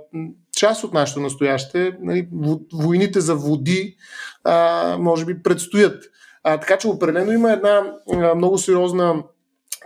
част 0.57 0.83
от 0.83 0.93
нашето 0.93 1.19
настояще, 1.19 1.97
нали, 2.01 2.27
войните 2.73 3.21
за 3.21 3.35
води, 3.35 3.95
а, 4.43 4.97
може 4.99 5.25
би 5.25 5.43
предстоят. 5.43 6.03
А, 6.43 6.59
така 6.59 6.77
че 6.77 6.87
определено 6.87 7.31
има 7.31 7.51
една 7.51 7.93
а, 8.13 8.35
много 8.35 8.57
сериозна 8.57 9.23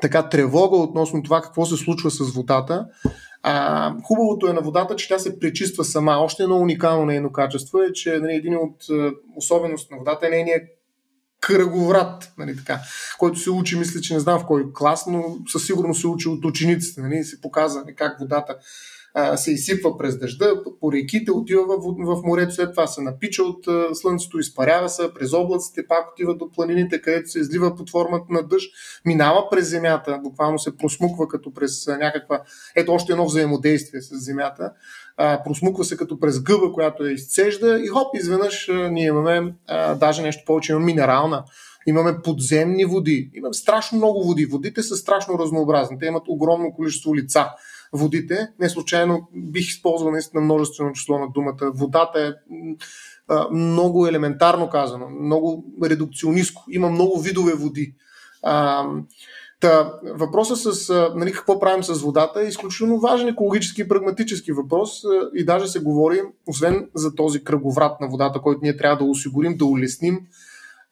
така 0.02 0.30
тревога 0.30 0.78
относно 0.78 1.24
това 1.24 1.42
какво 1.42 1.66
се 1.66 1.78
случва 1.78 2.12
с 2.12 2.34
водата. 2.34 2.86
А, 3.44 3.94
хубавото 4.04 4.48
е 4.48 4.54
на 4.54 4.62
водата, 4.62 4.96
че 4.96 5.08
тя 5.08 5.20
се 5.20 5.40
пречиства 5.40 5.84
сама. 5.84 6.18
Още 6.20 6.44
едно 6.44 6.58
уникално 6.58 7.06
нейно 7.06 7.32
качество 7.32 7.82
е, 7.82 7.94
че 7.94 8.20
нали, 8.20 8.34
един 8.34 8.56
от 8.58 8.86
особености 9.38 9.94
на 9.94 9.98
водата 9.98 10.28
е 10.28 10.30
нейният 10.30 10.64
кръговрат, 11.48 12.34
нали, 12.38 12.58
така, 12.58 12.80
който 13.18 13.40
се 13.40 13.52
учи, 13.52 13.80
мисля, 13.80 14.02
че 14.02 14.14
не 14.14 14.20
знам 14.20 14.40
в 14.40 14.46
кой 14.46 14.74
клас, 14.74 15.08
но 15.08 15.38
със 15.52 15.66
сигурност 15.66 16.02
се 16.02 16.08
учи 16.08 16.30
от 16.30 16.46
учениците, 16.46 17.02
нали, 17.02 17.24
се 17.24 17.42
показва 17.42 17.82
нали, 17.82 17.96
как 17.96 18.20
водата 18.20 18.56
а, 19.14 19.38
се 19.38 19.52
изсипва 19.52 19.98
през 19.98 20.18
дъжда, 20.18 20.64
по 20.80 20.92
реките 20.92 21.32
отива 21.32 21.64
в, 21.66 21.78
в 21.98 22.22
морето, 22.24 22.54
след 22.54 22.72
това 22.72 22.88
се 22.88 23.02
напича 23.02 23.44
от 23.44 23.68
а, 23.68 23.96
слънцето, 23.96 24.40
изпарява 24.40 24.90
се 24.90 25.14
през 25.14 25.34
облаците, 25.34 25.88
пак 25.88 26.12
отива 26.12 26.36
до 26.36 26.52
планините, 26.52 27.02
където 27.02 27.30
се 27.30 27.40
излива 27.40 27.76
под 27.76 27.90
формата 27.90 28.26
на 28.30 28.44
дъжд, 28.44 28.72
минава 29.06 29.50
през 29.52 29.70
земята, 29.70 30.20
буквално 30.24 30.60
се 30.60 30.78
просмуква 30.78 31.28
като 31.28 31.54
през 31.54 31.88
някаква, 31.88 32.42
ето 32.76 32.94
още 32.94 33.12
едно 33.12 33.26
взаимодействие 33.26 34.02
с 34.02 34.26
земята, 34.26 34.72
а, 35.18 35.44
просмуква 35.44 35.86
се 35.86 35.98
като 35.98 36.20
през 36.20 36.40
гъба, 36.40 36.74
която 36.74 37.06
я 37.06 37.14
изцежда 37.14 37.80
и 37.84 37.88
хоп, 37.88 38.16
изведнъж 38.16 38.70
ние 38.92 39.06
имаме 39.06 39.56
а, 39.68 39.96
даже 39.96 40.22
нещо 40.22 40.44
повече, 40.46 40.72
имаме 40.72 40.86
минерална 40.86 41.44
имаме 41.88 42.22
подземни 42.22 42.86
води, 42.86 43.32
имаме 43.34 43.54
страшно 43.54 43.98
много 43.98 44.24
води. 44.24 44.46
Водите 44.46 44.84
са 44.84 44.96
страшно 44.96 45.40
разнообразни. 45.40 46.00
Те 46.00 46.06
имат 46.06 46.24
огромно 46.28 46.74
количество 46.74 47.16
лица 47.16 47.50
водите. 47.94 48.48
Не 48.60 48.70
случайно 48.70 49.28
бих 49.36 49.70
използвал 49.70 50.12
наистина 50.12 50.42
множествено 50.42 50.94
число 50.94 51.20
на 51.20 51.28
думата. 51.30 51.72
Водата 51.76 52.20
е 52.20 52.34
много 53.52 54.08
елементарно 54.08 54.70
казано, 54.70 55.10
много 55.10 55.66
редукционистко. 55.84 56.64
Има 56.70 56.90
много 56.90 57.20
видове 57.20 57.54
води. 57.54 57.96
А, 58.44 58.86
Та, 59.64 59.94
въпросът 60.04 60.58
с 60.58 61.12
нали, 61.16 61.32
какво 61.32 61.60
правим 61.60 61.84
с 61.84 62.02
водата 62.02 62.42
е 62.42 62.48
изключително 62.48 63.00
важен 63.00 63.28
екологически 63.28 63.82
и 63.82 63.88
прагматически 63.88 64.52
въпрос 64.52 65.04
и 65.36 65.46
даже 65.46 65.68
се 65.68 65.80
говори, 65.80 66.22
освен 66.48 66.90
за 66.96 67.16
този 67.16 67.44
кръговрат 67.44 68.02
на 68.02 68.08
водата, 68.08 68.40
който 68.40 68.60
ние 68.64 68.78
трябва 68.78 68.98
да 68.98 69.12
осигурим, 69.12 69.58
да 69.58 69.66
улесним, 69.66 70.20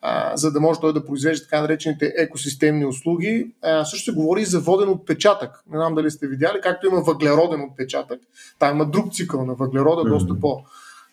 а, 0.01 0.37
за 0.37 0.51
да 0.51 0.59
може 0.59 0.79
той 0.79 0.93
да 0.93 1.05
произвежда 1.05 1.43
така 1.43 1.61
наречените 1.61 2.13
екосистемни 2.17 2.85
услуги. 2.85 3.51
А, 3.61 3.85
също 3.85 4.11
се 4.11 4.17
говори 4.17 4.41
и 4.41 4.45
за 4.45 4.59
воден 4.59 4.89
отпечатък. 4.89 5.63
Не 5.71 5.77
знам 5.77 5.95
дали 5.95 6.11
сте 6.11 6.27
видяли, 6.27 6.61
както 6.63 6.87
има 6.87 7.01
въглероден 7.01 7.61
отпечатък. 7.61 8.19
Там 8.59 8.75
има 8.75 8.85
друг 8.85 9.13
цикъл 9.13 9.45
на 9.45 9.53
въглерода, 9.53 10.01
mm-hmm. 10.01 10.09
доста 10.09 10.39
по, 10.39 10.61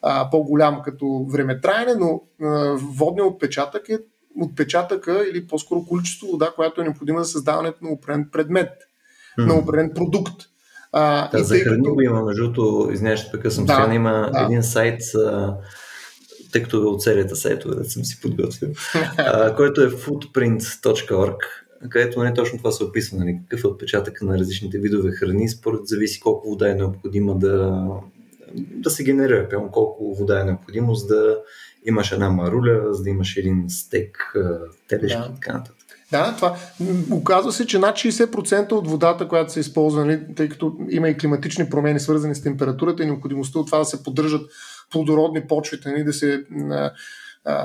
а, 0.02 0.30
по-голям 0.30 0.82
като 0.84 1.26
времетраене, 1.28 1.94
но 1.94 2.22
а, 2.42 2.76
водният 2.76 3.28
отпечатък 3.32 3.88
е 3.88 3.98
отпечатъка 4.40 5.24
или 5.30 5.46
по-скоро 5.46 5.84
количество 5.84 6.26
вода, 6.26 6.52
която 6.54 6.80
е 6.80 6.84
необходима 6.84 7.24
за 7.24 7.30
създаването 7.30 7.84
на 7.84 7.90
определен 7.90 8.28
предмет, 8.32 8.70
mm-hmm. 8.70 9.46
на 9.46 9.54
определен 9.54 9.92
продукт. 9.94 10.42
А, 10.92 11.30
да, 11.30 11.44
за 11.44 11.58
храни 11.58 11.84
като... 11.84 12.00
има, 12.00 12.22
между 12.22 12.42
другото, 12.42 12.90
извинявай, 12.92 13.16
ще 13.16 13.30
прекъсвам. 13.30 13.66
Да, 13.66 13.74
Сега 13.74 13.94
има 13.94 14.30
да. 14.32 14.44
един 14.44 14.62
сайт, 14.62 15.00
а, 15.14 15.56
тъй 16.52 16.62
като 16.62 16.90
от 16.90 17.02
серията 17.02 17.36
сайтове 17.36 17.74
да 17.74 17.84
съм 17.84 18.04
си 18.04 18.20
подготвил, 18.20 18.70
а, 19.16 19.54
който 19.56 19.82
е 19.82 19.90
footprint.org, 19.90 21.36
където 21.90 22.18
не 22.18 22.24
нали, 22.24 22.34
точно 22.34 22.58
това 22.58 22.70
се 22.70 22.84
описва, 22.84 23.18
нали, 23.18 23.40
какъв 23.42 23.64
е 23.64 23.66
отпечатък 23.66 24.22
на 24.22 24.38
различните 24.38 24.78
видове 24.78 25.10
храни, 25.10 25.48
според 25.48 25.86
зависи 25.86 26.20
колко 26.20 26.48
вода 26.48 26.70
е 26.70 26.74
необходима 26.74 27.38
да, 27.38 27.84
да 28.54 28.90
се 28.90 29.04
генерира, 29.04 29.48
прямо 29.48 29.70
колко 29.70 30.14
вода 30.14 30.40
е 30.40 30.44
необходимо, 30.44 30.94
за 30.94 31.06
да 31.06 31.38
имаш 31.86 32.12
една 32.12 32.30
маруля, 32.30 32.94
за 32.94 33.02
да 33.02 33.10
имаш 33.10 33.36
един 33.36 33.64
стек, 33.68 34.34
телешки 34.88 35.18
да. 35.18 35.28
и 35.32 35.34
така 35.34 35.52
нататък. 35.52 35.74
Да, 36.10 36.36
това 36.36 36.56
оказва 37.10 37.52
се, 37.52 37.66
че 37.66 37.78
над 37.78 37.96
60% 37.96 38.72
от 38.72 38.88
водата, 38.88 39.28
която 39.28 39.52
се 39.52 39.60
използва, 39.60 40.20
тъй 40.36 40.48
като 40.48 40.76
има 40.90 41.08
и 41.08 41.16
климатични 41.16 41.70
промени, 41.70 42.00
свързани 42.00 42.34
с 42.34 42.42
температурата 42.42 43.02
и 43.02 43.06
необходимостта 43.06 43.58
от 43.58 43.66
това 43.66 43.78
да 43.78 43.84
се 43.84 44.02
поддържат 44.02 44.50
плодородни 44.90 45.46
почвите, 45.46 45.90
нали, 45.90 46.04
да 46.04 46.12
се 46.12 46.44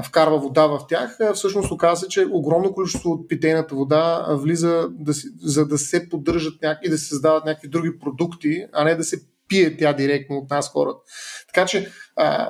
вкарва 0.05 0.39
вода 0.39 0.67
в 0.67 0.79
тях, 0.89 1.17
всъщност 1.33 1.71
оказва 1.71 1.95
се, 1.95 2.07
че 2.07 2.27
огромно 2.31 2.73
количество 2.73 3.11
от 3.11 3.27
питейната 3.27 3.75
вода 3.75 4.25
влиза 4.29 4.89
да 4.91 5.13
си, 5.13 5.27
за 5.41 5.67
да 5.67 5.77
се 5.77 6.09
поддържат 6.09 6.61
някакви, 6.61 6.89
да 6.89 6.97
се 6.97 7.05
създават 7.05 7.45
някакви 7.45 7.67
други 7.67 7.99
продукти, 7.99 8.65
а 8.73 8.83
не 8.83 8.95
да 8.95 9.03
се 9.03 9.21
пие 9.53 9.77
тя 9.77 9.93
директно 9.93 10.37
от 10.37 10.49
нас 10.49 10.69
хората. 10.69 10.99
Така 11.53 11.65
че 11.65 11.91
а, 12.15 12.49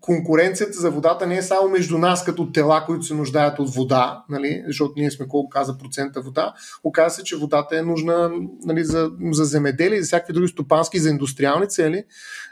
конкуренцията 0.00 0.72
за 0.72 0.90
водата 0.90 1.26
не 1.26 1.36
е 1.36 1.42
само 1.42 1.68
между 1.68 1.98
нас 1.98 2.24
като 2.24 2.52
тела, 2.52 2.84
които 2.86 3.02
се 3.02 3.14
нуждаят 3.14 3.58
от 3.58 3.74
вода, 3.74 4.24
нали, 4.28 4.62
защото 4.66 4.92
ние 4.96 5.10
сме 5.10 5.28
колко 5.28 5.48
каза 5.48 5.78
процента 5.78 6.20
вода. 6.20 6.54
Оказва 6.84 7.10
се, 7.10 7.24
че 7.24 7.36
водата 7.36 7.78
е 7.78 7.82
нужна 7.82 8.30
нали, 8.64 8.84
за, 8.84 9.10
за 9.32 9.44
земеделие, 9.44 10.00
за 10.00 10.06
всякакви 10.06 10.32
други 10.32 10.48
стопански, 10.48 10.98
за 10.98 11.10
индустриални 11.10 11.68
цели 11.68 12.04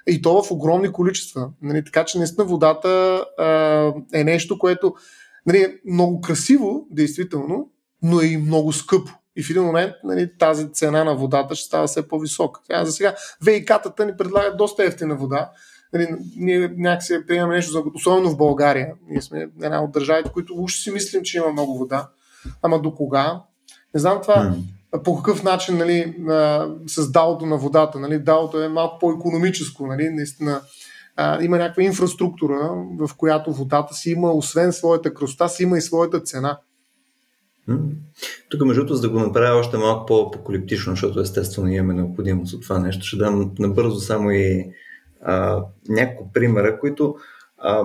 и 0.06 0.22
то 0.22 0.42
в 0.42 0.50
огромни 0.50 0.92
количества. 0.92 1.48
Нали, 1.62 1.84
така 1.84 2.04
че 2.04 2.18
наистина 2.18 2.44
водата 2.44 3.24
а, 3.38 3.92
е 4.14 4.24
нещо, 4.24 4.58
което 4.58 4.94
нали, 5.46 5.58
е 5.58 5.78
много 5.90 6.20
красиво, 6.20 6.86
действително, 6.90 7.70
но 8.02 8.20
е 8.20 8.26
и 8.26 8.36
много 8.36 8.72
скъпо. 8.72 9.12
И 9.36 9.42
в 9.42 9.50
един 9.50 9.62
момент 9.62 9.92
нали, 10.04 10.30
тази 10.38 10.72
цена 10.72 11.04
на 11.04 11.14
водата 11.14 11.54
ще 11.54 11.66
става 11.66 11.86
все 11.86 12.08
по-висока. 12.08 12.60
Сега, 12.66 12.84
за 12.84 12.92
сега 12.92 13.14
ВИК-тата 13.44 14.04
ни 14.04 14.16
предлагат 14.16 14.56
доста 14.56 14.84
ефтина 14.84 15.16
вода. 15.16 15.50
Нали, 15.92 16.08
ние 16.36 16.74
някакси 16.76 17.26
приемаме 17.26 17.54
нещо, 17.54 17.72
за, 17.72 17.82
особено 17.94 18.30
в 18.30 18.36
България. 18.36 18.92
Ние 19.08 19.22
сме 19.22 19.48
една 19.62 19.82
от 19.82 19.92
държавите, 19.92 20.30
които 20.32 20.54
уж 20.56 20.74
си 20.74 20.90
мислим, 20.90 21.22
че 21.22 21.36
има 21.38 21.52
много 21.52 21.78
вода. 21.78 22.08
Ама 22.62 22.80
до 22.80 22.94
кога? 22.94 23.40
Не 23.94 24.00
знам 24.00 24.18
това 24.22 24.34
mm. 24.34 25.02
по 25.02 25.16
какъв 25.16 25.42
начин 25.42 25.76
нали, 25.76 26.16
с 26.86 27.10
далото 27.10 27.46
на 27.46 27.56
водата. 27.56 27.98
Нали, 27.98 28.18
далото 28.18 28.62
е 28.62 28.68
малко 28.68 28.98
по-економическо. 28.98 29.86
Нали, 29.86 30.10
наистина, 30.10 30.60
а, 31.16 31.42
има 31.42 31.58
някаква 31.58 31.82
инфраструктура, 31.82 32.70
в 32.98 33.10
която 33.16 33.52
водата 33.52 33.94
си 33.94 34.10
има, 34.10 34.32
освен 34.32 34.72
своята 34.72 35.14
красота, 35.14 35.48
си 35.48 35.62
има 35.62 35.78
и 35.78 35.80
своята 35.80 36.22
цена. 36.22 36.58
Тук, 38.48 38.66
между 38.66 38.80
другото, 38.80 38.94
за 38.94 39.02
да 39.02 39.08
го 39.08 39.18
направя 39.18 39.58
още 39.58 39.76
малко 39.76 40.06
по-апокалиптично, 40.06 40.92
защото 40.92 41.20
естествено 41.20 41.72
имаме 41.72 41.94
необходимост 41.94 42.54
от 42.54 42.62
това 42.62 42.78
нещо, 42.78 43.06
ще 43.06 43.16
дам 43.16 43.54
набързо 43.58 44.00
само 44.00 44.30
и 44.30 44.70
а, 45.22 45.62
няколко 45.88 46.32
примера, 46.32 46.80
които 46.80 47.16
а, 47.58 47.84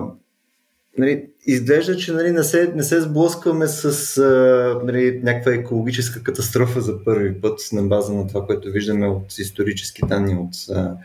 нали, 0.98 1.26
изглежда, 1.46 1.96
че 1.96 2.12
нали, 2.12 2.32
не, 2.32 2.42
се, 2.42 2.72
не 2.74 2.82
се 2.82 3.00
сблъскваме 3.00 3.66
с 3.66 4.18
а, 4.18 4.80
нали, 4.84 5.20
някаква 5.22 5.52
екологическа 5.52 6.22
катастрофа 6.22 6.80
за 6.80 7.04
първи 7.04 7.40
път 7.40 7.58
на 7.72 7.82
база 7.82 8.14
на 8.14 8.26
това, 8.26 8.46
което 8.46 8.70
виждаме 8.70 9.08
от 9.08 9.38
исторически 9.38 10.02
данни 10.06 10.34
от 10.34 10.76
а, 10.76 10.96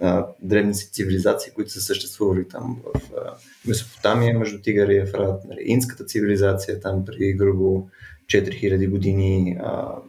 а, 0.00 0.26
древни 0.42 0.74
цивилизации, 0.74 1.52
които 1.52 1.70
са 1.70 1.80
съществували 1.80 2.48
там 2.48 2.80
в 2.84 3.00
а, 3.16 3.34
Месопотамия, 3.68 4.38
между 4.38 4.58
Тигър 4.62 4.88
и 4.88 4.96
Ефрат, 4.96 5.44
нали, 5.48 5.60
инската 5.64 6.04
цивилизация 6.04 6.80
там 6.80 7.04
при 7.04 7.32
грубо 7.32 7.88
4000 8.32 8.90
години, 8.90 9.58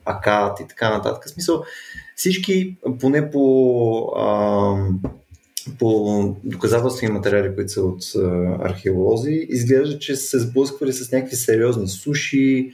Акад 0.05 0.59
и 0.59 0.67
така 0.67 0.89
нататък. 0.89 1.23
В 1.25 1.29
смисъл, 1.29 1.63
всички, 2.15 2.77
поне 2.99 3.31
по, 3.31 4.13
а, 4.17 4.75
по 5.79 6.35
доказателства 6.43 7.07
и 7.07 7.09
материали, 7.09 7.55
които 7.55 7.71
са 7.71 7.81
от 7.81 8.03
археолози, 8.61 9.47
изглежда, 9.49 9.99
че 9.99 10.15
се 10.15 10.39
сблъсквали 10.39 10.93
с 10.93 11.11
някакви 11.11 11.35
сериозни 11.35 11.87
суши. 11.87 12.71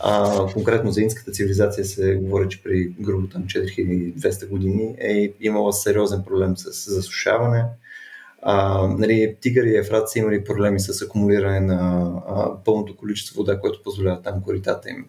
А, 0.00 0.46
конкретно 0.52 0.90
за 0.90 1.00
инската 1.00 1.32
цивилизация 1.32 1.84
се 1.84 2.14
говори, 2.14 2.48
че 2.48 2.62
при 2.62 2.88
грубо 3.00 3.26
там 3.26 3.42
4200 3.42 4.48
години 4.48 4.94
е 4.98 5.32
имала 5.40 5.72
сериозен 5.72 6.22
проблем 6.26 6.56
с 6.56 6.90
засушаване. 6.94 7.64
А, 8.50 8.86
нали, 8.88 9.36
Тигър 9.40 9.64
и 9.64 9.76
Ефрат 9.76 10.10
са 10.10 10.18
имали 10.18 10.44
проблеми 10.44 10.80
с 10.80 11.02
акумулиране 11.02 11.60
на 11.60 12.12
а, 12.26 12.64
пълното 12.64 12.96
количество 12.96 13.36
вода, 13.36 13.60
което 13.60 13.82
позволява 13.82 14.22
там 14.22 14.42
коритата 14.42 14.90
им 14.90 15.06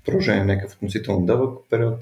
в 0.00 0.04
продължение 0.04 0.44
някакъв 0.44 0.74
относително 0.74 1.26
дълъг 1.26 1.58
период. 1.70 1.98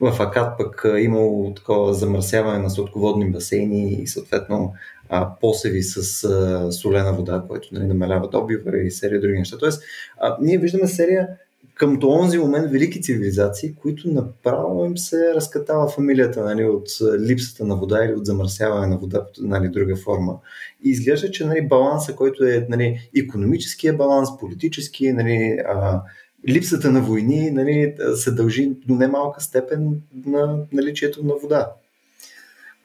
В 0.00 0.20
Акад 0.20 0.58
пък 0.58 0.86
е 0.96 1.00
имало 1.00 1.54
такова 1.54 1.94
замърсяване 1.94 2.58
на 2.58 2.70
сладководни 2.70 3.30
басейни 3.30 3.92
и 3.92 4.06
съответно 4.06 4.74
а, 5.08 5.38
посеви 5.40 5.82
с 5.82 6.24
а, 6.24 6.72
солена 6.72 7.12
вода, 7.12 7.44
което 7.48 7.68
нали, 7.72 7.86
намалява 7.86 8.28
добива 8.28 8.78
и 8.78 8.90
серия 8.90 9.20
други 9.20 9.38
неща. 9.38 9.58
Тоест, 9.58 9.82
а, 10.20 10.36
ние 10.40 10.58
виждаме 10.58 10.86
серия 10.86 11.28
към 11.76 12.00
този 12.00 12.38
момент 12.38 12.70
велики 12.70 13.02
цивилизации, 13.02 13.74
които 13.74 14.08
направо 14.08 14.84
им 14.84 14.98
се 14.98 15.34
разкатава 15.34 15.88
фамилията 15.88 16.44
нали, 16.44 16.64
от 16.64 16.88
липсата 17.20 17.64
на 17.64 17.76
вода 17.76 18.04
или 18.04 18.14
от 18.14 18.26
замърсяване 18.26 18.86
на 18.86 18.98
вода 18.98 19.26
под 19.26 19.34
нали, 19.40 19.68
друга 19.68 19.96
форма. 19.96 20.38
И 20.84 20.90
изглежда, 20.90 21.30
че 21.30 21.46
нали, 21.46 21.68
баланса, 21.68 22.16
който 22.16 22.44
е 22.44 22.66
нали, 22.70 23.10
економическия 23.16 23.96
баланс, 23.96 24.28
политически, 24.40 25.12
нали, 25.12 25.58
а, 25.66 26.02
липсата 26.48 26.90
на 26.90 27.00
войни 27.00 27.50
нали, 27.50 27.94
се 28.14 28.30
дължи 28.30 28.72
до 28.86 28.94
немалка 28.94 29.40
степен 29.40 30.00
на 30.26 30.58
наличието 30.72 31.26
на 31.26 31.34
вода, 31.42 31.72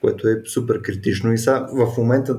което 0.01 0.27
е 0.27 0.41
супер 0.45 0.81
критично. 0.81 1.33
И 1.33 1.37
сега 1.37 1.67
в 1.73 1.97
момента, 1.97 2.37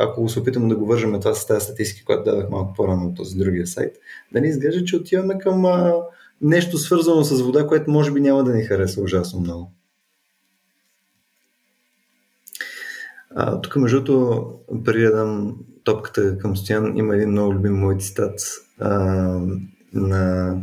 ако 0.00 0.28
се 0.28 0.40
опитам 0.40 0.68
да 0.68 0.76
го 0.76 0.86
вържаме 0.86 1.20
това 1.20 1.34
с 1.34 1.46
тази 1.46 1.64
статистика, 1.64 2.04
която 2.04 2.30
дадах 2.30 2.50
малко 2.50 2.74
по-рано 2.74 3.06
от 3.06 3.16
този 3.16 3.38
другия 3.38 3.66
сайт, 3.66 3.96
да 4.32 4.40
ни 4.40 4.48
изглежда, 4.48 4.84
че 4.84 4.96
отиваме 4.96 5.38
към 5.38 5.64
а, 5.64 5.94
нещо 6.40 6.78
свързано 6.78 7.24
с 7.24 7.42
вода, 7.42 7.66
което 7.66 7.90
може 7.90 8.12
би 8.12 8.20
няма 8.20 8.44
да 8.44 8.54
ни 8.54 8.62
хареса 8.62 9.02
ужасно 9.02 9.40
много. 9.40 9.72
А, 13.36 13.60
тук, 13.60 13.76
между 13.76 14.04
другото, 14.04 14.54
преди 14.84 15.04
да 15.04 15.16
дам 15.16 15.56
топката 15.84 16.38
към 16.38 16.56
Стоян, 16.56 16.96
има 16.96 17.16
един 17.16 17.30
много 17.30 17.54
любим 17.54 17.74
мой 17.74 17.98
цитат 17.98 18.40
а, 18.78 18.90
на 19.92 20.54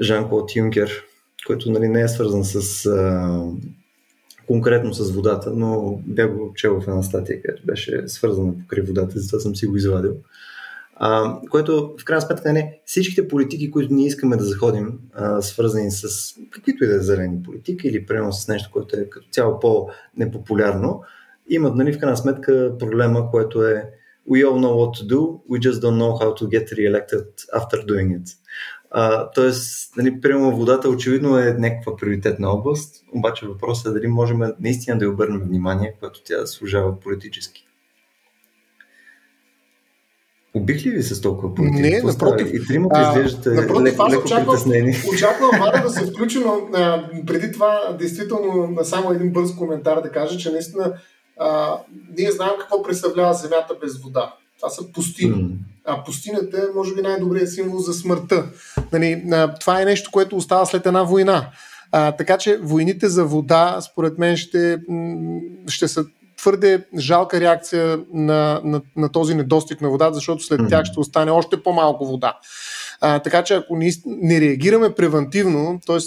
Жан-Клод 0.00 0.56
Юнкер, 0.56 1.04
който 1.46 1.70
нали, 1.70 1.88
не 1.88 2.00
е 2.00 2.08
свързан 2.08 2.44
с 2.44 2.86
а, 2.86 3.42
конкретно 4.46 4.94
с 4.94 5.12
водата, 5.12 5.52
но 5.56 6.00
бях 6.06 6.36
го 6.36 6.52
чел 6.54 6.80
в 6.80 6.88
една 6.88 7.02
статия, 7.02 7.42
която 7.42 7.62
беше 7.66 8.02
свързана 8.06 8.52
покрай 8.58 8.84
водата, 8.84 9.18
затова 9.18 9.38
съм 9.38 9.56
си 9.56 9.66
го 9.66 9.76
извадил. 9.76 10.16
А, 10.96 11.40
което 11.50 11.94
в 11.98 12.04
крайна 12.04 12.22
сметка 12.22 12.52
не 12.52 12.80
всичките 12.86 13.28
политики, 13.28 13.70
които 13.70 13.94
ние 13.94 14.06
искаме 14.06 14.36
да 14.36 14.44
заходим, 14.44 14.98
а, 15.14 15.42
свързани 15.42 15.90
с 15.90 16.34
каквито 16.50 16.84
и 16.84 16.86
да 16.86 16.94
е 16.94 16.98
зелени 16.98 17.42
политики 17.42 17.88
или 17.88 18.06
прено 18.06 18.32
с 18.32 18.48
нещо, 18.48 18.70
което 18.72 18.96
е 18.96 19.10
като 19.10 19.26
цяло 19.30 19.60
по-непопулярно, 19.60 21.02
имат 21.48 21.76
нали, 21.76 21.92
в 21.92 21.98
крайна 21.98 22.16
сметка 22.16 22.72
проблема, 22.78 23.30
което 23.30 23.62
е 23.62 23.90
we 24.30 24.44
all 24.44 24.58
know 24.60 24.74
what 24.80 24.92
to 24.98 25.04
do, 25.06 25.40
we 25.50 25.58
just 25.58 25.80
don't 25.80 25.98
know 25.98 26.12
how 26.22 26.30
to 26.34 26.44
get 26.46 26.66
re-elected 26.78 27.26
after 27.58 27.78
doing 27.84 28.08
it. 28.18 28.26
А, 28.94 29.30
тоест, 29.30 29.96
нали, 29.96 30.20
приема 30.20 30.50
водата 30.50 30.88
очевидно 30.88 31.38
е 31.38 31.56
някаква 31.58 31.96
приоритетна 31.96 32.50
област, 32.50 33.04
обаче 33.14 33.46
въпросът 33.46 33.86
е 33.86 33.98
дали 33.98 34.06
можем 34.06 34.40
наистина 34.60 34.98
да 34.98 35.04
й 35.04 35.08
обърнем 35.08 35.40
внимание, 35.40 35.94
когато 35.98 36.22
тя 36.24 36.46
служава 36.46 37.00
политически. 37.00 37.66
Обих 40.54 40.86
ли 40.86 40.90
ви 40.90 41.02
с 41.02 41.20
толкова 41.20 41.54
политика? 41.54 41.80
Не, 41.80 42.02
напротив. 42.02 42.50
И 42.52 42.66
тримата 42.66 43.02
изглеждате 43.02 43.50
напротив, 43.50 43.92
леко, 43.92 44.10
леко 44.10 44.24
очаквам, 44.24 44.46
притеснени. 44.46 44.94
Очаквам 45.14 45.50
Валя 45.60 45.82
да 45.82 45.90
се 45.90 46.06
включи, 46.06 46.38
но 46.38 46.68
а, 46.74 47.08
преди 47.26 47.52
това, 47.52 47.96
действително, 47.98 48.66
на 48.66 48.84
само 48.84 49.12
един 49.12 49.32
бърз 49.32 49.56
коментар 49.56 50.02
да 50.02 50.12
кажа, 50.12 50.38
че 50.38 50.52
наистина 50.52 50.94
а, 51.38 51.78
ние 52.18 52.30
знаем 52.30 52.52
какво 52.60 52.82
представлява 52.82 53.34
Земята 53.34 53.76
без 53.80 53.98
вода. 53.98 54.34
Това 54.56 54.70
са 54.70 54.92
пустини. 54.92 55.34
Mm. 55.34 55.50
А 55.84 56.04
пустинята 56.04 56.58
е, 56.58 56.74
може 56.74 56.94
би, 56.94 57.02
най-добрият 57.02 57.52
символ 57.52 57.78
за 57.78 57.92
смъртта. 57.92 58.44
Нали, 58.92 59.24
това 59.60 59.82
е 59.82 59.84
нещо, 59.84 60.10
което 60.12 60.36
остава 60.36 60.66
след 60.66 60.86
една 60.86 61.02
война. 61.02 61.50
А, 61.92 62.12
така 62.12 62.38
че 62.38 62.58
войните 62.62 63.08
за 63.08 63.24
вода, 63.24 63.80
според 63.80 64.18
мен, 64.18 64.36
ще, 64.36 64.78
ще 65.68 65.88
са 65.88 66.04
твърде 66.36 66.84
жалка 66.98 67.40
реакция 67.40 68.00
на, 68.12 68.60
на, 68.64 68.82
на 68.96 69.08
този 69.12 69.34
недостиг 69.34 69.80
на 69.80 69.90
вода, 69.90 70.12
защото 70.12 70.42
след 70.42 70.60
тях 70.68 70.84
ще 70.84 71.00
остане 71.00 71.30
още 71.30 71.62
по-малко 71.62 72.06
вода. 72.06 72.38
А, 73.00 73.18
така 73.18 73.44
че 73.44 73.54
ако 73.54 73.76
не, 73.76 73.90
не 74.06 74.40
реагираме 74.40 74.94
превентивно, 74.94 75.80
т.е. 75.86 75.98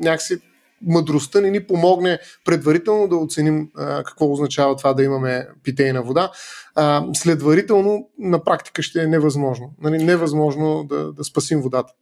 някакси 0.00 0.38
мъдростта 0.86 1.40
не 1.40 1.50
ни 1.50 1.66
помогне 1.66 2.18
предварително 2.44 3.08
да 3.08 3.16
оценим 3.16 3.70
а, 3.76 4.02
какво 4.04 4.32
означава 4.32 4.76
това 4.76 4.94
да 4.94 5.02
имаме 5.02 5.46
питейна 5.62 6.02
вода. 6.02 6.30
А, 6.74 7.04
следварително 7.14 8.08
на 8.18 8.44
практика 8.44 8.82
ще 8.82 9.02
е 9.02 9.06
невъзможно. 9.06 9.74
Нали, 9.82 10.04
невъзможно 10.04 10.84
да, 10.88 11.12
да 11.12 11.24
спасим 11.24 11.60
водата. 11.60 11.92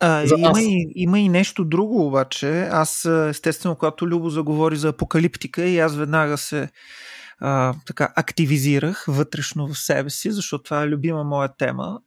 А, 0.00 0.24
има, 0.38 0.62
и, 0.62 0.92
има 0.94 1.18
и 1.18 1.28
нещо 1.28 1.64
друго 1.64 2.06
обаче. 2.06 2.68
Аз 2.70 3.04
естествено, 3.04 3.76
когато 3.76 4.08
Любо 4.08 4.30
заговори 4.30 4.76
за 4.76 4.88
апокалиптика 4.88 5.64
и 5.64 5.78
аз 5.78 5.96
веднага 5.96 6.38
се 6.38 6.68
а, 7.40 7.74
така 7.86 8.12
активизирах 8.16 9.04
вътрешно 9.08 9.68
в 9.68 9.78
себе 9.78 10.10
си, 10.10 10.30
защото 10.30 10.64
това 10.64 10.82
е 10.82 10.88
любима 10.88 11.24
моя 11.24 11.48
тема. 11.56 11.98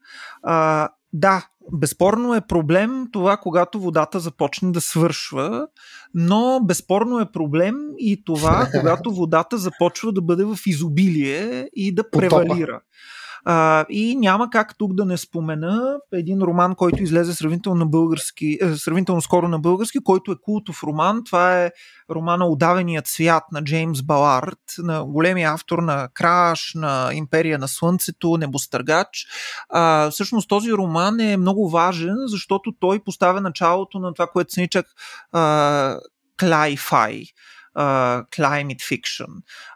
А, 0.44 0.90
да, 1.14 1.48
безспорно 1.74 2.36
е 2.36 2.42
проблем 2.42 3.08
това, 3.12 3.38
когато 3.38 3.80
водата 3.80 4.20
започне 4.20 4.72
да 4.72 4.82
свършва, 4.82 5.68
но 6.14 6.60
безспорно 6.64 7.20
е 7.20 7.32
проблем 7.32 7.76
и 7.98 8.24
това, 8.26 8.70
когато 8.80 9.12
водата 9.12 9.58
започва 9.58 10.14
да 10.14 10.22
бъде 10.22 10.44
в 10.44 10.58
изобилие 10.66 11.70
и 11.76 11.96
да 11.96 12.10
превалира. 12.10 12.82
А, 13.46 13.86
и 13.90 14.16
няма 14.16 14.50
как 14.50 14.78
тук 14.78 14.94
да 14.94 15.06
не 15.06 15.18
спомена 15.18 15.98
един 16.14 16.42
роман, 16.42 16.76
който 16.76 17.04
излезе 17.04 17.34
сравнително, 17.34 17.80
на 17.80 17.86
български, 17.86 18.58
е, 18.62 18.76
сравнително 18.76 19.22
скоро 19.22 19.48
на 19.48 19.60
български, 19.60 20.00
който 20.04 20.32
е 20.32 20.36
култов 20.42 20.84
роман. 20.84 21.24
Това 21.26 21.64
е 21.64 21.72
романа 22.12 22.46
Удавеният 22.46 23.08
свят 23.08 23.44
на 23.52 23.64
Джеймс 23.64 24.02
Балард, 24.02 24.60
на 24.78 25.06
големия 25.06 25.54
автор 25.54 25.80
на 25.80 26.10
Краш, 26.14 26.72
на 26.76 27.10
Империя 27.14 27.60
на 27.60 27.68
Слънцето, 27.68 28.38
Небостъргач. 28.38 29.28
А, 29.70 30.10
всъщност 30.10 30.50
този 30.50 30.74
роман 30.74 31.20
е 31.20 31.38
много 31.38 31.70
важен, 31.70 32.16
защото 32.28 32.72
той 32.80 33.00
поставя 33.00 33.42
началото 33.42 34.00
на 34.00 34.14
това, 34.14 34.28
което 34.28 34.54
се 34.54 34.62
нарича 34.62 34.84
Клайфай 36.40 37.22
uh, 37.22 37.28
climate 37.76 38.82
fiction, 38.82 39.28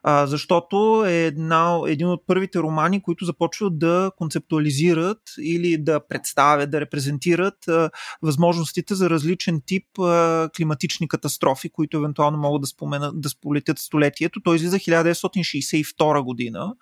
uh, 0.05 0.25
защото 0.25 1.03
е 1.07 1.25
една, 1.25 1.79
един 1.87 2.07
от 2.07 2.23
първите 2.27 2.59
романи, 2.59 3.01
които 3.01 3.25
започват 3.25 3.79
да 3.79 4.11
концептуализират 4.17 5.21
или 5.41 5.77
да 5.77 6.07
представят, 6.07 6.71
да 6.71 6.81
репрезентират 6.81 7.55
uh, 7.67 7.89
възможностите 8.21 8.95
за 8.95 9.09
различен 9.09 9.61
тип 9.65 9.85
uh, 9.97 10.55
климатични 10.57 11.07
катастрофи, 11.07 11.69
които 11.69 11.97
евентуално 11.97 12.37
могат 12.37 12.61
да, 12.61 12.67
споменат, 12.67 13.21
да 13.21 13.29
сполетят 13.29 13.79
столетието. 13.79 14.39
Той 14.43 14.55
излиза 14.55 14.77
1962 14.77 16.23
година. 16.23 16.73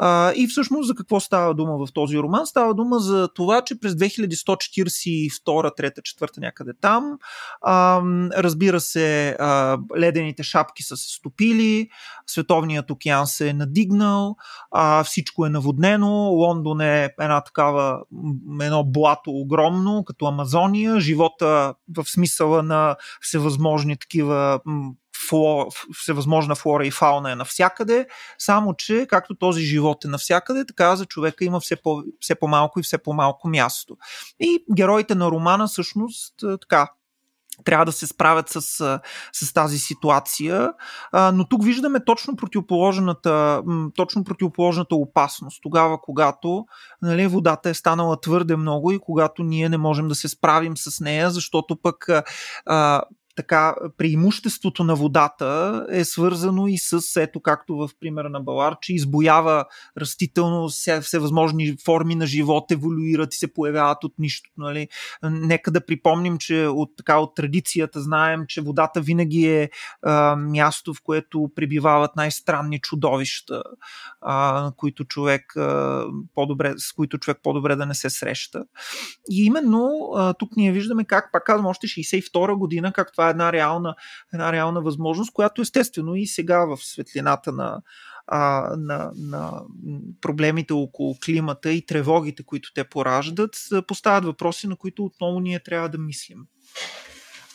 Uh, 0.00 0.32
и 0.32 0.46
всъщност 0.46 0.86
за 0.86 0.94
какво 0.94 1.20
става 1.20 1.54
дума 1.54 1.86
в 1.86 1.92
този 1.92 2.18
роман? 2.18 2.46
Става 2.46 2.74
дума 2.74 2.98
за 2.98 3.28
това, 3.34 3.62
че 3.62 3.80
през 3.80 3.92
2142, 3.92 5.30
3, 5.44 6.00
4 6.00 6.38
някъде 6.40 6.72
там, 6.80 7.18
uh, 7.66 8.30
разбира 8.36 8.80
се, 8.80 9.36
uh, 9.40 9.98
ледените 9.98 10.41
ледените 10.42 10.50
шапки 10.50 10.82
са 10.82 10.96
се 10.96 11.14
стопили, 11.14 11.88
световният 12.26 12.90
океан 12.90 13.26
се 13.26 13.48
е 13.48 13.52
надигнал, 13.52 14.36
а, 14.70 15.04
всичко 15.04 15.46
е 15.46 15.50
наводнено, 15.50 16.30
Лондон 16.30 16.80
е 16.80 17.10
една 17.20 17.40
такава, 17.40 18.00
едно 18.62 18.84
блато 18.84 19.30
огромно, 19.30 20.04
като 20.04 20.26
Амазония, 20.26 21.00
живота 21.00 21.74
в 21.96 22.04
смисъла 22.04 22.62
на 22.62 22.96
всевъзможни 23.20 23.96
такива 23.96 24.60
фло, 25.28 25.68
всевъзможна 25.94 26.54
флора 26.54 26.86
и 26.86 26.90
фауна 26.90 27.32
е 27.32 27.36
навсякъде, 27.36 28.06
само 28.38 28.74
че 28.74 29.06
както 29.08 29.34
този 29.34 29.62
живот 29.62 30.04
е 30.04 30.08
навсякъде, 30.08 30.66
така 30.66 30.96
за 30.96 31.06
човека 31.06 31.44
има 31.44 31.60
все, 31.60 31.76
по, 31.76 32.02
все 32.20 32.34
по-малко 32.34 32.80
и 32.80 32.82
все 32.82 32.98
по-малко 32.98 33.48
място. 33.48 33.96
И 34.40 34.64
героите 34.76 35.14
на 35.14 35.30
романа 35.30 35.66
всъщност 35.66 36.34
така 36.60 36.88
трябва 37.64 37.84
да 37.84 37.92
се 37.92 38.06
справят 38.06 38.48
с, 38.48 38.60
с 39.32 39.52
тази 39.52 39.78
ситуация. 39.78 40.72
Но 41.12 41.48
тук 41.48 41.64
виждаме 41.64 42.04
точно 42.04 42.36
противоположната, 42.36 43.62
точно 43.96 44.24
противоположната 44.24 44.94
опасност. 44.94 45.62
Тогава, 45.62 46.00
когато 46.00 46.66
нали, 47.02 47.26
водата 47.26 47.70
е 47.70 47.74
станала 47.74 48.20
твърде 48.20 48.56
много 48.56 48.92
и 48.92 48.98
когато 48.98 49.42
ние 49.42 49.68
не 49.68 49.78
можем 49.78 50.08
да 50.08 50.14
се 50.14 50.28
справим 50.28 50.76
с 50.76 51.00
нея, 51.00 51.30
защото 51.30 51.76
пък 51.82 52.06
така, 53.34 53.74
преимуществото 53.96 54.84
на 54.84 54.94
водата 54.94 55.86
е 55.90 56.04
свързано 56.04 56.66
и 56.66 56.78
с, 56.78 57.20
ето 57.20 57.40
както 57.40 57.76
в 57.76 57.90
примера 58.00 58.28
на 58.28 58.40
Балар, 58.40 58.76
че 58.80 58.94
избоява 58.94 59.64
растително 60.00 60.68
все, 60.68 61.00
всевъзможни 61.00 61.76
форми 61.84 62.14
на 62.14 62.26
живот, 62.26 62.70
еволюират 62.70 63.34
и 63.34 63.36
се 63.36 63.52
появяват 63.52 64.04
от 64.04 64.14
нищото. 64.18 64.54
Нали? 64.56 64.88
Нека 65.22 65.70
да 65.70 65.86
припомним, 65.86 66.38
че 66.38 66.66
от, 66.66 66.90
така, 66.96 67.18
от 67.18 67.34
традицията 67.34 68.00
знаем, 68.00 68.44
че 68.48 68.60
водата 68.60 69.00
винаги 69.00 69.46
е 69.46 69.70
а, 70.02 70.36
място, 70.36 70.94
в 70.94 71.02
което 71.02 71.50
пребивават 71.54 72.16
най-странни 72.16 72.80
чудовища, 72.80 73.62
а, 74.20 74.72
които 74.76 75.04
човек, 75.04 75.56
а, 75.56 76.04
по-добре, 76.34 76.74
с 76.76 76.92
които 76.92 77.18
човек 77.18 77.38
по-добре 77.42 77.76
да 77.76 77.86
не 77.86 77.94
се 77.94 78.10
среща. 78.10 78.64
И 79.30 79.44
именно 79.44 80.10
а, 80.16 80.34
тук 80.34 80.56
ние 80.56 80.72
виждаме 80.72 81.04
как, 81.04 81.32
пак 81.32 81.44
казвам, 81.44 81.66
още 81.66 81.86
62 81.86 82.54
година, 82.58 82.92
как 82.92 83.12
това 83.12 83.21
това 83.22 83.28
е 83.28 83.30
една 83.30 83.52
реална, 83.52 83.94
една 84.34 84.52
реална 84.52 84.82
възможност, 84.82 85.32
която 85.32 85.62
естествено 85.62 86.14
и 86.14 86.26
сега 86.26 86.64
в 86.64 86.76
светлината 86.76 87.52
на, 87.52 87.82
а, 88.26 88.74
на, 88.78 89.10
на 89.16 89.62
проблемите 90.20 90.72
около 90.72 91.16
климата 91.24 91.72
и 91.72 91.86
тревогите, 91.86 92.42
които 92.42 92.72
те 92.74 92.84
пораждат, 92.84 93.56
поставят 93.86 94.24
въпроси, 94.24 94.66
на 94.66 94.76
които 94.76 95.04
отново 95.04 95.40
ние 95.40 95.62
трябва 95.62 95.88
да 95.88 95.98
мислим. 95.98 96.38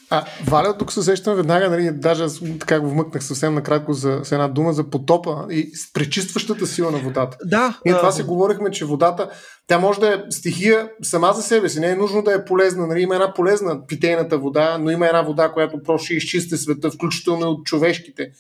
А, 0.10 0.26
Валя, 0.46 0.78
тук 0.78 0.92
се 0.92 1.04
сещам 1.04 1.36
веднага, 1.36 1.70
нали, 1.70 1.92
даже 1.92 2.24
аз 2.24 2.42
така 2.60 2.80
го 2.80 2.90
вмъкнах 2.90 3.24
съвсем 3.24 3.54
накратко 3.54 3.94
за, 3.94 4.20
за 4.24 4.36
една 4.36 4.48
дума 4.48 4.74
за 4.74 4.90
потопа 4.90 5.46
и 5.50 5.72
с 5.76 5.94
пречистващата 5.94 6.68
сила 6.68 6.92
на 6.92 6.98
водата. 6.98 7.38
Да. 7.46 7.80
И 7.86 7.90
това 7.90 8.12
си 8.12 8.24
говорихме, 8.24 8.72
че 8.72 8.86
водата, 8.86 9.30
тя 9.68 9.80
може 9.80 10.00
да 10.00 10.14
е 10.14 10.18
стихия 10.30 10.90
сама 11.02 11.34
за 11.34 11.42
себе 11.42 11.70
си, 11.70 11.80
не 11.80 11.90
е 11.90 11.96
нужно 11.96 12.22
да 12.22 12.34
е 12.34 12.46
полезна. 12.46 12.88
Нали, 12.88 13.02
има 13.02 13.16
една 13.16 13.34
полезна 13.34 13.86
питейната 13.88 14.38
вода, 14.38 14.78
но 14.78 14.92
има 14.92 15.08
една 15.08 15.22
вода, 15.22 15.50
която 15.50 15.84
просто 15.84 16.14
изчисти 16.14 16.58
света, 16.58 16.92
включително 16.92 17.46
и 17.46 17.50
от 17.50 17.66
човешките 17.66 18.32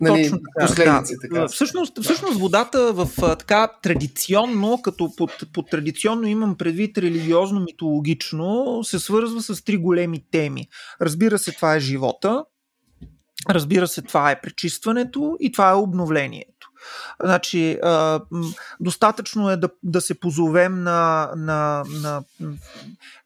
нали, 0.00 0.22
Точно 0.22 0.38
така, 0.38 0.66
последици. 0.66 1.14
Да. 1.14 1.20
Така. 1.20 1.48
Всъщност, 1.48 2.02
всъщност 2.02 2.38
водата 2.38 2.92
в 2.92 3.08
така 3.38 3.68
традиционно, 3.82 4.82
като 4.82 5.12
под, 5.16 5.30
под 5.52 5.70
традиционно 5.70 6.26
имам 6.26 6.56
предвид 6.56 6.98
религиозно-митологично, 6.98 8.82
се 8.82 8.98
свързва 8.98 9.42
с 9.42 9.64
три 9.64 9.76
големи 9.76 10.24
теми. 10.30 10.68
Разбира 11.00 11.38
се, 11.38 11.52
това 11.52 11.74
е 11.74 11.80
живота, 11.80 12.44
разбира 13.50 13.88
се, 13.88 14.02
това 14.02 14.30
е 14.30 14.40
пречистването 14.40 15.36
и 15.40 15.52
това 15.52 15.70
е 15.70 15.74
обновлението. 15.74 16.68
Значи, 17.22 17.78
а, 17.82 18.20
достатъчно 18.80 19.50
е 19.50 19.56
да, 19.56 19.68
да 19.82 20.00
се 20.00 20.20
позовем 20.20 20.82
на, 20.82 21.30
на, 21.36 21.84
на, 22.02 22.22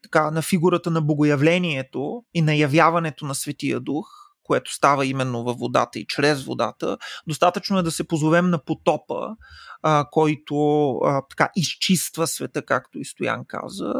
така, 0.02 0.30
на 0.30 0.42
фигурата 0.42 0.90
на 0.90 1.02
богоявлението 1.02 2.22
и 2.34 2.42
на 2.42 2.54
явяването 2.54 3.26
на 3.26 3.34
Светия 3.34 3.80
Дух, 3.80 4.27
което 4.48 4.74
става 4.74 5.06
именно 5.06 5.44
във 5.44 5.58
водата 5.58 5.98
и 5.98 6.06
чрез 6.06 6.44
водата. 6.44 6.98
Достатъчно 7.26 7.78
е 7.78 7.82
да 7.82 7.90
се 7.90 8.08
позовем 8.08 8.50
на 8.50 8.58
потопа, 8.58 9.36
а, 9.82 10.04
който 10.10 10.88
а, 11.04 11.22
така 11.30 11.50
изчиства 11.56 12.26
света, 12.26 12.62
както 12.62 12.98
и 12.98 13.04
Стоян 13.04 13.44
каза, 13.48 13.94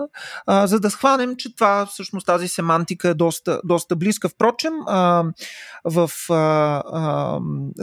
а, 0.46 0.66
за 0.66 0.80
да 0.80 0.90
схванем, 0.90 1.36
че 1.36 1.54
това 1.54 1.86
всъщност 1.86 2.26
тази 2.26 2.48
семантика 2.48 3.08
е 3.08 3.14
доста, 3.14 3.60
доста 3.64 3.96
близка. 3.96 4.28
Впрочем, 4.28 4.72
а, 4.86 5.24
в 5.84 6.10
а, 6.30 6.34
а, 6.92 7.40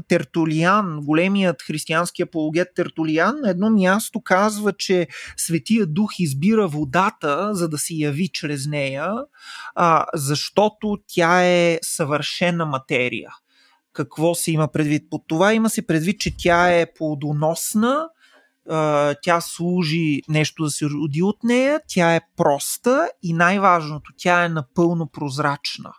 Тертулиан, 0.08 1.00
големият 1.04 1.62
християнски 1.62 2.22
апологет 2.22 2.68
Тертулиан, 2.76 3.36
на 3.42 3.50
едно 3.50 3.70
място 3.70 4.22
казва, 4.22 4.74
че 4.74 5.08
Светия 5.38 5.86
Дух 5.86 6.12
избира 6.20 6.68
водата, 6.68 7.50
за 7.54 7.70
да 7.70 7.78
се 7.78 7.94
яви 7.94 8.30
чрез 8.34 8.66
нея, 8.66 9.14
а, 9.76 10.06
защото 10.14 10.98
тя 11.08 11.44
е 11.44 11.80
съвършена 11.82 12.66
материя 12.66 13.30
какво 13.96 14.36
се 14.36 14.52
има 14.52 14.68
предвид 14.68 15.10
под 15.10 15.22
това? 15.28 15.54
Има 15.54 15.70
се 15.70 15.88
предвид, 15.88 16.20
че 16.20 16.38
тя 16.38 16.80
е 16.80 16.94
плодоносна, 16.94 18.10
тя 19.24 19.42
служи 19.42 20.22
нещо 20.30 20.64
да 20.64 20.70
се 20.70 20.86
роди 20.86 21.22
от 21.22 21.44
нея, 21.44 21.80
тя 21.88 22.16
е 22.16 22.22
проста 22.38 23.10
и 23.24 23.34
най-важното, 23.34 24.12
тя 24.18 24.46
е 24.46 24.50
напълно 24.50 25.10
прозрачна. 25.12 25.92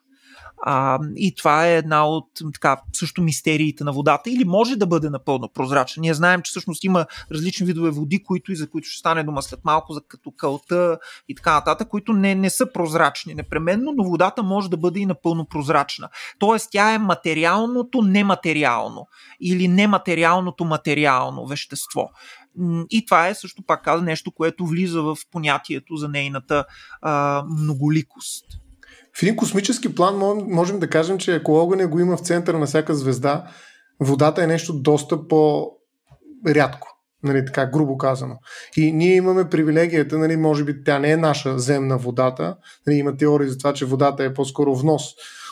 А, 0.68 0.98
и 1.16 1.34
това 1.34 1.66
е 1.66 1.76
една 1.76 2.08
от 2.08 2.28
така, 2.54 2.80
също 2.92 3.22
мистериите 3.22 3.84
на 3.84 3.92
водата 3.92 4.30
или 4.30 4.44
може 4.44 4.76
да 4.76 4.86
бъде 4.86 5.10
напълно 5.10 5.48
прозрачна. 5.54 6.00
Ние 6.00 6.14
знаем, 6.14 6.42
че 6.42 6.50
всъщност 6.50 6.84
има 6.84 7.06
различни 7.32 7.66
видове 7.66 7.90
води, 7.90 8.22
които 8.22 8.52
и 8.52 8.56
за 8.56 8.70
които 8.70 8.88
ще 8.88 8.98
стане 8.98 9.24
дума 9.24 9.42
след 9.42 9.60
малко, 9.64 9.92
за 9.92 10.00
като 10.08 10.30
кълта 10.30 10.98
и 11.28 11.34
така 11.34 11.52
нататък, 11.52 11.88
които 11.88 12.12
не, 12.12 12.34
не 12.34 12.50
са 12.50 12.72
прозрачни 12.72 13.34
непременно, 13.34 13.92
но 13.96 14.04
водата 14.04 14.42
може 14.42 14.70
да 14.70 14.76
бъде 14.76 15.00
и 15.00 15.06
напълно 15.06 15.46
прозрачна. 15.46 16.08
Тоест 16.38 16.68
тя 16.72 16.94
е 16.94 16.98
материалното 16.98 18.02
нематериално 18.02 19.06
или 19.40 19.68
нематериалното 19.68 20.64
материално 20.64 21.46
вещество. 21.46 22.10
И 22.90 23.04
това 23.06 23.28
е 23.28 23.34
също 23.34 23.62
пак 23.66 24.02
нещо, 24.02 24.32
което 24.32 24.66
влиза 24.66 25.02
в 25.02 25.16
понятието 25.30 25.96
за 25.96 26.08
нейната 26.08 26.64
а, 27.02 27.44
многоликост. 27.48 28.65
В 29.18 29.22
един 29.22 29.36
космически 29.36 29.94
план 29.94 30.16
можем 30.48 30.78
да 30.78 30.88
кажем, 30.88 31.18
че 31.18 31.34
ако 31.34 31.52
огъня 31.52 31.86
го 31.86 32.00
има 32.00 32.16
в 32.16 32.20
центъра 32.20 32.58
на 32.58 32.66
всяка 32.66 32.94
звезда, 32.94 33.44
водата 34.00 34.42
е 34.42 34.46
нещо 34.46 34.72
доста 34.72 35.28
по-рядко. 35.28 36.88
Нали, 37.22 37.44
така 37.46 37.66
грубо 37.66 37.98
казано. 37.98 38.38
И 38.76 38.92
ние 38.92 39.14
имаме 39.14 39.48
привилегията, 39.48 40.18
нали, 40.18 40.36
може 40.36 40.64
би 40.64 40.84
тя 40.84 40.98
не 40.98 41.10
е 41.10 41.16
наша 41.16 41.58
земна 41.58 41.98
водата, 41.98 42.56
нали, 42.86 42.96
има 42.96 43.16
теории 43.16 43.48
за 43.48 43.58
това, 43.58 43.72
че 43.72 43.84
водата 43.84 44.24
е 44.24 44.34
по-скоро 44.34 44.74
внос 44.74 45.02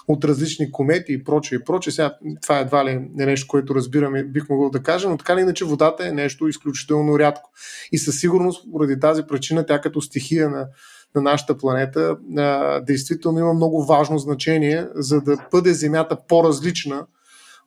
от 0.09 0.25
различни 0.25 0.73
комети 0.73 1.13
и 1.13 1.25
прочее 1.25 1.57
и 1.57 1.65
прочее. 1.65 1.93
Сега 1.93 2.15
това 2.43 2.59
едва 2.59 2.85
ли 2.85 2.91
е 2.91 3.27
нещо, 3.27 3.47
което 3.49 3.75
разбираме, 3.75 4.25
бих 4.25 4.49
могъл 4.49 4.71
да 4.71 4.83
кажа, 4.83 5.09
но 5.09 5.17
така 5.17 5.33
или 5.33 5.41
иначе 5.41 5.65
водата 5.65 6.09
е 6.09 6.13
нещо 6.13 6.49
изключително 6.49 7.19
рядко. 7.19 7.51
И 7.93 7.99
със 7.99 8.21
сигурност, 8.21 8.65
поради 8.73 9.01
тази 9.01 9.23
причина, 9.23 9.67
тя 9.67 9.81
като 9.81 10.01
стихия 10.01 10.51
на 10.51 10.67
на 11.15 11.23
нашата 11.23 11.59
планета, 11.59 12.17
а, 12.37 12.81
действително 12.81 13.39
има 13.39 13.55
много 13.55 13.85
важно 13.85 14.19
значение, 14.19 14.87
за 14.95 15.21
да 15.21 15.37
бъде 15.53 15.75
Земята 15.75 16.17
по-различна 16.29 17.07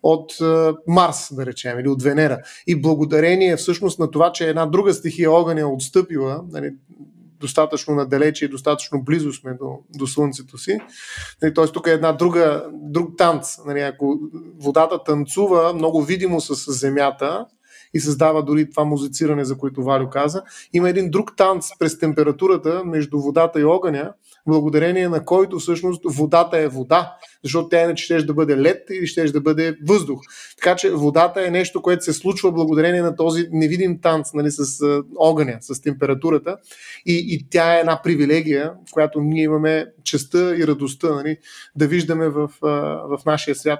от 0.03 0.41
а, 0.41 0.75
Марс, 0.87 1.27
да 1.31 1.45
речем, 1.45 1.79
или 1.79 1.87
от 1.87 2.03
Венера. 2.03 2.39
И 2.67 2.81
благодарение 2.81 3.55
всъщност 3.55 3.99
на 3.99 4.11
това, 4.11 4.31
че 4.31 4.49
една 4.49 4.65
друга 4.65 4.93
стихия 4.93 5.31
огъня 5.31 5.61
е 5.61 5.65
отстъпила, 5.65 6.43
нали, 6.51 6.73
достатъчно 7.39 7.95
надалече 7.95 8.45
и 8.45 8.47
достатъчно 8.47 9.03
близо 9.03 9.33
сме 9.33 9.53
до, 9.53 9.79
до 9.97 10.07
Слънцето 10.07 10.57
си. 10.57 10.79
Нали, 11.41 11.53
Тоест 11.53 11.73
тук 11.73 11.87
е 11.87 11.91
една 11.91 12.11
друга, 12.11 12.65
друг 12.73 13.17
танц. 13.17 13.57
Нали, 13.65 13.79
ако 13.79 14.19
водата 14.59 15.03
танцува 15.03 15.73
много 15.73 16.01
видимо 16.01 16.41
с 16.41 16.71
Земята, 16.73 17.45
и 17.93 17.99
създава 17.99 18.43
дори 18.43 18.69
това 18.69 18.83
музициране, 18.83 19.45
за 19.45 19.57
което 19.57 19.83
Валю 19.83 20.09
каза. 20.09 20.41
Има 20.73 20.89
един 20.89 21.11
друг 21.11 21.37
танц 21.37 21.65
през 21.79 21.99
температурата 21.99 22.83
между 22.85 23.19
водата 23.19 23.59
и 23.59 23.63
огъня, 23.63 24.13
благодарение 24.47 25.09
на 25.09 25.25
който 25.25 25.59
всъщност 25.59 26.01
водата 26.05 26.57
е 26.57 26.67
вода, 26.67 27.17
защото 27.43 27.69
тя 27.69 27.83
иначе 27.83 28.03
ще 28.03 28.23
да 28.23 28.33
бъде 28.33 28.57
лед 28.57 28.83
или 28.91 29.07
ще 29.07 29.31
да 29.31 29.41
бъде 29.41 29.77
въздух. 29.87 30.19
Така 30.57 30.75
че 30.75 30.91
водата 30.91 31.47
е 31.47 31.51
нещо, 31.51 31.81
което 31.81 32.03
се 32.03 32.13
случва 32.13 32.51
благодарение 32.51 33.01
на 33.01 33.15
този 33.15 33.47
невидим 33.51 34.01
танц 34.01 34.33
нали, 34.33 34.51
с 34.51 34.83
огъня, 35.17 35.57
с 35.61 35.81
температурата 35.81 36.57
и, 37.05 37.25
и 37.29 37.49
тя 37.49 37.75
е 37.75 37.79
една 37.79 38.01
привилегия, 38.03 38.73
в 38.89 38.93
която 38.93 39.21
ние 39.21 39.43
имаме 39.43 39.85
честа 40.03 40.57
и 40.57 40.67
радостта 40.67 41.15
нали, 41.15 41.37
да 41.75 41.87
виждаме 41.87 42.29
в, 42.29 42.51
в 42.61 43.19
нашия 43.25 43.55
свят. 43.55 43.79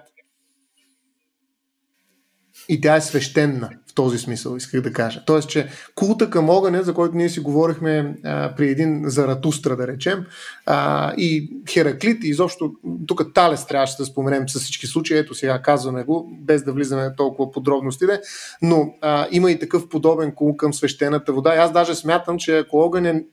И 2.70 2.82
тя 2.82 2.96
е 2.96 3.02
свещена 3.02 3.70
този 3.98 4.18
смисъл, 4.18 4.56
исках 4.56 4.82
да 4.82 4.94
кажа. 4.94 5.24
Тоест, 5.26 5.50
че 5.50 5.68
култа 5.96 6.30
към 6.30 6.50
огъня, 6.50 6.84
за 6.84 6.94
който 6.94 7.16
ние 7.16 7.30
си 7.30 7.40
говорихме 7.40 8.16
а, 8.24 8.56
при 8.56 8.70
един 8.70 9.04
Заратустра, 9.06 9.76
да 9.76 9.88
речем, 9.88 10.26
а, 10.66 11.14
и 11.18 11.52
Хераклит, 11.70 12.24
и 12.24 12.28
изобщо 12.28 12.74
тук 13.08 13.34
Талес 13.34 13.66
трябваше 13.66 13.98
да 13.98 14.06
споменем 14.06 14.50
с 14.50 14.60
всички 14.60 14.88
случаи, 14.88 15.18
ето 15.18 15.36
сега 15.36 15.62
казваме 15.62 16.04
го, 16.04 16.32
без 16.42 16.64
да 16.64 16.74
влизаме 16.74 17.16
толкова 17.18 17.52
подробностите, 17.52 18.22
но 18.62 18.94
а, 19.02 19.28
има 19.32 19.52
и 19.52 19.60
такъв 19.60 19.90
подобен 19.90 20.32
кул 20.32 20.56
към 20.56 20.74
свещената 20.74 21.34
вода. 21.34 21.56
И 21.56 21.58
аз 21.58 21.72
даже 21.72 21.96
смятам, 21.96 22.38
че 22.38 22.58
ако 22.58 22.78
огън 22.78 23.06
е, 23.06 23.24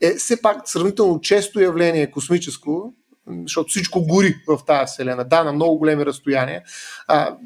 е 0.00 0.14
все 0.14 0.42
пак 0.42 0.56
сравнително 0.64 1.20
често 1.20 1.60
явление 1.60 2.10
космическо, 2.10 2.94
защото 3.42 3.68
всичко 3.68 4.06
гори 4.06 4.34
в 4.48 4.58
тази 4.66 4.92
вселена. 4.92 5.24
Да, 5.24 5.44
на 5.44 5.52
много 5.52 5.78
големи 5.78 6.06
разстояния. 6.06 6.62
А, 7.08 7.36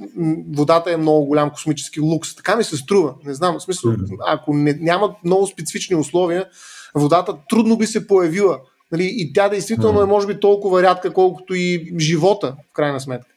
водата 0.55 0.93
е 0.93 0.97
много 0.97 1.27
голям 1.27 1.51
космически 1.51 2.01
лукс. 2.01 2.37
Така 2.37 2.57
ми 2.57 2.65
се 2.65 2.77
струва. 2.77 3.15
Не 3.25 3.35
знам, 3.35 3.59
в 3.59 3.63
смисъл, 3.63 3.93
ако 4.27 4.55
не, 4.55 4.79
няма 4.81 5.15
много 5.25 5.47
специфични 5.47 5.97
условия, 5.97 6.47
водата 6.95 7.35
трудно 7.49 7.77
би 7.77 7.87
се 7.87 8.07
появила. 8.07 8.59
Нали, 8.93 9.15
и 9.17 9.33
тя 9.33 9.49
действително 9.49 10.03
е, 10.03 10.07
може 10.07 10.27
би, 10.27 10.41
толкова 10.41 10.83
рядка, 10.83 11.13
колкото 11.13 11.55
и 11.55 11.95
живота, 11.99 12.57
в 12.71 12.73
крайна 12.73 13.01
сметка. 13.01 13.29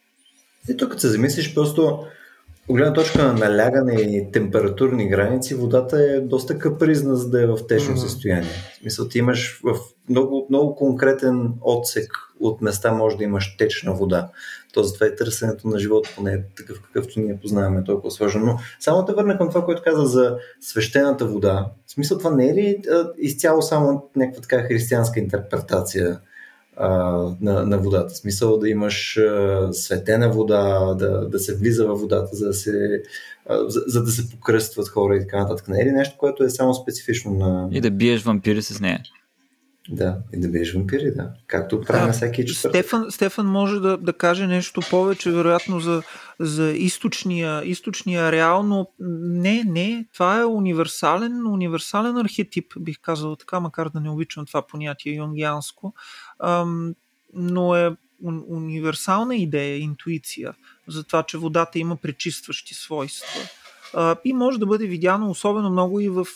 И 0.68 0.76
тук, 0.76 0.90
като 0.90 1.00
се 1.00 1.08
замислиш, 1.08 1.54
просто 1.54 2.04
от 2.68 2.76
гледна 2.76 2.92
точка 2.92 3.24
на 3.24 3.32
налягане 3.32 3.94
и 3.94 4.32
температурни 4.32 5.08
граници, 5.08 5.54
водата 5.54 6.02
е 6.02 6.20
доста 6.20 6.58
капризна, 6.58 7.16
за 7.16 7.30
да 7.30 7.42
е 7.42 7.46
в 7.46 7.58
течно 7.68 7.94
mm-hmm. 7.94 8.06
състояние. 8.06 8.50
В 8.50 8.76
смисъл, 8.80 9.08
ти 9.08 9.18
имаш 9.18 9.60
в 9.64 9.78
много, 10.08 10.46
много 10.50 10.74
конкретен 10.74 11.52
отсек 11.60 12.29
от 12.40 12.60
места 12.60 12.92
може 12.92 13.16
да 13.16 13.24
имаш 13.24 13.56
течна 13.56 13.94
вода. 13.94 14.28
То 14.72 14.82
затова 14.82 15.06
и 15.06 15.16
търсенето 15.16 15.68
на 15.68 15.78
живота 15.78 16.10
поне 16.16 16.32
е 16.32 16.42
такъв, 16.56 16.82
какъвто 16.82 17.20
ние 17.20 17.38
познаваме, 17.42 17.84
толкова 17.84 18.10
сложно. 18.10 18.46
Но 18.46 18.58
само 18.80 19.04
да 19.04 19.14
върна 19.14 19.38
към 19.38 19.48
това, 19.48 19.64
което 19.64 19.82
каза 19.82 20.06
за 20.06 20.36
свещената 20.60 21.26
вода. 21.26 21.66
В 21.86 21.92
смисъл, 21.92 22.18
това 22.18 22.30
не 22.30 22.48
е 22.48 22.54
ли 22.54 22.82
а, 22.90 23.08
изцяло 23.18 23.62
само 23.62 24.10
някаква 24.16 24.42
така 24.42 24.62
християнска 24.62 25.20
интерпретация? 25.20 26.20
на, 27.40 27.66
на 27.66 27.78
водата. 27.78 28.14
Смисъл 28.14 28.58
да 28.58 28.68
имаш 28.68 29.16
а, 29.16 29.68
светена 29.72 30.32
вода, 30.32 30.94
да, 30.94 31.28
да 31.28 31.38
се 31.38 31.56
влиза 31.56 31.86
във 31.86 32.00
водата, 32.00 32.36
за 32.36 32.46
да 32.46 32.54
се, 32.54 33.02
а, 33.48 33.70
за, 33.70 33.80
за 33.86 34.04
да 34.04 34.10
се 34.10 34.30
покръстват 34.30 34.88
хора 34.88 35.16
и 35.16 35.20
така 35.20 35.38
нататък. 35.38 35.68
Не 35.68 35.80
е 35.80 35.84
ли 35.84 35.90
нещо, 35.90 36.14
което 36.18 36.44
е 36.44 36.50
само 36.50 36.74
специфично 36.74 37.34
на... 37.34 37.68
И 37.72 37.80
да 37.80 37.90
биеш 37.90 38.22
вампири 38.22 38.62
с 38.62 38.80
нея. 38.80 39.00
Да, 39.88 40.18
и 40.32 40.40
да 40.40 40.48
биеш 40.48 40.74
вампири, 40.74 41.14
да. 41.14 41.30
Както 41.46 41.80
правим 41.80 42.06
да, 42.06 42.12
всеки 42.12 42.46
четвъртък. 42.46 42.70
Стефан, 42.70 43.10
Стефан 43.10 43.46
може 43.46 43.80
да, 43.80 43.96
да 43.96 44.12
каже 44.12 44.46
нещо 44.46 44.80
повече, 44.90 45.30
вероятно, 45.30 45.80
за, 45.80 46.02
за 46.40 46.70
източния, 46.70 47.62
източния 47.64 48.32
реално. 48.32 48.90
Не, 49.20 49.64
не, 49.64 50.06
това 50.12 50.40
е 50.40 50.44
универсален, 50.44 51.46
универсален 51.46 52.16
архетип, 52.16 52.72
бих 52.78 53.00
казал 53.00 53.36
така, 53.36 53.60
макар 53.60 53.88
да 53.88 54.00
не 54.00 54.10
обичам 54.10 54.46
това 54.46 54.66
понятие 54.66 55.12
юнгианско. 55.12 55.94
Ам, 56.38 56.94
но 57.34 57.74
е 57.74 57.96
универсална 58.48 59.36
идея, 59.36 59.78
интуиция 59.78 60.54
за 60.88 61.04
това, 61.04 61.22
че 61.22 61.38
водата 61.38 61.78
има 61.78 61.96
пречистващи 61.96 62.74
свойства 62.74 63.40
и 64.24 64.32
може 64.32 64.58
да 64.58 64.66
бъде 64.66 64.86
видяно 64.86 65.30
особено 65.30 65.70
много 65.70 66.00
и 66.00 66.08
в, 66.08 66.26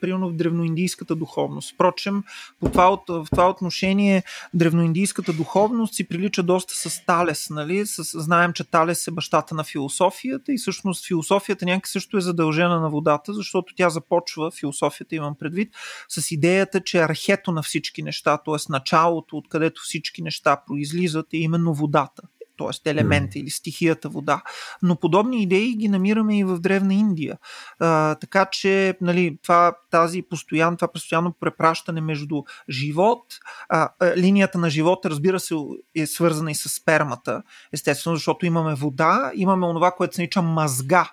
примерно, 0.00 0.28
в 0.28 0.34
древноиндийската 0.34 1.14
духовност. 1.14 1.74
Впрочем, 1.74 2.22
по 2.60 2.68
това, 2.68 2.98
в 3.08 3.26
това 3.30 3.50
отношение 3.50 4.22
древноиндийската 4.54 5.32
духовност 5.32 5.94
си 5.94 6.08
прилича 6.08 6.42
доста 6.42 6.74
с 6.74 7.04
Талес. 7.06 7.50
Нали? 7.50 7.86
С, 7.86 8.20
знаем, 8.20 8.52
че 8.52 8.64
Талес 8.64 9.06
е 9.08 9.10
бащата 9.10 9.54
на 9.54 9.64
философията 9.64 10.52
и 10.52 10.58
всъщност 10.58 11.06
философията 11.06 11.64
някак 11.64 11.88
също 11.88 12.16
е 12.16 12.20
задължена 12.20 12.80
на 12.80 12.90
водата, 12.90 13.34
защото 13.34 13.74
тя 13.76 13.90
започва, 13.90 14.50
философията 14.50 15.14
имам 15.14 15.34
предвид, 15.34 15.74
с 16.08 16.30
идеята, 16.30 16.80
че 16.80 16.98
архето 16.98 17.52
на 17.52 17.62
всички 17.62 18.02
неща, 18.02 18.38
т.е. 18.38 18.72
началото, 18.72 19.36
откъдето 19.36 19.82
всички 19.82 20.22
неща 20.22 20.62
произлизат, 20.66 21.26
е 21.32 21.36
именно 21.36 21.74
водата 21.74 22.22
т.е. 22.58 22.90
елемента 22.90 23.32
mm. 23.32 23.40
или 23.40 23.50
стихията 23.50 24.08
вода. 24.08 24.42
Но 24.82 24.96
подобни 24.96 25.42
идеи 25.42 25.74
ги 25.74 25.88
намираме 25.88 26.38
и 26.38 26.44
в 26.44 26.58
Древна 26.58 26.94
Индия. 26.94 27.38
А, 27.78 28.14
така 28.14 28.46
че 28.46 28.96
нали, 29.00 29.38
това, 29.42 29.72
тази 29.90 30.22
постоян, 30.22 30.76
това 30.76 30.88
постоянно 30.88 31.32
препращане 31.32 32.00
между 32.00 32.42
живот, 32.70 33.22
а, 33.68 33.88
а, 34.00 34.16
линията 34.16 34.58
на 34.58 34.70
живота, 34.70 35.10
разбира 35.10 35.40
се, 35.40 35.54
е 35.94 36.06
свързана 36.06 36.50
и 36.50 36.54
с 36.54 36.68
спермата, 36.68 37.42
естествено, 37.72 38.16
защото 38.16 38.46
имаме 38.46 38.74
вода, 38.74 39.32
имаме 39.34 39.66
онова, 39.66 39.90
което 39.90 40.14
се 40.14 40.20
нарича 40.20 40.42
мазга, 40.42 41.10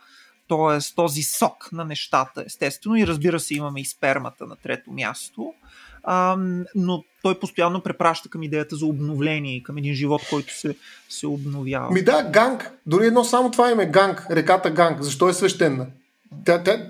т.е. 0.50 0.96
този 0.96 1.24
сок 1.24 1.72
на 1.72 1.86
нещата, 1.86 2.44
естествено, 2.46 2.96
и 2.96 3.08
разбира 3.08 3.40
се, 3.40 3.56
имаме 3.56 3.82
и 3.82 3.86
спермата 3.86 4.46
на 4.46 4.56
трето 4.56 4.92
място 4.92 5.54
а, 6.04 6.38
но 6.76 7.04
той 7.24 7.40
постоянно 7.40 7.82
препраща 7.82 8.30
към 8.30 8.44
идеята 8.44 8.76
за 8.76 8.86
обновление 8.86 9.56
и 9.56 9.64
към 9.64 9.78
един 9.78 9.94
живот, 9.94 10.22
който 10.30 10.60
се, 10.60 10.76
се 11.10 11.28
обновява. 11.28 11.92
Ми 11.92 12.04
да, 12.04 12.30
Ганг. 12.34 12.72
Дори 12.86 13.06
едно 13.06 13.24
само 13.24 13.52
това 13.52 13.72
име 13.72 13.86
Ганг, 13.86 14.28
реката 14.32 14.70
Ганг. 14.70 15.02
Защо 15.02 15.30
е 15.30 15.34
свещена? 15.34 15.88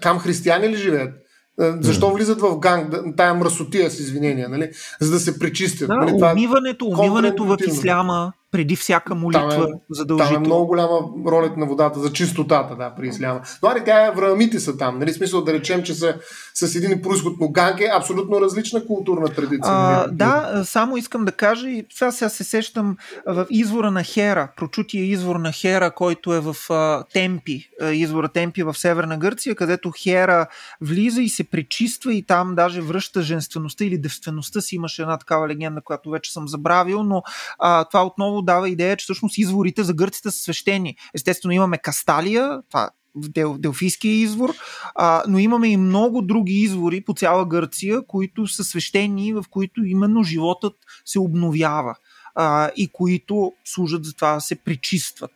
Там 0.01 0.19
християни 0.19 0.69
ли 0.69 0.75
живеят? 0.75 1.13
Защо 1.59 2.11
влизат 2.11 2.41
в 2.41 2.59
ганг, 2.59 2.95
тая 3.17 3.33
мръсотия 3.33 3.91
с 3.91 3.99
извинения, 3.99 4.49
нали? 4.49 4.71
за 4.99 5.11
да 5.11 5.19
се 5.19 5.39
пречистят? 5.39 5.87
Да, 5.87 5.95
нали? 5.95 6.11
умиването, 6.11 6.85
умиването 6.85 7.45
в 7.45 7.57
исляма, 7.67 8.33
преди 8.51 8.75
всяка 8.75 9.15
молитва 9.15 9.49
там 9.49 9.63
е, 9.63 9.67
задължително. 9.89 10.33
Там 10.33 10.43
е 10.43 10.47
много 10.47 10.67
голяма 10.67 10.99
ролята 11.27 11.59
на 11.59 11.65
водата 11.65 11.99
за 11.99 12.13
чистотата, 12.13 12.75
да, 12.75 12.95
при 12.95 13.07
исляма. 13.07 13.41
Но 13.63 13.69
аре, 13.69 13.83
тя 13.83 14.05
е 14.07 14.11
врамите 14.11 14.59
са 14.59 14.77
там, 14.77 14.99
нали? 14.99 15.13
Смисъл 15.13 15.43
да 15.43 15.53
речем, 15.53 15.83
че 15.83 15.93
са 15.93 16.15
с 16.53 16.75
един 16.75 17.01
происход, 17.01 17.33
но 17.39 17.49
Ганг 17.49 17.79
е 17.79 17.89
абсолютно 17.93 18.41
различна 18.41 18.85
културна 18.85 19.27
традиция. 19.27 19.73
А, 19.73 19.97
нали? 19.97 20.15
да, 20.15 20.63
само 20.65 20.97
искам 20.97 21.25
да 21.25 21.31
кажа 21.31 21.69
и 21.69 21.85
това 21.95 22.11
сега 22.11 22.29
се 22.29 22.43
сещам 22.43 22.97
в 23.27 23.45
извора 23.49 23.91
на 23.91 24.03
Хера, 24.03 24.51
прочутия 24.57 25.05
извор 25.05 25.35
на 25.35 25.51
Хера, 25.51 25.91
който 25.91 26.33
е 26.33 26.39
в 26.39 26.55
а, 26.69 27.03
Темпи, 27.13 27.69
извора 27.91 28.29
Темпи 28.29 28.63
в 28.63 28.73
Северна 28.77 29.17
Гърция, 29.17 29.55
където 29.55 29.91
Хера 29.97 30.47
влиза 30.81 31.21
и 31.21 31.29
се 31.29 31.43
пречиства 31.43 32.13
и 32.13 32.23
там 32.23 32.55
даже 32.55 32.81
връща 32.81 33.21
женствеността 33.21 33.85
или 33.85 33.97
девствеността 33.97 34.61
си. 34.61 34.75
Имаше 34.75 35.01
една 35.01 35.17
такава 35.17 35.47
легенда, 35.47 35.81
която 35.81 36.09
вече 36.09 36.33
съм 36.33 36.47
забравил, 36.47 37.03
но 37.03 37.23
а, 37.59 37.85
това 37.85 38.05
отново 38.05 38.40
дава 38.41 38.69
идея, 38.69 38.97
че 38.97 39.03
всъщност 39.03 39.37
изворите 39.37 39.83
за 39.83 39.93
гърците 39.93 40.31
са 40.31 40.37
свещени. 40.37 40.95
Естествено 41.13 41.53
имаме 41.53 41.77
Касталия, 41.77 42.61
това 42.69 42.89
Дел, 43.15 43.57
Делфийския 43.59 44.13
извор, 44.13 44.53
а, 44.95 45.23
но 45.27 45.39
имаме 45.39 45.67
и 45.67 45.77
много 45.77 46.21
други 46.21 46.53
извори 46.53 47.01
по 47.01 47.13
цяла 47.13 47.45
Гърция, 47.45 48.01
които 48.07 48.47
са 48.47 48.63
свещени, 48.63 49.33
в 49.33 49.43
които 49.49 49.85
именно 49.85 50.23
животът 50.23 50.73
се 51.05 51.19
обновява 51.19 51.95
а, 52.35 52.71
и 52.75 52.87
които 52.87 53.53
служат 53.65 54.05
за 54.05 54.13
това 54.13 54.33
да 54.33 54.41
се 54.41 54.55
причистват 54.55 55.31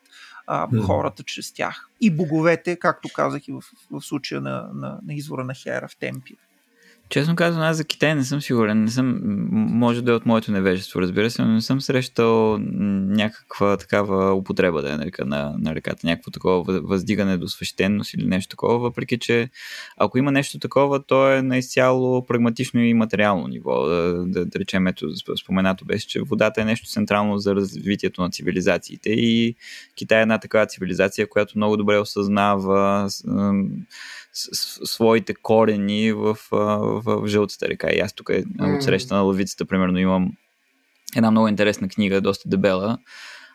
а, 0.48 0.68
mm. 0.68 0.82
хората 0.82 1.24
чрез 1.24 1.54
тях. 1.54 1.90
И 2.02 2.12
боговете, 2.12 2.76
както 2.76 3.10
казах 3.16 3.48
и 3.48 3.52
в, 3.52 3.62
в 3.92 4.02
случая 4.02 4.42
на, 4.42 4.70
на, 4.74 5.00
на 5.06 5.14
извора 5.14 5.44
на 5.44 5.54
Хера 5.54 5.88
в 5.88 5.98
Темпи. 5.98 6.36
Честно 7.10 7.36
казвам, 7.36 7.64
аз 7.64 7.78
за 7.78 7.86
Китай 7.86 8.16
не 8.16 8.24
съм 8.24 8.42
сигурен. 8.42 8.84
Не 8.84 8.92
съм, 8.92 9.20
може 9.52 10.02
да 10.02 10.12
е 10.12 10.16
от 10.16 10.26
моето 10.26 10.52
невежество, 10.52 11.02
разбира 11.02 11.30
се, 11.30 11.42
но 11.42 11.54
не 11.54 11.62
съм 11.62 11.82
срещал 11.82 12.58
някаква 12.58 13.78
такава 13.78 14.34
употреба 14.34 14.82
да 14.82 14.94
е 14.94 14.98
нарека, 14.98 15.26
на, 15.26 15.56
на 15.60 15.76
реката, 15.76 16.08
някакво 16.08 16.32
такова 16.32 16.82
въздигане 16.82 17.38
до 17.38 17.48
свещеност 17.48 18.14
или 18.14 18.26
нещо 18.26 18.50
такова, 18.50 18.80
въпреки 18.80 19.20
че 19.20 19.50
ако 19.98 20.18
има 20.18 20.32
нещо 20.32 20.60
такова, 20.60 21.04
то 21.04 21.32
е 21.32 21.42
на 21.42 21.58
изцяло 21.58 22.26
прагматично 22.26 22.82
и 22.82 22.94
материално 22.94 23.48
ниво. 23.48 23.86
Да, 23.86 24.26
да, 24.26 24.46
да 24.46 24.60
речем, 24.60 24.88
ето, 24.88 25.08
споменато 25.44 25.86
беше, 25.86 26.08
че 26.08 26.22
водата 26.22 26.62
е 26.62 26.66
нещо 26.66 26.90
централно 26.90 27.38
за 27.38 27.56
развитието 27.56 28.22
на 28.22 28.30
цивилизациите 28.30 29.10
и 29.10 29.56
Китай 29.96 30.20
е 30.20 30.22
една 30.22 30.38
такава 30.38 30.66
цивилизация, 30.66 31.30
която 31.30 31.58
много 31.58 31.78
добре 31.78 31.98
осъзнава 31.98 33.10
своите 34.84 35.34
корени 35.34 36.12
в, 36.12 36.38
в, 36.52 37.02
в 37.06 37.28
жълтата 37.28 37.68
река. 37.68 37.90
И 37.94 38.00
аз 38.00 38.14
тук 38.14 38.30
е, 38.30 38.44
от 38.60 38.84
среща 38.84 39.16
на 39.16 39.22
лавицата, 39.22 39.66
примерно, 39.66 39.98
имам 39.98 40.32
една 41.16 41.32
много 41.32 41.48
интересна 41.48 41.88
книга, 41.88 42.22
доста 42.22 42.50
дебела, 42.50 42.98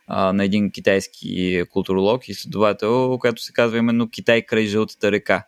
а, 0.07 0.33
на 0.33 0.45
един 0.45 0.71
китайски 0.71 1.65
културолог 1.71 2.29
и 2.29 2.35
следовател, 2.35 3.19
която 3.19 3.43
се 3.43 3.53
казва 3.53 3.79
именно 3.79 4.11
Китай 4.11 4.43
край 4.43 4.67
жълтата 4.67 5.13
река. 5.13 5.47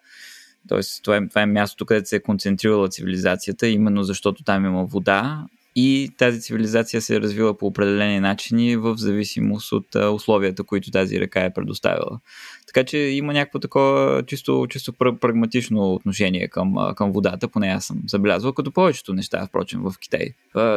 Тоест, 0.69 1.03
това 1.05 1.17
е, 1.17 1.29
това 1.29 1.43
е 1.43 1.47
мястото, 1.47 1.87
където 1.87 2.09
се 2.09 2.17
е 2.17 2.23
концентрирала 2.23 2.89
цивилизацията, 2.89 3.69
именно 3.69 4.03
защото 4.03 4.45
там 4.45 4.65
има 4.65 4.85
вода 4.85 5.47
и 5.77 6.11
тази 6.19 6.41
цивилизация 6.41 7.03
се 7.03 7.17
е 7.17 7.21
развила 7.21 7.59
по 7.59 7.67
определени 7.67 8.21
начини 8.21 8.77
в 8.77 8.97
зависимост 8.97 9.73
от 9.73 9.95
условията, 9.95 10.65
които 10.65 10.91
тази 10.91 11.21
река 11.21 11.45
е 11.45 11.55
предоставила. 11.55 12.21
Така 12.67 12.85
че 12.85 12.99
има 12.99 13.33
някакво 13.33 13.59
такова 13.59 14.23
чисто, 14.27 14.67
чисто 14.71 14.93
прагматично 14.93 15.95
отношение 15.95 16.49
към, 16.49 16.75
към 16.97 17.13
водата, 17.13 17.49
поне 17.49 17.67
аз 17.67 17.85
съм 17.85 18.03
забелязвал, 18.07 18.53
като 18.53 18.73
повечето 18.73 19.15
неща, 19.15 19.47
впрочем, 19.47 19.81
в 19.83 19.95
Китай. 20.01 20.29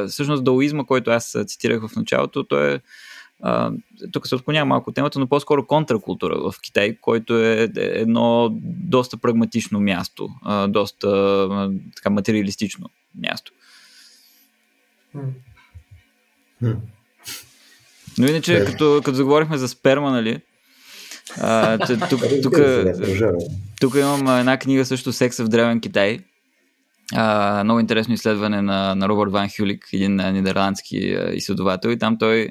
Всъщност 0.07 0.43
даоизма, 0.43 0.83
който 0.83 1.11
аз 1.11 1.37
цитирах 1.45 1.87
в 1.87 1.95
началото, 1.95 2.43
той 2.43 2.73
е 2.73 2.79
тук 4.11 4.27
се 4.27 4.35
отклонява 4.35 4.65
малко 4.65 4.91
темата, 4.91 5.19
но 5.19 5.27
по-скоро 5.27 5.67
контракултура 5.67 6.35
в 6.39 6.53
Китай, 6.61 6.97
който 7.01 7.39
е 7.39 7.69
едно 7.75 8.49
доста 8.65 9.17
прагматично 9.17 9.79
място, 9.79 10.29
доста 10.67 11.09
така 11.95 12.09
материалистично 12.09 12.89
място. 13.21 13.51
Но 18.17 18.27
иначе, 18.27 18.65
като, 18.65 19.01
като 19.05 19.15
заговорихме 19.15 19.57
за 19.57 19.67
сперма, 19.67 20.11
нали? 20.11 20.41
А, 21.41 21.77
тук, 22.09 22.21
тук, 22.43 22.57
тук 23.79 23.95
имам 23.95 24.39
една 24.39 24.57
книга 24.57 24.85
също 24.85 25.13
Секса 25.13 25.45
в 25.45 25.47
древен 25.47 25.81
Китай. 25.81 26.19
А, 27.13 27.63
много 27.63 27.79
интересно 27.79 28.13
изследване 28.13 28.61
на, 28.61 28.95
на 28.95 29.09
Робърт 29.09 29.31
Ван 29.31 29.49
Хюлик, 29.57 29.89
един 29.93 30.15
нидерландски 30.15 31.17
изследовател 31.33 31.89
и 31.89 31.99
там 31.99 32.17
той 32.17 32.49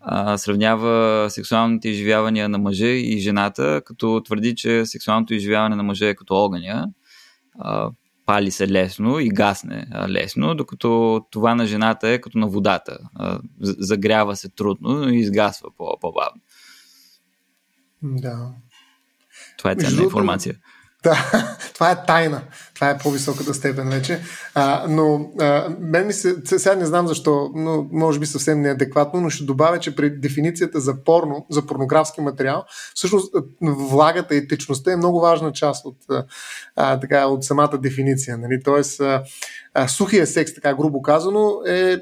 а, 0.00 0.38
сравнява 0.38 1.26
сексуалните 1.30 1.88
изживявания 1.88 2.48
на 2.48 2.58
мъжа 2.58 2.86
и 2.86 3.18
жената, 3.18 3.82
като 3.84 4.22
твърди, 4.24 4.54
че 4.54 4.86
сексуалното 4.86 5.34
изживяване 5.34 5.76
на 5.76 5.82
мъжа 5.82 6.08
е 6.08 6.14
като 6.14 6.34
огъня, 6.34 6.88
а, 7.58 7.90
пали 8.26 8.50
се 8.50 8.68
лесно 8.68 9.18
и 9.18 9.28
гасне 9.28 9.86
лесно, 10.08 10.54
докато 10.54 11.20
това 11.30 11.54
на 11.54 11.66
жената 11.66 12.08
е 12.08 12.20
като 12.20 12.38
на 12.38 12.46
водата. 12.46 12.98
Загрява 13.60 14.36
се 14.36 14.48
трудно 14.48 15.08
и 15.08 15.16
изгасва 15.16 15.68
по-бавно. 15.76 16.42
Да. 18.02 18.50
Това 19.58 19.70
е 19.70 19.76
ценна 19.76 20.02
информация. 20.02 20.54
Да, 21.06 21.56
това 21.74 21.90
е 21.90 22.04
тайна. 22.06 22.42
Това 22.74 22.90
е 22.90 22.98
по-високата 22.98 23.54
степен 23.54 23.88
вече. 23.88 24.20
А, 24.54 24.86
но 24.88 25.30
а, 25.40 25.76
мен 25.80 26.06
ми 26.06 26.12
се, 26.12 26.34
сега 26.44 26.74
не 26.74 26.86
знам 26.86 27.06
защо, 27.06 27.50
но 27.54 27.88
може 27.92 28.18
би 28.18 28.26
съвсем 28.26 28.60
неадекватно, 28.60 29.20
но 29.20 29.30
ще 29.30 29.44
добавя, 29.44 29.78
че 29.78 29.96
при 29.96 30.10
дефиницията 30.10 30.80
за 30.80 31.04
порно, 31.04 31.46
за 31.50 31.66
порнографски 31.66 32.20
материал, 32.20 32.64
всъщност 32.94 33.34
влагата 33.62 34.34
и 34.36 34.48
течността 34.48 34.92
е 34.92 34.96
много 34.96 35.20
важна 35.20 35.52
част 35.52 35.86
от, 35.86 35.96
а, 36.76 37.00
така, 37.00 37.26
от 37.26 37.44
самата 37.44 37.78
дефиниция. 37.78 38.38
Нали? 38.38 38.60
Тоест, 38.64 39.00
а, 39.00 39.22
а, 39.74 39.88
сухия 39.88 40.26
секс, 40.26 40.54
така 40.54 40.74
грубо 40.74 41.02
казано, 41.02 41.60
е 41.66 41.96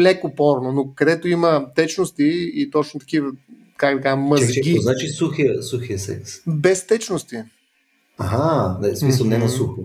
леко 0.00 0.34
порно, 0.34 0.72
но 0.72 0.94
където 0.94 1.28
има 1.28 1.66
течности 1.74 2.50
и 2.54 2.70
точно 2.70 3.00
такива 3.00 3.30
как 3.76 3.96
да 3.96 4.02
кажа, 4.02 4.16
мъзги. 4.16 4.62
Че, 4.62 4.80
значи 4.80 5.08
сухия, 5.08 5.62
сухия 5.62 5.98
секс? 5.98 6.32
Без 6.46 6.86
течности. 6.86 7.42
Ага, 8.18 8.76
да, 8.80 8.92
в 8.92 8.98
смисъл 8.98 9.26
mm-hmm. 9.26 9.30
не 9.30 9.38
на 9.38 9.48
сухо. 9.48 9.80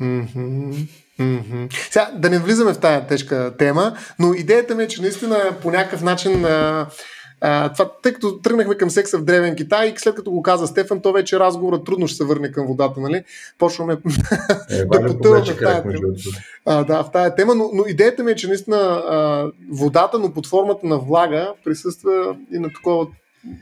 Mm-hmm. 0.00 0.88
Mm-hmm. 1.20 1.88
Сега, 1.90 2.10
да 2.16 2.30
не 2.30 2.38
влизаме 2.38 2.74
в 2.74 2.78
тая 2.78 3.06
тежка 3.06 3.54
тема, 3.58 3.96
но 4.18 4.34
идеята 4.34 4.74
ми 4.74 4.82
е, 4.82 4.88
че 4.88 5.02
наистина 5.02 5.56
по 5.62 5.70
някакъв 5.70 6.02
начин 6.02 6.44
а, 6.44 6.86
А, 7.40 7.72
това, 7.72 7.90
тъй 8.02 8.12
като 8.12 8.38
тръгнахме 8.38 8.74
към 8.74 8.90
секса 8.90 9.18
в 9.18 9.24
Древен 9.24 9.56
Китай, 9.56 9.94
след 9.96 10.14
като 10.14 10.30
го 10.30 10.42
каза 10.42 10.66
Стефан, 10.66 11.00
то 11.00 11.12
вече 11.12 11.38
разговорът 11.38 11.84
трудно 11.84 12.08
ще 12.08 12.16
се 12.16 12.24
върне 12.24 12.52
към 12.52 12.66
водата, 12.66 13.00
нали? 13.00 13.24
Почваме 13.58 13.92
е, 13.92 13.96
да 14.84 15.06
потъваме 15.06 15.44
в 15.44 15.58
тази 15.58 15.82
тема. 15.82 15.94
А, 16.66 16.84
да, 16.84 17.04
в 17.04 17.10
тази 17.12 17.34
тема, 17.36 17.54
но, 17.54 17.70
но 17.74 17.84
идеята 17.86 18.24
ми 18.24 18.30
е, 18.30 18.36
че 18.36 18.48
наистина 18.48 18.76
а, 18.76 19.50
водата, 19.72 20.18
но 20.18 20.32
под 20.32 20.46
формата 20.46 20.86
на 20.86 20.98
влага, 20.98 21.52
присъства 21.64 22.36
и 22.52 22.58
на 22.58 22.68
такова 22.72 23.06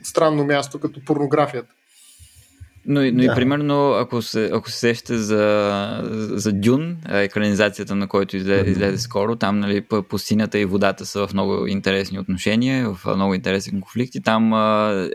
странно 0.03 0.43
място, 0.43 0.79
като 0.79 1.05
порнографията. 1.05 1.69
Но, 2.87 3.01
но 3.01 3.17
да. 3.17 3.25
и 3.25 3.27
примерно, 3.35 3.91
ако 3.91 4.21
се, 4.21 4.49
ако 4.53 4.69
се 4.69 4.79
сещате 4.79 5.17
за, 5.17 6.01
за 6.31 6.53
Дюн, 6.53 6.97
екранизацията 7.09 7.95
на 7.95 8.07
който 8.07 8.37
излезе, 8.37 8.71
излезе 8.71 8.97
скоро, 8.97 9.35
там 9.35 9.59
нали, 9.59 9.81
пустинята 10.09 10.59
и 10.59 10.65
водата 10.65 11.05
са 11.05 11.27
в 11.27 11.33
много 11.33 11.67
интересни 11.67 12.19
отношения, 12.19 12.89
в 12.89 13.15
много 13.15 13.33
интересни 13.33 13.81
конфликти. 13.81 14.21
Там 14.21 14.53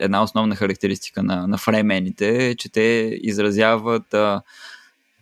една 0.00 0.22
основна 0.22 0.56
характеристика 0.56 1.22
на, 1.22 1.46
на 1.46 1.58
фремените 1.58 2.48
е, 2.48 2.54
че 2.54 2.72
те 2.72 3.18
изразяват 3.22 4.14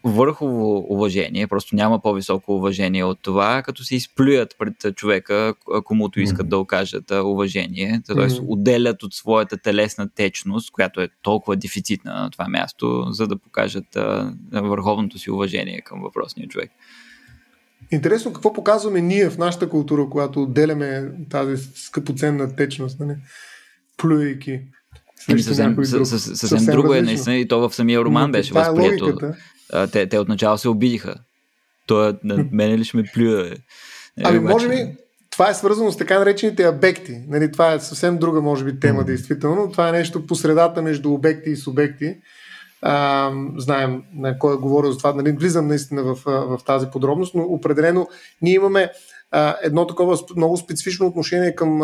върхово 0.05 0.87
уважение, 0.93 1.47
просто 1.47 1.77
няма 1.77 2.03
по-високо 2.03 2.57
уважение 2.57 3.05
от 3.05 3.19
това, 3.23 3.63
като 3.63 3.85
се 3.85 3.97
изплюят 3.97 4.57
пред 4.59 4.97
човека, 4.97 5.55
комуто 5.85 6.21
искат 6.21 6.47
mm-hmm. 6.47 6.51
да 6.51 6.59
окажат 6.59 7.11
уважение, 7.11 8.01
т.е. 8.07 8.17
Mm-hmm. 8.17 8.45
отделят 8.49 9.03
от 9.03 9.15
своята 9.15 9.57
телесна 9.57 10.09
течност, 10.15 10.71
която 10.71 11.01
е 11.01 11.09
толкова 11.23 11.57
дефицитна 11.57 12.15
на 12.15 12.31
това 12.31 12.49
място, 12.49 13.07
за 13.11 13.27
да 13.27 13.37
покажат 13.37 13.97
а, 13.97 14.33
върховното 14.53 15.19
си 15.19 15.31
уважение 15.31 15.81
към 15.81 16.03
въпросния 16.03 16.49
човек. 16.49 16.71
Интересно 17.91 18.33
какво 18.33 18.53
показваме 18.53 19.01
ние 19.01 19.31
в 19.31 19.39
нашата 19.39 19.69
култура, 19.69 20.07
когато 20.11 20.43
отделяме 20.43 21.11
тази 21.31 21.57
скъпоценна 21.75 22.57
течност, 22.57 23.01
нали? 23.01 23.17
плюйки. 23.97 24.61
Еми, 25.31 25.43
съвсем, 25.43 25.77
съвсем, 25.85 26.05
съвсем, 26.05 26.37
съвсем 26.37 26.73
друго 26.75 26.95
е 26.95 27.03
наистина 27.03 27.37
и 27.37 27.49
то 27.49 27.69
в 27.69 27.75
самия 27.75 28.01
роман 28.01 28.33
беше 28.33 28.51
е 28.51 28.55
възприето. 28.55 29.27
Е 29.27 29.58
а, 29.73 29.87
те, 29.87 30.09
те 30.09 30.19
отначало 30.19 30.59
се 30.59 30.69
обидиха. 30.69 31.15
Той 31.87 32.15
на 32.25 32.45
мене 32.53 32.79
ли 32.79 32.85
ще 32.85 32.97
ме 32.97 33.05
плюе? 33.15 33.55
Ами, 34.25 34.39
може 34.39 34.69
би, 34.69 34.97
това 35.31 35.51
е 35.51 35.55
свързано 35.55 35.93
с 35.93 35.97
така 35.97 36.19
наречените 36.19 36.69
обекти. 36.69 37.21
Нали, 37.29 37.53
това 37.53 37.73
е 37.73 37.81
съвсем 37.81 38.19
друга, 38.19 38.41
може 38.41 38.65
би, 38.65 38.81
тема, 38.81 39.03
mm. 39.03 39.05
действително. 39.05 39.71
Това 39.73 39.89
е 39.89 39.93
нещо 39.93 40.27
по 40.27 40.35
средата 40.35 40.83
между 40.83 41.13
обекти 41.13 41.51
и 41.51 41.57
субекти. 41.57 42.17
А, 42.83 43.31
знаем 43.57 44.03
на 44.15 44.39
кой 44.39 44.55
е 44.55 44.59
говорил 44.59 44.93
за 44.93 44.99
това. 44.99 45.13
Нали, 45.13 45.33
влизам 45.33 45.67
наистина 45.69 46.03
в, 46.03 46.19
в 46.25 46.59
тази 46.67 46.87
подробност, 46.93 47.35
но 47.35 47.43
определено 47.43 48.09
ние 48.43 48.55
имаме 48.55 48.91
едно 49.63 49.87
такова 49.87 50.19
много 50.37 50.57
специфично 50.57 51.07
отношение 51.07 51.55
към, 51.55 51.81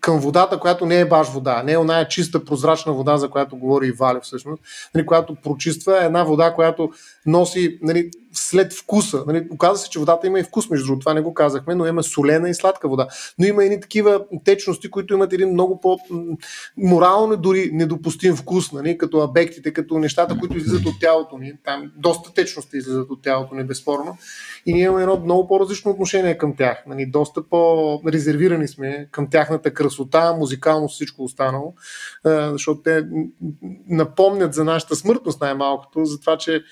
към 0.00 0.20
водата, 0.20 0.58
която 0.58 0.86
не 0.86 1.00
е 1.00 1.08
баш 1.08 1.28
вода, 1.28 1.62
не 1.62 1.72
е 1.72 1.78
оная 1.78 2.08
чиста 2.08 2.44
прозрачна 2.44 2.92
вода, 2.92 3.16
за 3.16 3.28
която 3.28 3.56
говори 3.56 3.86
и 3.86 3.92
Валя 3.92 4.20
всъщност, 4.22 4.62
нали, 4.94 5.06
която 5.06 5.34
прочиства, 5.34 6.04
една 6.04 6.24
вода, 6.24 6.54
която 6.54 6.90
носи 7.26 7.78
нали, 7.82 8.10
след 8.32 8.72
вкуса. 8.72 9.24
Нали, 9.26 9.46
оказва 9.50 9.78
се, 9.78 9.90
че 9.90 9.98
водата 9.98 10.26
има 10.26 10.40
и 10.40 10.42
вкус, 10.42 10.70
между 10.70 10.86
другото, 10.86 11.00
това 11.00 11.14
не 11.14 11.20
го 11.20 11.34
казахме, 11.34 11.74
но 11.74 11.86
има 11.86 12.02
солена 12.02 12.48
и 12.48 12.54
сладка 12.54 12.88
вода. 12.88 13.08
Но 13.38 13.46
има 13.46 13.64
и 13.64 13.80
такива 13.80 14.24
течности, 14.44 14.90
които 14.90 15.14
имат 15.14 15.32
един 15.32 15.48
много 15.48 15.80
по-морално 15.80 17.36
дори 17.36 17.70
недопустим 17.72 18.36
вкус, 18.36 18.72
нали, 18.72 18.98
като 18.98 19.20
абектите, 19.20 19.72
като 19.72 19.98
нещата, 19.98 20.38
които 20.38 20.56
излизат 20.56 20.86
от 20.86 21.00
тялото 21.00 21.38
ни. 21.38 21.52
Там 21.64 21.92
доста 21.96 22.34
течности 22.34 22.76
излизат 22.76 23.10
от 23.10 23.22
тялото 23.22 23.54
ни, 23.54 23.64
безспорно. 23.64 24.18
И 24.66 24.72
ние 24.72 24.82
имаме 24.82 25.02
едно 25.02 25.20
много 25.20 25.48
по-различно 25.48 25.90
отношение 25.90 26.38
към 26.38 26.56
тях. 26.56 26.84
Нали, 26.86 27.06
доста 27.06 27.42
по-резервирани 27.42 28.68
сме 28.68 29.08
към 29.10 29.30
тяхната 29.30 29.74
красота, 29.74 30.32
музикалност, 30.38 30.94
всичко 30.94 31.24
останало, 31.24 31.74
защото 32.24 32.82
те 32.82 33.06
напомнят 33.88 34.54
за 34.54 34.64
нашата 34.64 34.96
смъртност 34.96 35.40
най-малкото, 35.40 36.04
за 36.04 36.20
това, 36.20 36.36
че 36.36 36.62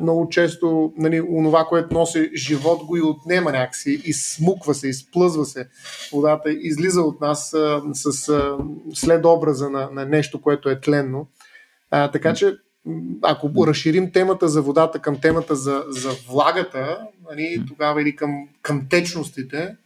Много 0.00 0.28
често 0.28 0.92
нали, 0.96 1.20
онова, 1.20 1.64
което 1.64 1.94
носи 1.94 2.30
живот, 2.34 2.84
го 2.84 2.96
и 2.96 3.00
отнема 3.02 3.52
някакси, 3.52 4.02
изсмуква 4.04 4.74
се, 4.74 4.88
изплъзва 4.88 5.44
се 5.44 5.68
водата, 6.12 6.52
излиза 6.52 7.00
от 7.00 7.20
нас 7.20 7.50
uh, 7.50 7.92
с 7.92 8.26
uh, 8.26 8.58
след 8.94 9.24
образа 9.24 9.70
на, 9.70 9.90
на 9.92 10.06
нещо, 10.06 10.40
което 10.40 10.70
е 10.70 10.80
тленно. 10.80 11.28
Uh, 11.92 12.12
така 12.12 12.34
че, 12.34 12.56
ако 13.22 13.66
разширим 13.66 14.12
темата 14.12 14.48
за 14.48 14.62
водата 14.62 14.98
към 14.98 15.20
темата 15.20 15.54
за, 15.54 15.84
за 15.88 16.10
влагата, 16.28 16.98
нали, 17.30 17.62
тогава 17.68 18.02
или 18.02 18.16
към, 18.16 18.48
към 18.62 18.86
течностите, 18.90 19.76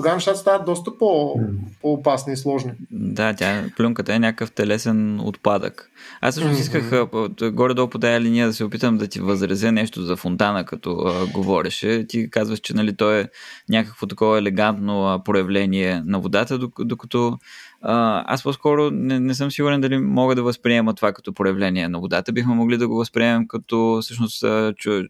тогава 0.00 0.16
нещата 0.16 0.38
стават 0.38 0.66
доста 0.66 0.98
по, 0.98 1.40
по-опасни 1.82 2.32
и 2.32 2.36
сложни. 2.36 2.72
Да, 2.90 3.34
тя, 3.34 3.64
плюнката 3.76 4.14
е 4.14 4.18
някакъв 4.18 4.52
телесен 4.52 5.20
отпадък. 5.20 5.90
Аз 6.20 6.34
също 6.34 6.50
mm-hmm. 6.50 6.60
исках 6.60 7.52
горе-долу 7.52 7.88
по 7.88 7.98
тази 7.98 8.24
линия 8.24 8.46
да 8.46 8.52
се 8.52 8.64
опитам 8.64 8.98
да 8.98 9.06
ти 9.06 9.20
възразя 9.20 9.72
нещо 9.72 10.02
за 10.02 10.16
фонтана, 10.16 10.64
като 10.64 10.90
а, 10.90 11.26
говореше. 11.26 12.06
Ти 12.08 12.30
казваш, 12.30 12.58
че 12.58 12.74
нали, 12.74 12.96
то 12.96 13.12
е 13.12 13.28
някакво 13.68 14.06
такова 14.06 14.38
елегантно 14.38 15.06
а, 15.06 15.24
проявление 15.24 16.02
на 16.06 16.18
водата, 16.18 16.58
докато 16.78 17.38
а, 17.82 18.24
аз 18.34 18.42
по-скоро 18.42 18.90
не, 18.90 19.20
не 19.20 19.34
съм 19.34 19.50
сигурен 19.50 19.80
дали 19.80 19.98
мога 19.98 20.34
да 20.34 20.42
възприема 20.42 20.94
това 20.94 21.12
като 21.12 21.32
проявление 21.32 21.88
на 21.88 22.00
водата. 22.00 22.32
Бихме 22.32 22.54
могли 22.54 22.76
да 22.76 22.88
го 22.88 22.96
възприемем 22.96 23.48
като 23.48 23.98
всъщност 24.02 24.44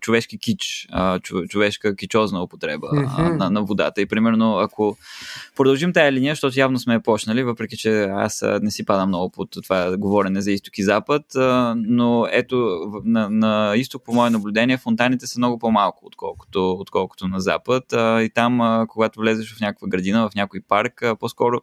човешки 0.00 0.38
кич, 0.38 0.88
човешка 1.48 1.96
кичозна 1.96 2.42
употреба 2.42 2.86
mm-hmm. 2.86 3.36
на, 3.36 3.50
на 3.50 3.62
водата. 3.62 4.00
И 4.00 4.06
примерно, 4.06 4.58
ако 4.58 4.96
продължим 5.56 5.92
тая 5.92 6.12
линия, 6.12 6.32
защото 6.32 6.60
явно 6.60 6.78
сме 6.78 7.00
почнали, 7.00 7.42
въпреки 7.42 7.76
че 7.76 8.02
аз 8.02 8.44
не 8.62 8.70
си 8.70 8.84
падам 8.84 9.08
много 9.08 9.30
под 9.30 9.48
това 9.62 9.96
говорене 9.96 10.40
за 10.40 10.52
изток 10.52 10.78
и 10.78 10.82
запад, 10.82 11.22
но 11.76 12.26
ето 12.30 12.78
на, 13.04 13.30
на 13.30 13.72
изток, 13.76 14.04
по 14.04 14.14
мое 14.14 14.30
наблюдение, 14.30 14.76
фонтаните 14.76 15.26
са 15.26 15.38
много 15.38 15.58
по-малко, 15.58 16.06
отколкото, 16.06 16.72
отколкото 16.72 17.28
на 17.28 17.40
запад. 17.40 17.84
И 17.96 18.30
там, 18.34 18.84
когато 18.88 19.20
влезеш 19.20 19.56
в 19.56 19.60
някаква 19.60 19.88
градина, 19.88 20.30
в 20.30 20.34
някой 20.34 20.60
парк, 20.68 21.04
по-скоро 21.20 21.60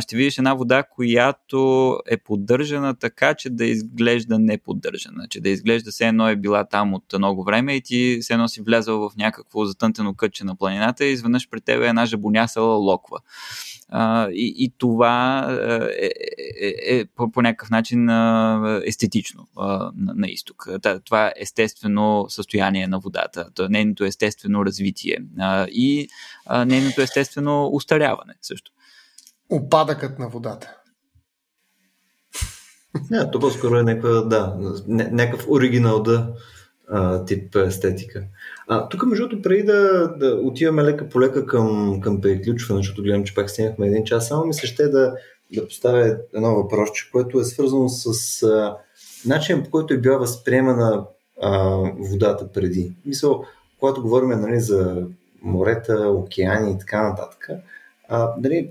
ще 0.00 0.16
видиш 0.16 0.38
една 0.38 0.54
вода, 0.54 0.82
която 0.82 1.98
е 2.06 2.16
поддържана 2.16 2.94
така, 2.94 3.34
че 3.34 3.50
да 3.50 3.64
изглежда 3.64 4.38
неподдържана, 4.38 5.28
че 5.28 5.40
да 5.40 5.48
изглежда 5.48 5.90
все 5.90 6.08
едно 6.08 6.28
е 6.28 6.36
била 6.36 6.64
там 6.64 6.94
от 6.94 7.04
много 7.18 7.44
време 7.44 7.74
и 7.74 7.80
ти 7.80 8.18
все 8.22 8.32
едно 8.32 8.48
си 8.48 8.62
влязъл 8.62 9.08
в 9.08 9.16
някакво 9.16 9.64
затънтено 9.64 10.14
кътче 10.14 10.44
на 10.44 10.56
планината 10.56 11.04
и 11.04 11.12
изведнъж 11.12 11.48
при 11.48 11.60
тебе 11.60 11.88
една 11.88 12.06
жабонясала 12.06 12.74
локва. 12.74 13.18
Uh, 13.94 14.30
и, 14.30 14.54
и 14.64 14.72
това 14.78 15.46
е, 16.00 16.04
е, 16.06 16.10
е, 16.60 16.98
е 16.98 17.04
по, 17.04 17.30
по 17.30 17.42
някакъв 17.42 17.70
начин 17.70 18.08
естетично 18.84 19.46
uh, 19.56 19.90
на, 19.96 20.14
на 20.14 20.26
изток. 20.28 20.68
Това 21.04 21.26
е 21.26 21.32
естествено 21.36 22.26
състояние 22.28 22.86
на 22.86 22.98
водата, 22.98 23.48
нейното 23.70 24.04
естествено 24.04 24.64
развитие 24.64 25.18
и 25.68 26.08
нейното 26.66 27.00
естествено 27.00 27.70
устаряване 27.72 28.34
също 28.42 28.72
опадъкът 29.50 30.18
на 30.18 30.28
водата. 30.28 30.76
Не, 33.10 33.30
то 33.30 33.40
по-скоро 33.40 33.76
е 33.76 33.82
някаква, 33.82 34.10
да, 34.10 34.56
някакъв 34.88 35.48
оригинал 35.48 36.02
да 36.02 36.34
тип 37.26 37.56
естетика. 37.56 38.24
А, 38.68 38.88
тук, 38.88 39.06
между 39.06 39.28
другото, 39.28 39.42
преди 39.42 39.62
да, 39.62 40.08
да 40.16 40.40
отиваме 40.42 40.82
лека 40.82 41.08
по 41.08 41.20
лека 41.20 41.46
към, 41.46 41.98
към 42.00 42.20
приключване, 42.20 42.78
защото 42.78 43.02
гледам, 43.02 43.24
че 43.24 43.34
пак 43.34 43.50
стигнахме 43.50 43.86
един 43.86 44.04
час, 44.04 44.28
само 44.28 44.46
ми 44.46 44.54
се 44.54 44.66
ще 44.66 44.88
да, 44.88 45.14
да 45.54 45.68
поставя 45.68 46.16
едно 46.34 46.54
въпросче, 46.54 47.10
което 47.12 47.40
е 47.40 47.44
свързано 47.44 47.88
с 47.88 48.42
а, 48.42 48.76
начин 49.26 49.62
по 49.62 49.70
който 49.70 49.94
е 49.94 49.98
била 49.98 50.16
възприемана 50.16 51.04
а, 51.42 51.58
водата 51.98 52.52
преди. 52.52 52.92
Мисъл, 53.06 53.44
когато 53.80 54.02
говорим 54.02 54.28
нали, 54.28 54.60
за 54.60 55.06
морета, 55.42 56.08
океани 56.08 56.72
и 56.72 56.78
така 56.78 57.08
нататък, 57.08 57.48
а, 58.08 58.34
нали, 58.40 58.70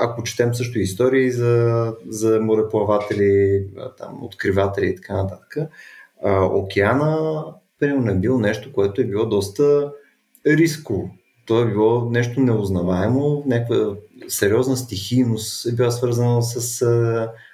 ако 0.00 0.22
четем 0.22 0.54
също 0.54 0.78
истории 0.78 1.30
за, 1.30 1.92
за 2.08 2.40
мореплаватели, 2.40 3.66
там, 3.98 4.24
откриватели 4.24 4.86
и 4.86 4.96
така 4.96 5.14
нататък, 5.14 5.56
океана 6.52 7.44
примерно 7.78 8.10
е 8.10 8.14
бил 8.14 8.38
нещо, 8.38 8.72
което 8.72 9.00
е 9.00 9.04
било 9.04 9.26
доста 9.26 9.92
рисково. 10.46 11.10
То 11.46 11.60
е 11.60 11.70
било 11.70 12.10
нещо 12.10 12.40
неузнаваемо, 12.40 13.42
някаква 13.46 13.94
сериозна 14.28 14.76
стихийност 14.76 15.66
е 15.66 15.72
била 15.72 15.90
свързана 15.90 16.42
с, 16.42 16.86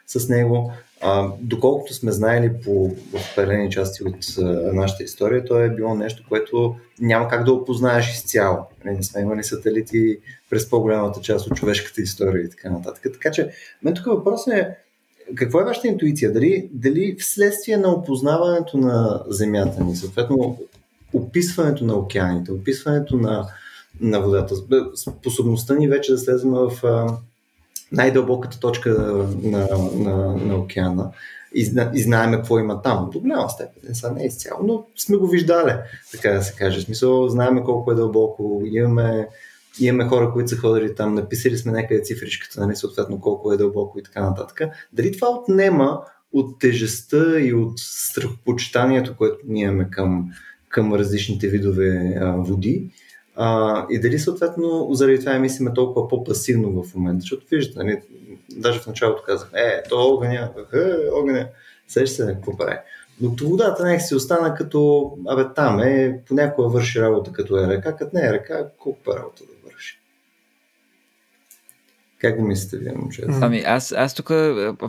с 0.06 0.28
него. 0.28 0.72
А, 1.02 1.28
доколкото 1.40 1.94
сме 1.94 2.12
знаели 2.12 2.52
по 2.64 2.96
определени 3.14 3.70
части 3.70 4.04
от 4.04 4.16
а, 4.38 4.42
нашата 4.72 5.02
история, 5.02 5.44
то 5.44 5.58
е 5.58 5.70
било 5.70 5.94
нещо, 5.94 6.24
което 6.28 6.76
няма 7.00 7.28
как 7.28 7.44
да 7.44 7.52
опознаеш 7.52 8.12
изцяло. 8.12 8.58
Не, 8.84 8.92
не 8.92 9.02
сме 9.02 9.20
имали 9.20 9.44
сателити 9.44 10.18
през 10.50 10.70
по-голямата 10.70 11.20
част 11.20 11.46
от 11.46 11.56
човешката 11.56 12.00
история 12.00 12.44
и 12.44 12.50
така 12.50 12.70
нататък. 12.70 13.02
Така 13.12 13.30
че, 13.30 13.50
мен 13.82 13.94
тук 13.94 14.06
въпросът 14.06 14.54
е, 14.54 14.76
какво 15.34 15.60
е 15.60 15.64
вашата 15.64 15.88
интуиция? 15.88 16.32
Дали, 16.32 16.68
дали 16.72 17.16
вследствие 17.18 17.76
на 17.76 17.88
опознаването 17.88 18.78
на 18.78 19.22
Земята 19.28 19.84
ни, 19.84 19.96
съответно 19.96 20.58
описването 21.12 21.84
на 21.84 21.94
океаните, 21.94 22.52
описването 22.52 23.16
на, 23.16 23.48
на 24.00 24.20
водата, 24.20 24.54
способността 24.96 25.74
ни 25.74 25.88
вече 25.88 26.12
да 26.12 26.18
слезем 26.18 26.50
в 26.50 26.82
най-дълбоката 27.92 28.60
точка 28.60 28.90
на, 29.42 29.68
на, 29.94 30.36
на 30.36 30.56
океана 30.56 31.10
и, 31.54 31.60
и 31.94 32.02
знаеме 32.02 32.36
какво 32.36 32.58
има 32.58 32.82
там. 32.82 33.10
До 33.12 33.20
голяма 33.20 33.50
степен, 33.50 33.94
са 33.94 34.12
не 34.12 34.22
е 34.22 34.26
изцяло, 34.26 34.60
но 34.66 34.86
сме 34.96 35.16
го 35.16 35.26
виждали, 35.26 35.72
така 36.12 36.30
да 36.30 36.42
се 36.42 36.54
каже. 36.56 36.80
В 36.80 36.82
смисъл, 36.82 37.28
знаеме 37.28 37.62
колко 37.62 37.92
е 37.92 37.94
дълбоко, 37.94 38.62
имаме, 38.64 39.28
имаме 39.80 40.08
хора, 40.08 40.32
които 40.32 40.48
са 40.48 40.56
ходили 40.56 40.94
там, 40.94 41.14
написали 41.14 41.58
сме 41.58 41.72
някъде 41.72 42.02
цифричката, 42.02 42.60
нали, 42.60 42.76
съответно 42.76 43.20
колко 43.20 43.52
е 43.52 43.56
дълбоко 43.56 43.98
и 43.98 44.02
така 44.02 44.20
нататък. 44.20 44.60
Дали 44.92 45.12
това 45.12 45.28
отнема 45.30 46.00
от 46.32 46.58
тежестта 46.58 47.40
и 47.40 47.54
от 47.54 47.72
страхопочитанието, 47.76 49.16
което 49.16 49.38
ние 49.48 49.64
имаме 49.64 49.90
към, 49.90 50.30
към 50.68 50.94
различните 50.94 51.48
видове 51.48 52.16
а, 52.20 52.30
води, 52.36 52.90
а, 53.42 53.86
и 53.90 54.00
дали 54.00 54.18
съответно 54.18 54.88
заради 54.92 55.20
това 55.20 55.38
мислиме 55.38 55.74
толкова 55.74 56.08
по-пасивно 56.08 56.82
в 56.82 56.94
момента, 56.94 57.20
защото 57.20 57.46
виждате, 57.50 57.78
нали, 57.84 58.02
даже 58.50 58.80
в 58.80 58.86
началото 58.86 59.22
казах, 59.26 59.50
е, 59.54 59.82
то 59.88 59.96
огъня, 59.96 60.50
е, 60.74 61.10
огъня, 61.14 61.48
сеща 61.88 62.24
се 62.24 62.32
какво 62.32 62.56
прави. 62.56 62.76
Докато 63.20 63.48
водата 63.48 63.84
някак 63.84 64.02
си 64.02 64.14
остана 64.14 64.54
като, 64.54 65.12
абе 65.28 65.44
там 65.54 65.80
е, 65.80 66.20
понякога 66.28 66.68
върши 66.68 67.00
работа 67.00 67.32
като 67.32 67.58
е 67.58 67.66
ръка, 67.66 67.96
като 67.96 68.16
не 68.16 68.26
е 68.26 68.32
ръка, 68.32 68.66
колко 68.78 69.12
е 69.12 69.16
работа 69.16 69.42
да 69.44 69.59
как 72.20 72.36
го 72.36 72.46
мислите 72.46 72.78
вие, 72.78 72.92
момчета? 72.96 73.38
Ами 73.40 73.62
аз, 73.66 73.92
аз 73.92 74.14
тук 74.14 74.30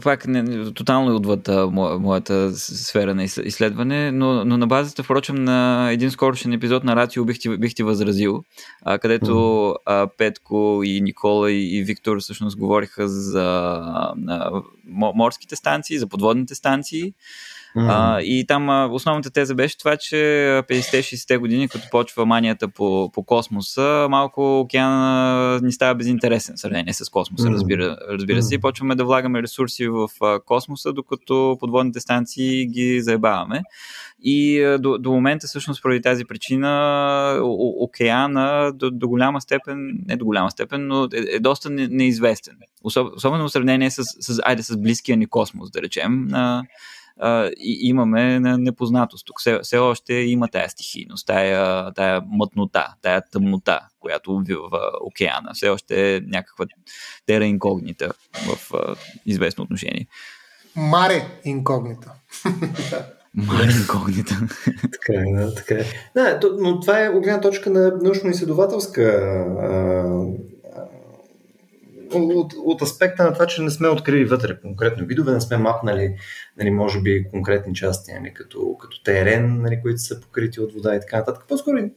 пак 0.03 0.27
не, 0.27 0.71
тотално 0.73 1.11
е 1.11 1.15
отвъд 1.15 1.47
мо, 1.47 1.99
моята 1.99 2.51
сфера 2.57 3.15
на 3.15 3.23
изследване, 3.23 4.11
но, 4.11 4.45
но 4.45 4.57
на 4.57 4.67
базата, 4.67 5.03
впрочем, 5.03 5.35
на 5.35 5.89
един 5.91 6.11
скорошен 6.11 6.53
епизод 6.53 6.83
на 6.83 6.95
Рацио 6.95 7.25
бих 7.25 7.39
ти, 7.39 7.57
бих 7.57 7.75
ти 7.75 7.83
възразил, 7.83 8.43
а, 8.81 8.99
където 8.99 9.75
а, 9.85 10.07
Петко 10.17 10.81
и 10.83 11.01
Никола 11.01 11.51
и, 11.51 11.77
и 11.77 11.83
Виктор 11.83 12.19
всъщност 12.19 12.57
говориха 12.57 13.07
за 13.07 13.43
а, 14.27 14.61
морските 15.15 15.55
станции, 15.55 15.97
за 15.97 16.07
подводните 16.07 16.55
станции. 16.55 17.13
Mm. 17.77 17.87
А, 17.89 18.21
и 18.21 18.45
там 18.47 18.69
а, 18.69 18.89
основната 18.91 19.31
теза 19.31 19.55
беше 19.55 19.77
това, 19.77 19.97
че 19.97 20.15
50-60-те 20.69 21.37
години, 21.37 21.69
като 21.69 21.87
почва 21.91 22.25
манията 22.25 22.67
по, 22.67 23.11
по 23.13 23.23
космоса, 23.23 24.07
малко 24.09 24.59
океана 24.59 25.59
ни 25.63 25.71
става 25.71 25.95
безинтересен 25.95 26.55
в 26.55 26.59
сравнение 26.59 26.93
с 26.93 27.09
космоса, 27.09 27.47
mm. 27.47 27.53
разбира, 27.53 27.97
разбира 28.09 28.41
се, 28.41 28.55
и 28.55 28.57
почваме 28.57 28.95
да 28.95 29.05
влагаме 29.05 29.41
ресурси 29.41 29.87
в 29.87 30.09
а, 30.21 30.39
космоса, 30.39 30.93
докато 30.93 31.57
подводните 31.59 31.99
станции 31.99 32.67
ги 32.67 33.01
заебаваме. 33.01 33.61
И 34.23 34.63
а, 34.63 34.79
до, 34.79 34.97
до 34.97 35.11
момента, 35.11 35.47
всъщност, 35.47 35.81
поради 35.81 36.01
тази 36.01 36.25
причина, 36.25 36.69
о, 37.41 37.83
океана 37.83 38.71
до, 38.75 38.91
до 38.91 39.07
голяма 39.07 39.41
степен, 39.41 39.91
не 40.07 40.17
до 40.17 40.25
голяма 40.25 40.51
степен, 40.51 40.87
но 40.87 41.03
е, 41.03 41.35
е 41.35 41.39
доста 41.39 41.69
не, 41.69 41.87
неизвестен. 41.87 42.55
Особ, 42.83 43.07
особено 43.15 43.47
в 43.47 43.51
сравнение 43.51 43.91
с, 43.91 44.03
с, 44.03 44.41
айде, 44.43 44.63
с 44.63 44.77
близкия 44.77 45.17
ни 45.17 45.25
космос, 45.25 45.71
да 45.71 45.81
речем. 45.81 46.27
А, 46.33 46.63
а, 47.21 47.49
и 47.57 47.79
имаме 47.81 48.39
непознатост. 48.39 49.25
Тук 49.25 49.39
все, 49.39 49.59
все 49.63 49.77
още 49.77 50.13
има 50.13 50.47
тая 50.47 50.69
стихийност, 50.69 51.27
тая, 51.27 51.91
тая 51.93 52.21
мътнота, 52.27 52.93
тая 53.01 53.21
тъмнота, 53.31 53.79
която 53.99 54.43
в 54.49 54.91
океана. 55.01 55.53
Все 55.53 55.69
още 55.69 56.15
е 56.15 56.21
някаква 56.21 56.65
тера 57.25 57.45
инкогнита 57.45 58.13
в 58.33 58.73
а, 58.73 58.95
известно 59.25 59.63
отношение. 59.63 60.07
Маре 60.75 61.27
инкогнита. 61.45 62.11
Маре 63.35 63.71
инкогнита. 63.81 64.35
така 64.91 65.13
е, 65.13 65.33
да, 65.33 65.55
така 65.55 65.75
е. 65.75 65.85
Да, 66.15 66.39
но 66.59 66.79
това 66.79 67.05
е 67.05 67.09
от 67.09 67.23
гледна 67.23 67.41
точка 67.41 67.69
на 67.69 67.91
научно-изследователска 67.91 69.01
от, 72.13 72.53
от 72.65 72.81
аспекта 72.81 73.23
на 73.23 73.33
това, 73.33 73.47
че 73.47 73.61
не 73.61 73.69
сме 73.69 73.87
открили 73.87 74.25
вътре 74.25 74.61
конкретно 74.61 75.05
видове, 75.05 75.31
не 75.31 75.41
сме 75.41 75.57
мапнали, 75.57 76.15
нали, 76.57 76.71
може 76.71 77.01
би, 77.01 77.29
конкретни 77.31 77.73
части, 77.73 78.13
нали, 78.13 78.33
като, 78.33 78.77
като 78.81 79.03
терен, 79.03 79.61
нали, 79.61 79.79
които 79.81 80.01
са 80.01 80.21
покрити 80.21 80.59
от 80.59 80.73
вода 80.73 80.95
и 80.95 80.99
така 80.99 81.17
нататък. 81.17 81.43
По-скоро, 81.47 81.77
е, 81.77 81.91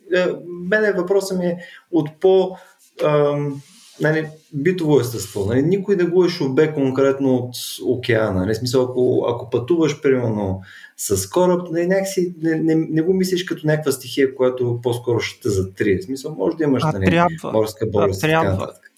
мене 0.68 0.92
въпросът 0.92 1.38
ми 1.38 1.46
е 1.46 1.58
от 1.90 2.20
по 2.20 2.56
ам, 3.04 3.62
нали, 4.00 4.28
битово 4.54 5.00
естество. 5.00 5.46
Нали, 5.46 5.62
никой 5.62 5.96
не 5.96 6.04
го 6.04 6.24
е 6.24 6.28
шубе 6.28 6.72
конкретно 6.72 7.34
от 7.34 7.56
океана. 7.84 8.40
Нали, 8.40 8.54
смисъл, 8.54 8.82
ако, 8.82 9.26
ако 9.28 9.50
пътуваш, 9.50 10.00
примерно, 10.02 10.62
с 10.96 11.30
кораб, 11.30 11.68
нали, 11.70 11.86
някакси 11.86 12.34
не, 12.42 12.54
не, 12.54 12.74
не 12.74 13.02
го 13.02 13.12
мислиш 13.12 13.44
като 13.44 13.66
някаква 13.66 13.92
стихия, 13.92 14.34
която 14.34 14.80
по-скоро 14.82 15.20
ще 15.20 15.40
те 15.40 15.48
затрие. 15.48 16.02
смисъл, 16.02 16.34
може 16.34 16.56
да 16.56 16.64
имаш 16.64 16.82
нали, 16.82 17.22
морска 17.44 17.86
болест 17.86 18.20
така 18.20 18.42
нататък. 18.42 18.92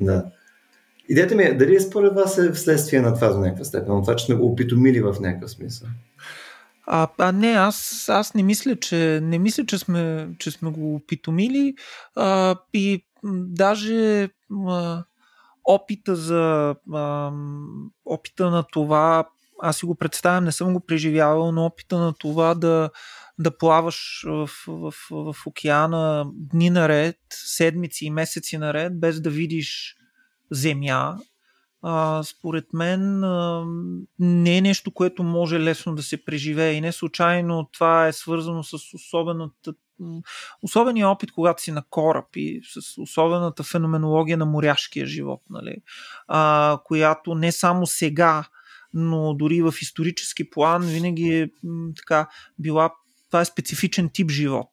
Да. 0.00 0.24
Идеята 1.10 1.34
ми 1.34 1.42
е, 1.42 1.54
дали 1.54 1.74
е 1.74 1.80
според 1.80 2.14
вас 2.14 2.38
е 2.38 2.52
вследствие 2.52 3.00
на 3.00 3.14
това 3.14 3.28
до 3.28 3.38
някаква 3.38 3.64
степен, 3.64 3.94
на 3.94 4.00
това, 4.00 4.16
че 4.16 4.24
сме 4.24 4.34
го 4.34 4.46
опитомили 4.46 5.00
в 5.00 5.16
някакъв 5.20 5.50
смисъл? 5.50 5.88
А, 6.86 7.08
а 7.18 7.32
не, 7.32 7.48
аз, 7.48 8.08
аз 8.08 8.34
не 8.34 8.42
мисля, 8.42 8.76
че, 8.76 9.20
не 9.22 9.38
мисля, 9.38 9.66
че 9.66 9.78
сме, 9.78 10.28
че 10.38 10.50
сме 10.50 10.70
го 10.70 10.94
опитомили. 10.94 11.74
А, 12.16 12.56
и 12.74 13.04
даже 13.24 14.28
а, 14.68 15.04
опита 15.64 16.16
за 16.16 16.74
а, 16.92 17.32
опита 18.04 18.50
на 18.50 18.62
това, 18.62 19.28
аз 19.62 19.76
си 19.76 19.86
го 19.86 19.94
представям, 19.94 20.44
не 20.44 20.52
съм 20.52 20.72
го 20.72 20.80
преживявал, 20.80 21.52
но 21.52 21.64
опита 21.64 21.98
на 21.98 22.12
това 22.12 22.54
да, 22.54 22.90
да 23.38 23.58
плаваш 23.58 24.24
в, 24.26 24.50
в, 24.66 24.94
в 25.10 25.36
океана 25.46 26.26
дни 26.34 26.70
наред, 26.70 27.16
седмици 27.32 28.06
и 28.06 28.10
месеци 28.10 28.58
наред, 28.58 29.00
без 29.00 29.20
да 29.20 29.30
видиш 29.30 29.96
земя, 30.50 31.18
а, 31.82 32.22
според 32.22 32.64
мен 32.72 33.24
а, 33.24 33.66
не 34.18 34.56
е 34.56 34.60
нещо, 34.60 34.90
което 34.90 35.22
може 35.22 35.60
лесно 35.60 35.94
да 35.94 36.02
се 36.02 36.24
преживее. 36.24 36.72
И 36.72 36.80
не 36.80 36.92
случайно 36.92 37.68
това 37.72 38.06
е 38.06 38.12
свързано 38.12 38.62
с 38.62 38.74
особената 38.94 39.74
особения 40.62 41.08
опит, 41.08 41.32
когато 41.32 41.62
си 41.62 41.72
на 41.72 41.82
кораб 41.90 42.24
и 42.36 42.60
с 42.64 43.00
особената 43.02 43.62
феноменология 43.62 44.36
на 44.36 44.46
моряшкия 44.46 45.06
живот, 45.06 45.42
нали? 45.50 45.76
а, 46.28 46.78
която 46.84 47.34
не 47.34 47.52
само 47.52 47.86
сега, 47.86 48.44
но 48.94 49.34
дори 49.34 49.62
в 49.62 49.74
исторически 49.82 50.50
план 50.50 50.82
винаги 50.82 51.28
е 51.28 51.50
така 51.96 52.28
била 52.58 52.90
това 53.30 53.40
е 53.40 53.44
специфичен 53.44 54.10
тип 54.12 54.30
живот 54.30 54.70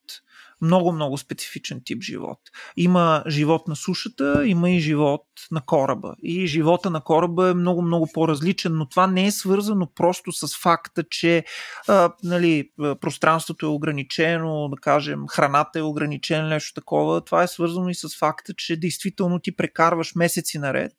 много, 0.62 0.92
много 0.92 1.18
специфичен 1.18 1.82
тип 1.86 2.04
живот. 2.04 2.40
Има 2.78 3.24
живот 3.28 3.68
на 3.68 3.76
сушата, 3.76 4.48
има 4.48 4.70
и 4.70 4.80
живот 4.80 5.26
на 5.52 5.62
кораба. 5.62 6.16
И 6.24 6.48
живота 6.48 6.90
на 6.90 7.02
кораба 7.02 7.50
е 7.50 7.54
много, 7.54 7.82
много 7.82 8.10
по-различен, 8.14 8.78
но 8.78 8.90
това 8.90 9.08
не 9.08 9.26
е 9.26 9.32
свързано 9.32 9.88
просто 9.96 10.32
с 10.32 10.58
факта, 10.58 11.04
че 11.10 11.44
а, 11.88 12.14
нали, 12.24 12.70
пространството 12.78 13.66
е 13.66 13.70
ограничено, 13.70 14.70
да 14.70 14.78
кажем, 14.82 15.28
храната 15.30 15.80
е 15.80 15.82
ограничена, 15.82 16.48
нещо 16.48 16.74
такова. 16.74 17.22
Това 17.22 17.44
е 17.44 17.48
свързано 17.48 17.90
и 17.90 17.96
с 17.96 18.18
факта, 18.20 18.54
че 18.58 18.80
действително 18.80 19.40
ти 19.40 19.56
прекарваш 19.56 20.16
месеци 20.16 20.60
наред 20.60 20.92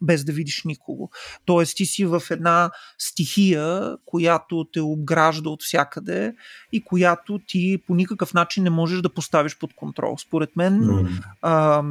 без 0.00 0.24
да 0.24 0.32
видиш 0.32 0.62
никого. 0.64 1.10
Тоест 1.44 1.76
ти 1.76 1.86
си 1.86 2.04
в 2.04 2.22
една 2.30 2.70
стихия, 2.98 3.96
която 4.06 4.66
те 4.72 4.80
обгражда 4.80 5.50
от 5.50 5.62
всякъде 5.62 6.34
и 6.72 6.84
която 6.84 7.40
ти 7.46 7.78
по 7.86 7.94
никакъв 7.94 8.34
начин 8.34 8.64
не 8.64 8.70
можеш 8.70 9.00
да 9.00 9.14
поставиш 9.14 9.58
под 9.58 9.74
контрол. 9.74 10.18
Според 10.18 10.56
мен 10.56 10.80
mm. 10.80 11.08
а, 11.42 11.82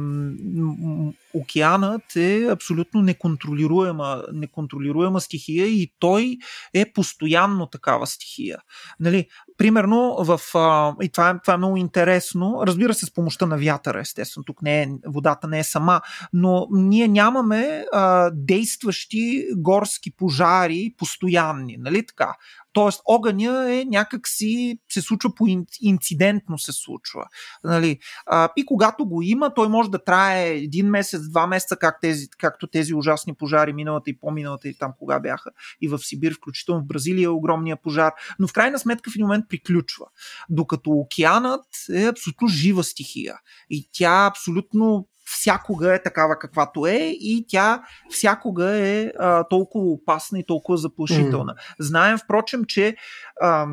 океанът 1.34 2.16
е 2.16 2.48
абсолютно 2.50 3.02
неконтролируема, 3.02 4.22
неконтролируема 4.32 5.20
стихия 5.20 5.66
и 5.66 5.92
той 5.98 6.38
е 6.74 6.92
постоянно 6.92 7.66
такава 7.66 8.06
стихия. 8.06 8.58
Нали, 9.00 9.26
примерно 9.62 10.16
в... 10.18 10.40
А, 10.54 10.94
и 11.02 11.08
това 11.08 11.30
е, 11.30 11.38
това 11.42 11.54
е 11.54 11.56
много 11.56 11.76
интересно, 11.76 12.62
разбира 12.66 12.94
се 12.94 13.06
с 13.06 13.14
помощта 13.14 13.46
на 13.46 13.58
вятъра, 13.58 14.00
естествено, 14.00 14.44
тук 14.44 14.62
не 14.62 14.82
е, 14.82 14.88
водата 15.06 15.48
не 15.48 15.58
е 15.58 15.64
сама, 15.64 16.00
но 16.32 16.66
ние 16.70 17.08
нямаме 17.08 17.84
а, 17.92 18.30
действащи 18.34 19.46
горски 19.56 20.16
пожари 20.16 20.94
постоянни, 20.98 21.76
нали 21.78 22.06
така? 22.06 22.34
Тоест, 22.72 23.00
огъня 23.04 23.74
е 23.74 23.84
някак 23.84 24.28
си 24.28 24.78
се 24.88 25.02
случва 25.02 25.34
по 25.34 25.46
инцидентно 25.80 26.58
се 26.58 26.72
случва. 26.72 27.24
Нали? 27.64 27.98
А, 28.26 28.48
и 28.56 28.66
когато 28.66 29.06
го 29.06 29.22
има, 29.22 29.54
той 29.54 29.68
може 29.68 29.90
да 29.90 30.04
трае 30.04 30.48
един 30.48 30.86
месец, 30.86 31.30
два 31.30 31.46
месеца, 31.46 31.76
как 31.76 32.00
тези, 32.00 32.28
както 32.38 32.66
тези 32.66 32.94
ужасни 32.94 33.34
пожари 33.34 33.72
миналата 33.72 34.10
и 34.10 34.18
по-миналата 34.18 34.68
и 34.68 34.78
там 34.78 34.92
кога 34.98 35.20
бяха. 35.20 35.50
И 35.80 35.88
в 35.88 35.98
Сибир, 35.98 36.34
включително 36.34 36.80
в 36.80 36.86
Бразилия, 36.86 37.24
е 37.24 37.28
огромния 37.28 37.76
пожар. 37.82 38.12
Но 38.38 38.48
в 38.48 38.52
крайна 38.52 38.78
сметка 38.78 39.10
в 39.10 39.14
един 39.14 39.26
момент 39.26 39.44
приключва. 39.48 40.06
Докато 40.50 40.90
океанът 40.90 41.66
е 41.92 42.06
абсолютно 42.06 42.48
жива 42.48 42.84
стихия. 42.84 43.34
И 43.70 43.88
тя 43.92 44.26
абсолютно 44.30 45.08
всякога 45.32 45.94
е 45.94 46.02
такава 46.02 46.38
каквато 46.38 46.86
е 46.86 46.98
и 47.20 47.44
тя 47.48 47.82
всякога 48.10 48.76
е 48.76 49.12
а, 49.18 49.48
толкова 49.48 49.86
опасна 49.86 50.38
и 50.38 50.46
толкова 50.46 50.78
заплашителна. 50.78 51.54
Mm. 51.54 51.74
Знаем, 51.80 52.18
впрочем, 52.18 52.64
че 52.64 52.96
а, 53.40 53.66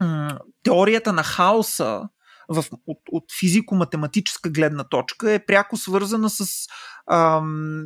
м- 0.00 0.38
теорията 0.62 1.12
на 1.12 1.22
хаоса 1.22 2.02
в, 2.48 2.64
от, 2.86 2.98
от 3.12 3.24
физико-математическа 3.40 4.50
гледна 4.50 4.84
точка 4.84 5.32
е 5.32 5.46
пряко 5.46 5.76
свързана 5.76 6.30
с 6.30 6.66
ам, 7.10 7.84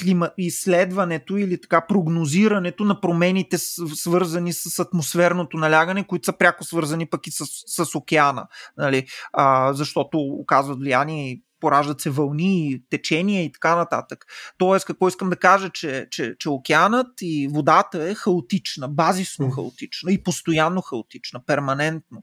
клима, 0.00 0.30
изследването 0.38 1.36
или 1.36 1.60
така 1.60 1.86
прогнозирането 1.86 2.84
на 2.84 3.00
промените 3.00 3.58
свързани 3.58 4.52
с 4.52 4.78
атмосферното 4.78 5.56
налягане, 5.56 6.06
които 6.06 6.24
са 6.24 6.32
пряко 6.32 6.64
свързани 6.64 7.06
пък 7.06 7.26
и 7.26 7.30
с, 7.30 7.44
с 7.84 7.94
океана. 7.94 8.46
Нали? 8.76 9.06
А, 9.32 9.72
защото 9.72 10.18
оказват 10.18 10.78
влияние 10.78 11.42
пораждат 11.60 12.00
се 12.00 12.10
вълни, 12.10 12.80
течения 12.90 13.44
и 13.44 13.52
така 13.52 13.76
нататък. 13.76 14.26
Тоест, 14.58 14.86
какво 14.86 15.08
искам 15.08 15.30
да 15.30 15.36
кажа, 15.36 15.70
че, 15.70 16.06
че, 16.10 16.36
че 16.38 16.48
океанът 16.48 17.08
и 17.22 17.48
водата 17.52 18.10
е 18.10 18.14
хаотична, 18.14 18.88
базисно 18.88 19.50
хаотична 19.50 20.12
и 20.12 20.22
постоянно 20.22 20.80
хаотична, 20.80 21.40
перманентно. 21.46 22.22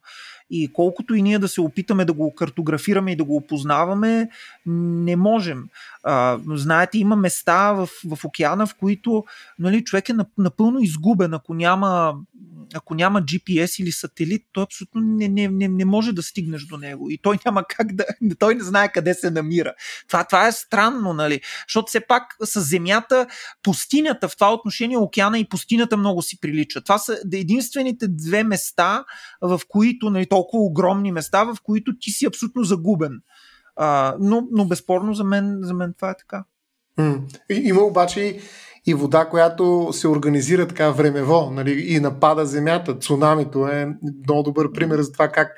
И 0.49 0.73
колкото 0.73 1.15
и 1.15 1.21
ние 1.21 1.39
да 1.39 1.47
се 1.47 1.61
опитаме 1.61 2.05
да 2.05 2.13
го 2.13 2.35
картографираме 2.35 3.11
и 3.11 3.15
да 3.15 3.23
го 3.23 3.35
опознаваме, 3.35 4.29
не 4.65 5.15
можем. 5.15 5.63
А, 6.03 6.39
знаете, 6.47 6.97
има 6.97 7.15
места 7.15 7.73
в, 7.73 7.89
в 8.05 8.25
океана, 8.25 8.67
в 8.67 8.75
които 8.75 9.23
нали, 9.59 9.83
човек 9.83 10.09
е 10.09 10.15
напълно 10.37 10.79
изгубен, 10.79 11.33
ако 11.33 11.53
няма, 11.53 12.15
ако 12.73 12.95
няма 12.95 13.21
GPS 13.21 13.81
или 13.81 13.91
сателит, 13.91 14.43
той 14.51 14.63
абсолютно 14.63 15.01
не, 15.01 15.27
не, 15.27 15.47
не, 15.47 15.67
не 15.67 15.85
може 15.85 16.13
да 16.13 16.23
стигнеш 16.23 16.63
до 16.63 16.77
него. 16.77 17.09
И 17.09 17.17
той 17.17 17.37
няма 17.45 17.63
как 17.63 17.95
да. 17.95 18.05
Той 18.39 18.55
не 18.55 18.63
знае 18.63 18.91
къде 18.91 19.13
се 19.13 19.31
намира. 19.31 19.73
Това, 20.07 20.23
това 20.23 20.47
е 20.47 20.51
странно, 20.51 21.13
нали? 21.13 21.41
Защото 21.67 21.87
все 21.87 21.99
пак 21.99 22.23
с 22.43 22.61
Земята, 22.61 23.27
пустинята 23.63 24.29
в 24.29 24.35
това 24.35 24.53
отношение, 24.53 24.97
океана 24.97 25.39
и 25.39 25.49
пустинята 25.49 25.97
много 25.97 26.21
си 26.21 26.39
приличат. 26.39 26.83
Това 26.83 26.97
са 26.97 27.19
единствените 27.33 28.07
две 28.07 28.43
места, 28.43 29.05
в 29.41 29.61
които, 29.67 30.09
нали, 30.09 30.25
толкова 30.35 30.63
огромни 30.63 31.11
места, 31.11 31.43
в 31.43 31.57
които 31.63 31.91
ти 31.99 32.11
си 32.11 32.25
абсолютно 32.25 32.63
загубен. 32.63 33.11
А, 33.75 34.15
но, 34.19 34.47
но 34.51 34.65
безспорно 34.65 35.13
за 35.13 35.23
мен, 35.23 35.59
за 35.61 35.73
мен 35.73 35.93
това 35.97 36.09
е 36.09 36.17
така. 36.17 36.43
М- 36.97 37.19
има 37.49 37.81
обаче 37.81 38.39
и 38.85 38.93
вода, 38.93 39.25
която 39.25 39.89
се 39.91 40.07
организира 40.07 40.67
така 40.67 40.89
времево 40.89 41.49
нали, 41.51 41.85
и 41.87 41.99
напада 41.99 42.45
земята. 42.45 42.99
Цунамито 42.99 43.67
е 43.67 43.95
много 44.23 44.43
добър 44.43 44.71
пример 44.71 45.01
за 45.01 45.11
това 45.11 45.27
как 45.27 45.51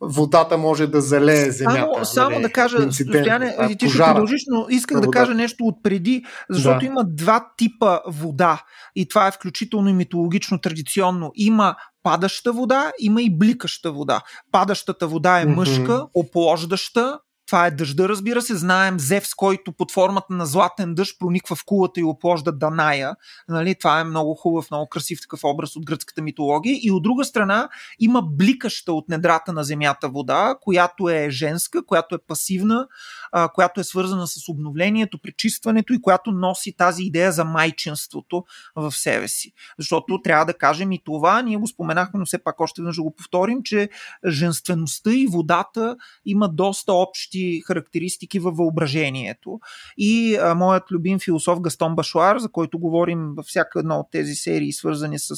водата 0.00 0.58
може 0.58 0.86
да 0.86 1.00
залее 1.00 1.50
земята. 1.50 1.80
Само, 1.80 2.04
само 2.04 2.30
нали, 2.30 2.42
да 2.42 2.52
кажа, 2.52 2.92
Стояне, 2.92 3.76
ти 3.78 3.88
ще 3.88 3.98
продължиш, 3.98 4.42
но 4.48 4.66
исках 4.70 5.00
да 5.00 5.10
кажа 5.10 5.34
нещо 5.34 5.64
отпреди, 5.64 6.24
защото 6.50 6.80
да. 6.80 6.86
има 6.86 7.04
два 7.04 7.46
типа 7.56 8.00
вода 8.06 8.62
и 8.96 9.08
това 9.08 9.28
е 9.28 9.30
включително 9.30 9.88
и 9.88 9.92
митологично 9.92 10.60
традиционно. 10.60 11.30
Има 11.34 11.76
падаща 12.02 12.52
вода, 12.52 12.92
има 12.98 13.22
и 13.22 13.38
бликаща 13.38 13.92
вода. 13.92 14.20
Падащата 14.52 15.08
вода 15.08 15.40
е 15.40 15.46
мъжка, 15.46 15.92
mm-hmm. 15.92 16.10
оплождаща, 16.14 17.18
това 17.48 17.66
е 17.66 17.70
дъжда, 17.70 18.08
разбира 18.08 18.42
се. 18.42 18.56
Знаем 18.56 19.00
Зевс, 19.00 19.34
който 19.34 19.72
под 19.72 19.92
формата 19.92 20.32
на 20.34 20.46
златен 20.46 20.94
дъжд 20.94 21.18
прониква 21.18 21.56
в 21.56 21.64
кулата 21.66 22.00
и 22.00 22.04
опложда 22.04 22.52
Даная. 22.52 23.16
Нали? 23.48 23.74
Това 23.74 24.00
е 24.00 24.04
много 24.04 24.34
хубав, 24.34 24.70
много 24.70 24.88
красив 24.88 25.18
такъв 25.22 25.40
образ 25.44 25.76
от 25.76 25.86
гръцката 25.86 26.22
митология. 26.22 26.78
И 26.82 26.90
от 26.90 27.02
друга 27.02 27.24
страна 27.24 27.68
има 27.98 28.22
бликаща 28.22 28.92
от 28.92 29.08
недрата 29.08 29.52
на 29.52 29.64
земята 29.64 30.08
вода, 30.08 30.54
която 30.60 31.08
е 31.08 31.30
женска, 31.30 31.86
която 31.86 32.14
е 32.14 32.18
пасивна, 32.26 32.86
а, 33.32 33.48
която 33.48 33.80
е 33.80 33.84
свързана 33.84 34.26
с 34.26 34.48
обновлението, 34.48 35.18
пречистването 35.18 35.92
и 35.92 36.02
която 36.02 36.30
носи 36.30 36.72
тази 36.76 37.02
идея 37.02 37.32
за 37.32 37.44
майчинството 37.44 38.44
в 38.76 38.92
себе 38.92 39.28
си. 39.28 39.52
Защото 39.78 40.22
трябва 40.22 40.44
да 40.46 40.54
кажем 40.54 40.92
и 40.92 41.02
това, 41.04 41.42
ние 41.42 41.56
го 41.56 41.66
споменахме, 41.66 42.18
но 42.18 42.26
все 42.26 42.38
пак 42.38 42.60
още 42.60 42.82
веднъж 42.82 42.98
го 42.98 43.14
повторим, 43.14 43.62
че 43.64 43.88
женствеността 44.26 45.10
и 45.12 45.26
водата 45.26 45.96
има 46.24 46.48
доста 46.48 46.92
общи 46.92 47.62
характеристики 47.66 48.38
във 48.38 48.56
въображението. 48.56 49.60
И 49.98 50.36
а, 50.36 50.54
моят 50.54 50.90
любим 50.90 51.18
философ 51.18 51.60
Гастон 51.60 51.96
Башуар, 51.96 52.38
за 52.38 52.48
който 52.48 52.78
говорим 52.78 53.32
във 53.36 53.46
всяка 53.46 53.78
една 53.78 53.98
от 53.98 54.06
тези 54.10 54.34
серии, 54.34 54.72
свързани 54.72 55.18
с, 55.18 55.36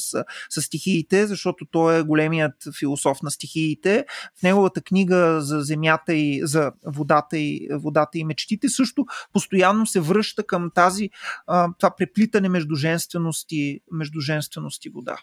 с 0.49 0.61
стихиите, 0.61 1.27
защото 1.27 1.65
той 1.71 1.99
е 1.99 2.03
големият 2.03 2.53
философ 2.79 3.21
на 3.21 3.31
стихиите. 3.31 4.05
В 4.39 4.43
неговата 4.43 4.81
книга 4.81 5.41
за 5.41 5.61
земята 5.61 6.13
и 6.13 6.41
за 6.43 6.71
водата 6.85 7.37
и 7.37 7.67
водата 7.81 8.17
и 8.17 8.23
мечтите, 8.23 8.69
също 8.69 9.05
постоянно 9.33 9.85
се 9.85 9.99
връща 9.99 10.43
към 10.43 10.71
тази, 10.75 11.09
това 11.47 11.95
преплитане 11.97 12.49
между 12.49 12.75
женственост 12.75 13.51
и, 13.51 13.81
между 13.91 14.19
женственост 14.19 14.85
и 14.85 14.89
вода. 14.89 15.17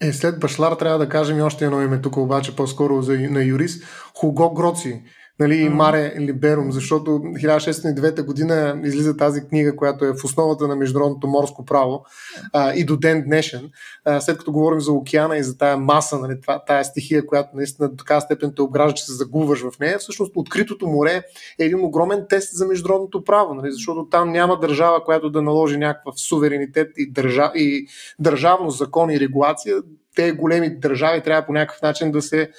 Е, 0.00 0.12
след 0.12 0.40
Башлар 0.40 0.72
трябва 0.72 0.98
да 0.98 1.08
кажем 1.08 1.38
и 1.38 1.42
още 1.42 1.64
едно 1.64 1.82
име 1.82 2.00
тук, 2.00 2.16
обаче 2.16 2.56
по-скоро 2.56 3.02
за, 3.02 3.18
на 3.18 3.44
юрист. 3.44 3.84
Хуго 4.14 4.54
Гроци, 4.54 5.02
нали, 5.40 5.54
mm-hmm. 5.54 5.72
Маре 5.72 6.14
Либерум, 6.20 6.72
защото 6.72 7.10
1609 7.10 8.24
година 8.24 8.80
излиза 8.84 9.16
тази 9.16 9.40
книга, 9.40 9.76
която 9.76 10.04
е 10.04 10.12
в 10.12 10.24
основата 10.24 10.68
на 10.68 10.76
международното 10.76 11.26
морско 11.26 11.64
право 11.64 12.04
а, 12.52 12.74
и 12.74 12.84
до 12.84 12.96
ден 12.96 13.24
днешен. 13.26 13.70
А, 14.04 14.20
след 14.20 14.38
като 14.38 14.52
говорим 14.52 14.80
за 14.80 14.92
океана 14.92 15.36
и 15.36 15.42
за 15.42 15.58
тая 15.58 15.76
маса, 15.76 16.18
нали, 16.18 16.34
тая 16.66 16.84
стихия, 16.84 17.26
която 17.26 17.48
наистина 17.54 17.88
до 17.88 17.96
така 17.96 18.20
степен 18.20 18.52
те 18.56 18.62
обгражда, 18.62 18.94
че 18.94 19.04
се 19.04 19.12
загубваш 19.12 19.60
в 19.60 19.78
нея, 19.80 19.98
всъщност 19.98 20.32
откритото 20.36 20.86
море 20.86 21.22
е 21.58 21.64
един 21.64 21.84
огромен 21.84 22.26
тест 22.28 22.56
за 22.56 22.66
международното 22.66 23.24
право, 23.24 23.54
нали, 23.54 23.72
защото 23.72 24.08
там 24.10 24.32
няма 24.32 24.60
държава, 24.60 25.04
която 25.04 25.30
да 25.30 25.42
наложи 25.42 25.76
някакъв 25.76 26.20
суверенитет 26.20 26.90
и, 26.96 27.12
държа, 27.12 27.50
и 27.54 27.86
държавно 28.18 28.70
закон 28.70 29.10
и 29.10 29.20
регулация. 29.20 29.76
Те 30.16 30.32
големи 30.32 30.78
държави 30.78 31.22
трябва 31.22 31.46
по 31.46 31.52
някакъв 31.52 31.82
начин 31.82 32.12
да 32.12 32.22
се 32.22 32.50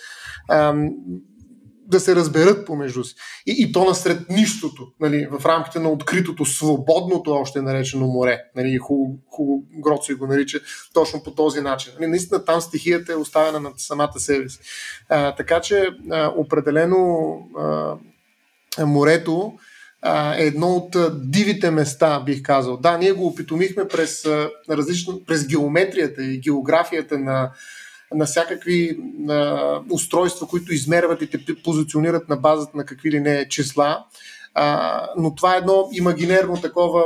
ам, 0.50 0.90
да 1.90 2.00
се 2.00 2.16
разберат 2.16 2.66
помежду 2.66 3.04
си. 3.04 3.16
И, 3.46 3.56
и 3.58 3.72
то 3.72 3.86
насред 3.86 4.30
нищото, 4.30 4.88
нали, 5.00 5.28
в 5.32 5.46
рамките 5.46 5.80
на 5.80 5.90
откритото, 5.90 6.46
свободното 6.46 7.32
още 7.32 7.62
наречено 7.62 8.08
море. 8.08 8.42
Нали, 8.56 8.78
хубаво, 8.78 9.18
хубаво 9.32 9.64
Гроци 9.84 10.14
го 10.14 10.28
нарича 10.28 10.60
точно 10.94 11.24
по 11.24 11.32
този 11.32 11.62
начин. 11.62 11.94
Нали, 12.00 12.10
наистина 12.10 12.46
там 12.46 12.62
стихията 12.62 13.14
е 13.14 13.16
оставена 13.16 13.60
на 13.60 13.72
самата 13.78 14.20
себе 14.20 14.50
си. 14.50 14.60
А, 15.10 15.36
така 15.36 15.62
че 15.62 15.90
а, 16.12 16.34
определено 16.38 17.30
а, 17.58 17.96
морето 18.86 19.54
а, 20.02 20.36
е 20.36 20.46
едно 20.46 20.68
от 20.68 20.96
дивите 21.32 21.72
места, 21.72 22.20
бих 22.20 22.42
казал. 22.42 22.78
Да, 22.78 22.98
ние 22.98 23.12
го 23.12 23.28
опитомихме 23.28 23.88
през, 23.88 24.26
различно, 24.70 25.22
през 25.28 25.48
геометрията 25.48 26.24
и 26.24 26.40
географията 26.40 27.20
на 27.20 27.52
на 28.14 28.26
всякакви 28.26 29.00
а, 29.30 29.82
устройства, 29.90 30.48
които 30.48 30.74
измерват 30.74 31.22
и 31.22 31.30
те 31.30 31.56
позиционират 31.64 32.30
на 32.30 32.36
базата 32.36 32.78
на 32.78 32.86
какви 32.86 33.12
ли 33.12 33.20
не 33.20 33.48
числа. 33.50 34.06
А, 34.54 35.08
но 35.18 35.36
това 35.36 35.56
е 35.56 35.58
едно 35.58 35.90
имагинерно 35.92 36.62
такова 36.62 37.06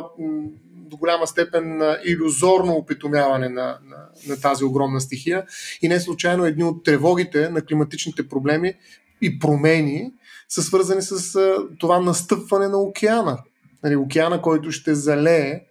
до 0.94 0.98
голяма 0.98 1.28
степен 1.28 1.82
иллюзорно 2.06 2.74
опитомяване 2.74 3.50
на, 3.50 3.78
на, 3.86 3.98
на 4.28 4.42
тази 4.42 4.64
огромна 4.64 5.02
стихия. 5.02 5.46
И 5.82 5.88
не 5.88 6.00
случайно 6.00 6.46
едни 6.46 6.64
от 6.64 6.84
тревогите 6.84 7.50
на 7.50 7.62
климатичните 7.62 8.30
проблеми 8.30 8.74
и 9.22 9.40
промени 9.40 10.12
са 10.50 10.62
свързани 10.62 11.02
с 11.02 11.36
а, 11.36 11.58
това 11.80 12.00
настъпване 12.00 12.68
на 12.68 12.78
океана. 12.78 13.38
Нали, 13.84 13.96
океана, 13.96 14.42
който 14.42 14.72
ще 14.72 14.96
залее 14.96 15.62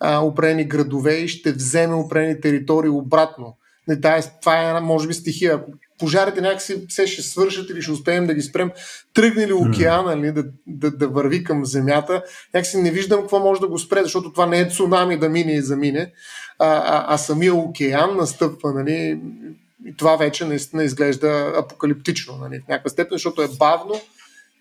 а, 0.00 0.18
определени 0.18 0.64
градове 0.64 1.14
и 1.14 1.28
ще 1.28 1.52
вземе 1.52 1.94
определени 1.94 2.40
територии 2.40 2.90
обратно. 2.90 3.56
Не, 3.90 4.00
тая, 4.00 4.22
това 4.40 4.78
е 4.78 4.80
може 4.80 5.08
би 5.08 5.14
стихия. 5.14 5.54
Ако 5.54 5.70
пожарите 5.98 6.40
някакси 6.40 6.86
все 6.88 7.06
ще 7.06 7.22
свършат 7.22 7.70
или 7.70 7.82
ще 7.82 7.92
успеем 7.92 8.26
да 8.26 8.34
ги 8.34 8.42
спрем, 8.42 8.70
тръгне 9.14 9.46
ли 9.46 9.52
океана 9.52 10.16
нали, 10.16 10.32
да, 10.32 10.44
да, 10.66 10.90
да 10.90 11.08
върви 11.08 11.44
към 11.44 11.64
земята, 11.64 12.22
някакси 12.54 12.78
не 12.78 12.90
виждам 12.90 13.20
какво 13.20 13.38
може 13.38 13.60
да 13.60 13.68
го 13.68 13.78
спре, 13.78 14.02
защото 14.02 14.32
това 14.32 14.46
не 14.46 14.60
е 14.60 14.70
цунами 14.70 15.18
да 15.18 15.28
мине 15.28 15.52
и 15.52 15.62
замине, 15.62 16.12
а, 16.58 16.66
а, 16.66 17.14
а 17.14 17.18
самия 17.18 17.54
океан 17.54 18.16
настъпва. 18.16 18.72
Нали, 18.72 19.20
и 19.86 19.96
това 19.96 20.16
вече 20.16 20.44
наистина 20.44 20.84
изглежда 20.84 21.52
апокалиптично 21.56 22.36
нали, 22.36 22.60
в 22.60 22.68
някаква 22.68 22.90
степен, 22.90 23.14
защото 23.14 23.42
е 23.42 23.48
бавно, 23.58 24.00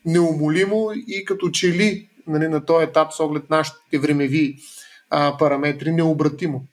неумолимо 0.06 0.90
и 1.08 1.26
като 1.26 1.50
че 1.50 1.68
ли 1.68 2.10
нали, 2.28 2.48
на 2.48 2.66
този 2.66 2.84
етап 2.84 3.14
с 3.14 3.20
оглед 3.20 3.50
нашите 3.50 4.00
времеви 4.00 4.56
а, 5.10 5.38
параметри 5.38 5.92
необратимо. 5.92 6.64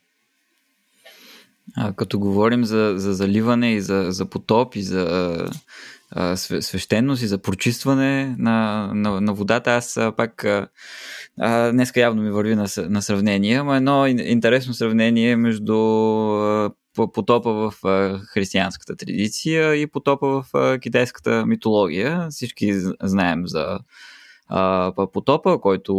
А, 1.75 1.93
като 1.93 2.19
говорим 2.19 2.65
за, 2.65 2.93
за 2.97 3.13
заливане 3.13 3.73
и 3.73 3.81
за, 3.81 4.05
за 4.09 4.25
потоп 4.25 4.75
и 4.75 4.83
за 4.83 5.37
а, 6.11 6.37
свещеност 6.37 7.21
и 7.21 7.27
за 7.27 7.37
прочистване 7.37 8.35
на, 8.39 8.89
на, 8.93 9.21
на 9.21 9.33
водата, 9.33 9.71
аз 9.71 9.97
а, 9.97 10.11
пак 10.11 10.45
а, 11.39 11.71
днеска 11.71 11.99
явно 11.99 12.21
ми 12.21 12.31
върви 12.31 12.55
на, 12.55 12.67
на 12.77 13.01
сравнение, 13.01 13.55
ама 13.55 13.77
едно 13.77 14.07
интересно 14.07 14.73
сравнение 14.73 15.35
между 15.35 15.75
а, 15.75 16.71
потопа 17.05 17.53
в 17.53 17.73
християнската 18.33 18.95
традиция 18.95 19.75
и 19.75 19.87
потопа 19.87 20.27
в 20.27 20.79
китайската 20.79 21.45
митология. 21.45 22.27
Всички 22.29 22.73
знаем 23.03 23.47
за 23.47 23.79
а, 24.47 24.93
потопа, 25.13 25.61
който 25.61 25.93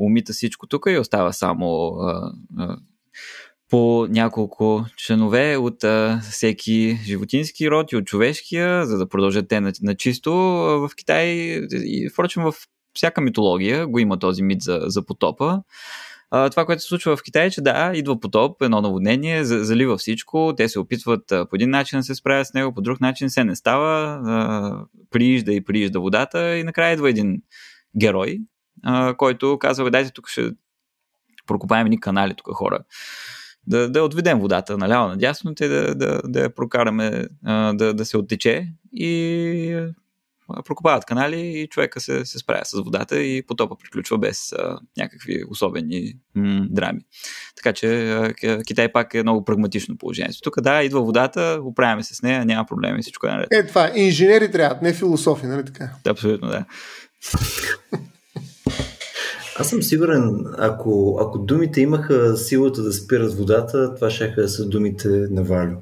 умита 0.00 0.32
всичко 0.32 0.66
тук 0.66 0.86
и 0.88 0.98
остава 0.98 1.32
само 1.32 1.86
а, 1.86 2.32
а, 2.58 2.76
по 3.72 4.06
няколко 4.10 4.84
членове 4.96 5.56
от 5.56 5.84
а, 5.84 6.20
всеки 6.30 6.98
животински 7.04 7.70
род 7.70 7.92
и 7.92 7.96
от 7.96 8.04
човешкия, 8.04 8.86
за 8.86 8.98
да 8.98 9.08
продължат 9.08 9.48
те 9.48 9.60
на, 9.60 9.72
на 9.82 9.94
чисто. 9.94 10.32
В 10.32 10.90
Китай 10.96 11.26
и, 11.72 12.08
впрочем, 12.12 12.42
в 12.42 12.54
всяка 12.94 13.20
митология 13.20 13.86
го 13.86 13.98
има 13.98 14.18
този 14.18 14.42
мит 14.42 14.62
за, 14.62 14.80
за 14.82 15.06
потопа. 15.06 15.62
А, 16.30 16.50
това, 16.50 16.66
което 16.66 16.82
се 16.82 16.88
случва 16.88 17.16
в 17.16 17.22
Китай, 17.22 17.46
е, 17.46 17.50
че 17.50 17.60
да, 17.60 17.92
идва 17.94 18.20
потоп, 18.20 18.62
едно 18.62 18.80
наводнение, 18.80 19.44
залива 19.44 19.96
всичко, 19.96 20.54
те 20.56 20.68
се 20.68 20.78
опитват 20.78 21.32
а, 21.32 21.48
по 21.48 21.56
един 21.56 21.70
начин 21.70 21.98
да 21.98 22.02
се 22.02 22.14
справят 22.14 22.46
с 22.46 22.54
него, 22.54 22.74
по 22.74 22.80
друг 22.82 23.00
начин 23.00 23.30
се 23.30 23.44
не 23.44 23.56
става, 23.56 24.20
а, 24.26 24.84
приижда 25.10 25.52
и 25.52 25.64
приижда 25.64 26.00
водата 26.00 26.58
и 26.58 26.64
накрая 26.64 26.92
идва 26.92 27.10
един 27.10 27.42
герой, 28.00 28.38
а, 28.82 29.14
който 29.14 29.58
казва, 29.58 29.90
дайте 29.90 30.10
тук 30.10 30.28
ще 30.28 30.50
прокопаем 31.46 31.86
ни 31.86 32.00
канали 32.00 32.34
тук 32.36 32.54
хора. 32.54 32.78
Да, 33.66 33.88
да 33.88 34.02
отведем 34.02 34.38
водата 34.38 34.78
наляво 34.78 35.08
надясно, 35.08 35.54
те 35.54 35.68
да, 35.68 35.94
да, 35.94 36.20
да 36.24 36.40
я 36.40 36.54
прокараме 36.54 37.26
а, 37.44 37.72
да, 37.72 37.94
да 37.94 38.04
се 38.04 38.16
оттече 38.16 38.68
и 38.92 39.92
прокопават 40.64 41.04
канали 41.04 41.40
и 41.40 41.68
човека 41.68 42.00
се, 42.00 42.24
се 42.24 42.38
справя 42.38 42.64
с 42.64 42.72
водата 42.72 43.22
и 43.22 43.46
потопа 43.46 43.76
приключва 43.78 44.18
без 44.18 44.52
а, 44.52 44.78
някакви 44.98 45.42
особени 45.48 46.12
м- 46.34 46.66
драми. 46.70 47.00
Така 47.56 47.72
че 47.72 48.10
а, 48.12 48.32
Китай 48.66 48.92
пак 48.92 49.14
е 49.14 49.22
много 49.22 49.44
прагматично 49.44 49.98
положението. 49.98 50.40
Тук 50.42 50.60
да, 50.60 50.82
идва 50.82 51.02
водата, 51.02 51.60
оправяме 51.62 52.02
се 52.02 52.14
с 52.14 52.22
нея, 52.22 52.44
няма 52.44 52.66
проблеми, 52.66 53.02
всичко 53.02 53.26
е 53.26 53.30
наред. 53.30 53.48
Е, 53.50 53.66
това, 53.66 53.90
инженери 53.94 54.50
трябват, 54.50 54.82
не 54.82 54.94
философи, 54.94 55.46
нали 55.46 55.64
така? 55.64 55.90
Абсолютно, 56.08 56.48
да. 56.48 56.64
Аз 59.58 59.68
съм 59.68 59.82
сигурен, 59.82 60.46
ако, 60.58 61.18
ако 61.20 61.38
думите 61.38 61.80
имаха 61.80 62.36
силата 62.36 62.82
да 62.82 62.92
спират 62.92 63.34
водата, 63.34 63.94
това 63.94 64.10
ще 64.10 64.48
са 64.48 64.68
думите 64.68 65.08
на 65.08 65.42
Валю. 65.42 65.76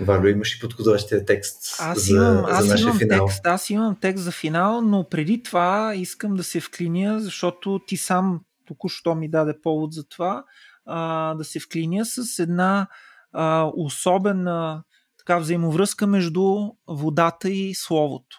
Валю, 0.00 0.26
имаш 0.26 0.56
и 0.56 0.60
подходящия 0.60 1.24
текст 1.24 1.76
аз 1.80 2.06
за, 2.06 2.14
имам, 2.14 2.44
аз 2.48 2.64
за 2.64 2.70
нашия 2.70 2.84
имам 2.84 2.98
финал. 2.98 3.26
Текст, 3.26 3.46
аз 3.46 3.70
имам 3.70 3.96
текст 4.00 4.24
за 4.24 4.32
финал, 4.32 4.80
но 4.80 5.08
преди 5.08 5.42
това 5.42 5.94
искам 5.96 6.34
да 6.34 6.44
се 6.44 6.60
вклиня, 6.60 7.20
защото 7.20 7.80
ти 7.86 7.96
сам 7.96 8.40
току-що 8.66 9.14
ми 9.14 9.28
даде 9.28 9.54
повод 9.62 9.92
за 9.92 10.08
това, 10.08 10.44
а, 10.86 11.34
да 11.34 11.44
се 11.44 11.60
вклиня 11.60 12.04
с 12.04 12.38
една 12.38 12.86
а, 13.32 13.70
особена 13.76 14.82
така, 15.18 15.38
взаимовръзка 15.38 16.06
между 16.06 16.70
водата 16.88 17.50
и 17.50 17.74
словото, 17.74 18.38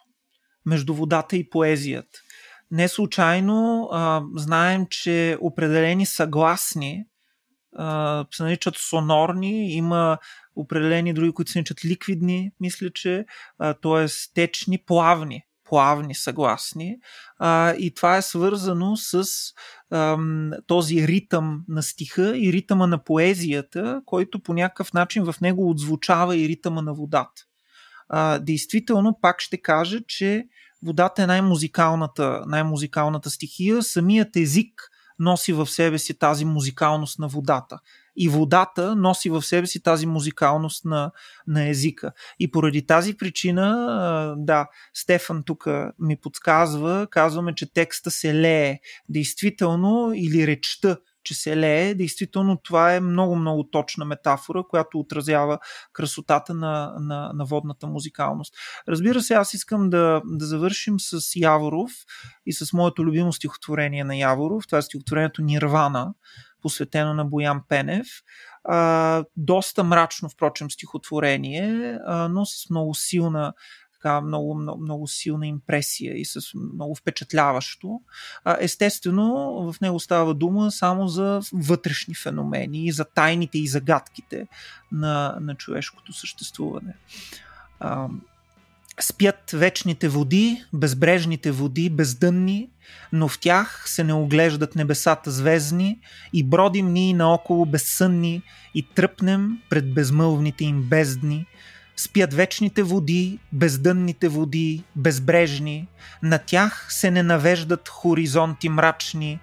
между 0.65 0.94
водата 0.94 1.38
и 1.38 1.49
поезията. 1.49 2.19
Не 2.74 2.88
случайно 2.88 3.90
а, 3.91 4.22
знаем, 4.36 4.86
че 4.90 5.38
определени 5.41 6.06
съгласни 6.06 7.06
а, 7.76 8.26
се 8.32 8.44
наричат 8.44 8.76
сонорни, 8.78 9.74
има 9.74 10.18
определени 10.56 11.14
други, 11.14 11.32
които 11.32 11.52
се 11.52 11.60
наричат 11.60 11.86
ликвидни, 11.86 12.52
мисля, 12.60 12.90
че, 12.94 13.26
т.е. 13.82 14.06
течни, 14.34 14.78
плавни 14.78 15.44
плавни, 15.74 16.16
съгласни. 16.16 16.98
А, 17.38 17.74
и 17.74 17.94
това 17.94 18.18
е 18.18 18.22
свързано 18.22 18.95
с 18.95 19.28
ам, 19.91 20.52
този 20.68 21.08
ритъм 21.08 21.64
на 21.68 21.84
стиха 21.84 22.38
и 22.38 22.54
ритъма 22.54 22.88
на 22.88 23.04
поезията, 23.04 24.02
който 24.06 24.40
по 24.40 24.54
някакъв 24.54 24.94
начин 24.94 25.24
в 25.24 25.36
него 25.41 25.70
отзвучава 25.70 26.38
и 26.38 26.48
ритъма 26.48 26.82
на 26.82 26.94
водата. 26.94 27.41
А, 28.10 28.40
действително, 28.40 29.20
пак 29.22 29.41
ще 29.41 29.58
кажа, 29.58 30.00
че 30.08 30.45
водата 30.85 31.23
е 31.23 31.27
най-музикалната, 31.27 32.43
най-музикалната 32.47 33.30
стихия. 33.30 33.84
Самият 33.84 34.35
език 34.35 34.89
носи 35.19 35.53
в 35.53 35.68
себе 35.68 35.97
си 35.97 36.19
тази 36.19 36.45
музикалност 36.45 37.19
на 37.19 37.27
водата. 37.27 37.80
И 38.15 38.30
водата 38.30 38.95
носи 38.95 39.30
в 39.30 39.41
себе 39.41 39.68
си 39.68 39.84
тази 39.84 40.05
музикалност 40.05 40.85
на, 40.85 41.11
на 41.47 41.69
езика. 41.69 42.11
И 42.39 42.51
поради 42.51 42.85
тази 42.85 43.18
причина, 43.18 44.35
да, 44.38 44.68
Стефан 44.93 45.43
тук 45.43 45.68
ми 45.99 46.15
подсказва, 46.15 47.07
казваме, 47.11 47.55
че 47.55 47.73
текста 47.73 48.11
се 48.11 48.35
лее. 48.35 48.80
Действително, 49.10 50.11
или 50.15 50.47
речта 50.47 50.97
че 51.24 51.34
се 51.34 51.58
лее. 51.58 51.94
Действително 51.94 52.58
това 52.64 52.94
е 52.94 53.00
много-много 53.00 53.64
точна 53.64 54.06
метафора, 54.06 54.64
която 54.70 55.00
отразява 55.00 55.60
красотата 55.94 56.54
на, 56.54 56.95
на, 57.00 57.32
на 57.34 57.45
водната 57.45 57.88
музикалност. 57.88 58.54
Разбира 58.88 59.22
се, 59.22 59.34
аз 59.34 59.54
искам 59.54 59.90
да, 59.90 60.22
да 60.26 60.45
завършим 60.45 61.00
с 61.00 61.36
Яворов 61.36 61.91
и 62.45 62.54
с 62.54 62.74
моето 62.74 63.06
любимо 63.06 63.34
стихотворение 63.34 64.04
на 64.04 64.18
Яворов. 64.18 64.68
Това 64.68 64.78
е 64.78 64.82
стихотворението 64.82 65.41
Нирвана, 65.41 66.14
посветено 66.62 67.14
на 67.14 67.26
Боян 67.26 67.62
Пенев. 67.70 68.08
А, 68.64 69.24
доста 69.38 69.84
мрачно, 69.84 70.30
впрочем, 70.30 70.72
стихотворение, 70.72 72.00
а, 72.06 72.28
но 72.28 72.45
с 72.45 72.70
много 72.70 72.95
силна 72.95 73.54
така 74.03 74.21
много, 74.21 74.55
много, 74.55 74.81
много 74.81 75.07
силна 75.07 75.47
импресия 75.47 76.19
и 76.19 76.25
с 76.25 76.39
много 76.73 76.95
впечатляващо. 76.95 78.01
Естествено, 78.59 79.53
в 79.73 79.81
него 79.81 79.99
става 79.99 80.34
дума 80.34 80.71
само 80.71 81.07
за 81.07 81.39
вътрешни 81.53 82.15
феномени, 82.15 82.91
за 82.91 83.05
тайните 83.05 83.59
и 83.59 83.67
загадките 83.67 84.47
на, 84.91 85.38
на 85.41 85.55
човешкото 85.55 86.13
съществуване. 86.13 86.93
Спят 88.99 89.51
вечните 89.53 90.09
води, 90.09 90.63
безбрежните 90.73 91.51
води, 91.51 91.89
бездънни, 91.89 92.69
но 93.13 93.27
в 93.27 93.39
тях 93.39 93.84
се 93.85 94.03
не 94.03 94.13
оглеждат 94.13 94.75
небесата 94.75 95.31
звездни 95.31 95.99
и 96.34 96.43
бродим 96.43 96.93
ние 96.93 97.13
наоколо 97.13 97.65
безсънни 97.65 98.41
и 98.75 98.88
тръпнем 98.95 99.57
пред 99.69 99.93
безмълвните 99.93 100.63
им 100.63 100.84
бездни, 100.84 101.45
спят 101.95 102.34
вечните 102.34 102.84
води, 102.84 103.40
бездънните 103.52 104.28
води, 104.28 104.84
безбрежни, 104.95 105.88
на 106.24 106.38
тях 106.38 106.88
се 106.90 107.11
не 107.11 107.24
навеждат 107.24 107.90
хоризонти 107.90 108.70
мрачни. 108.70 109.40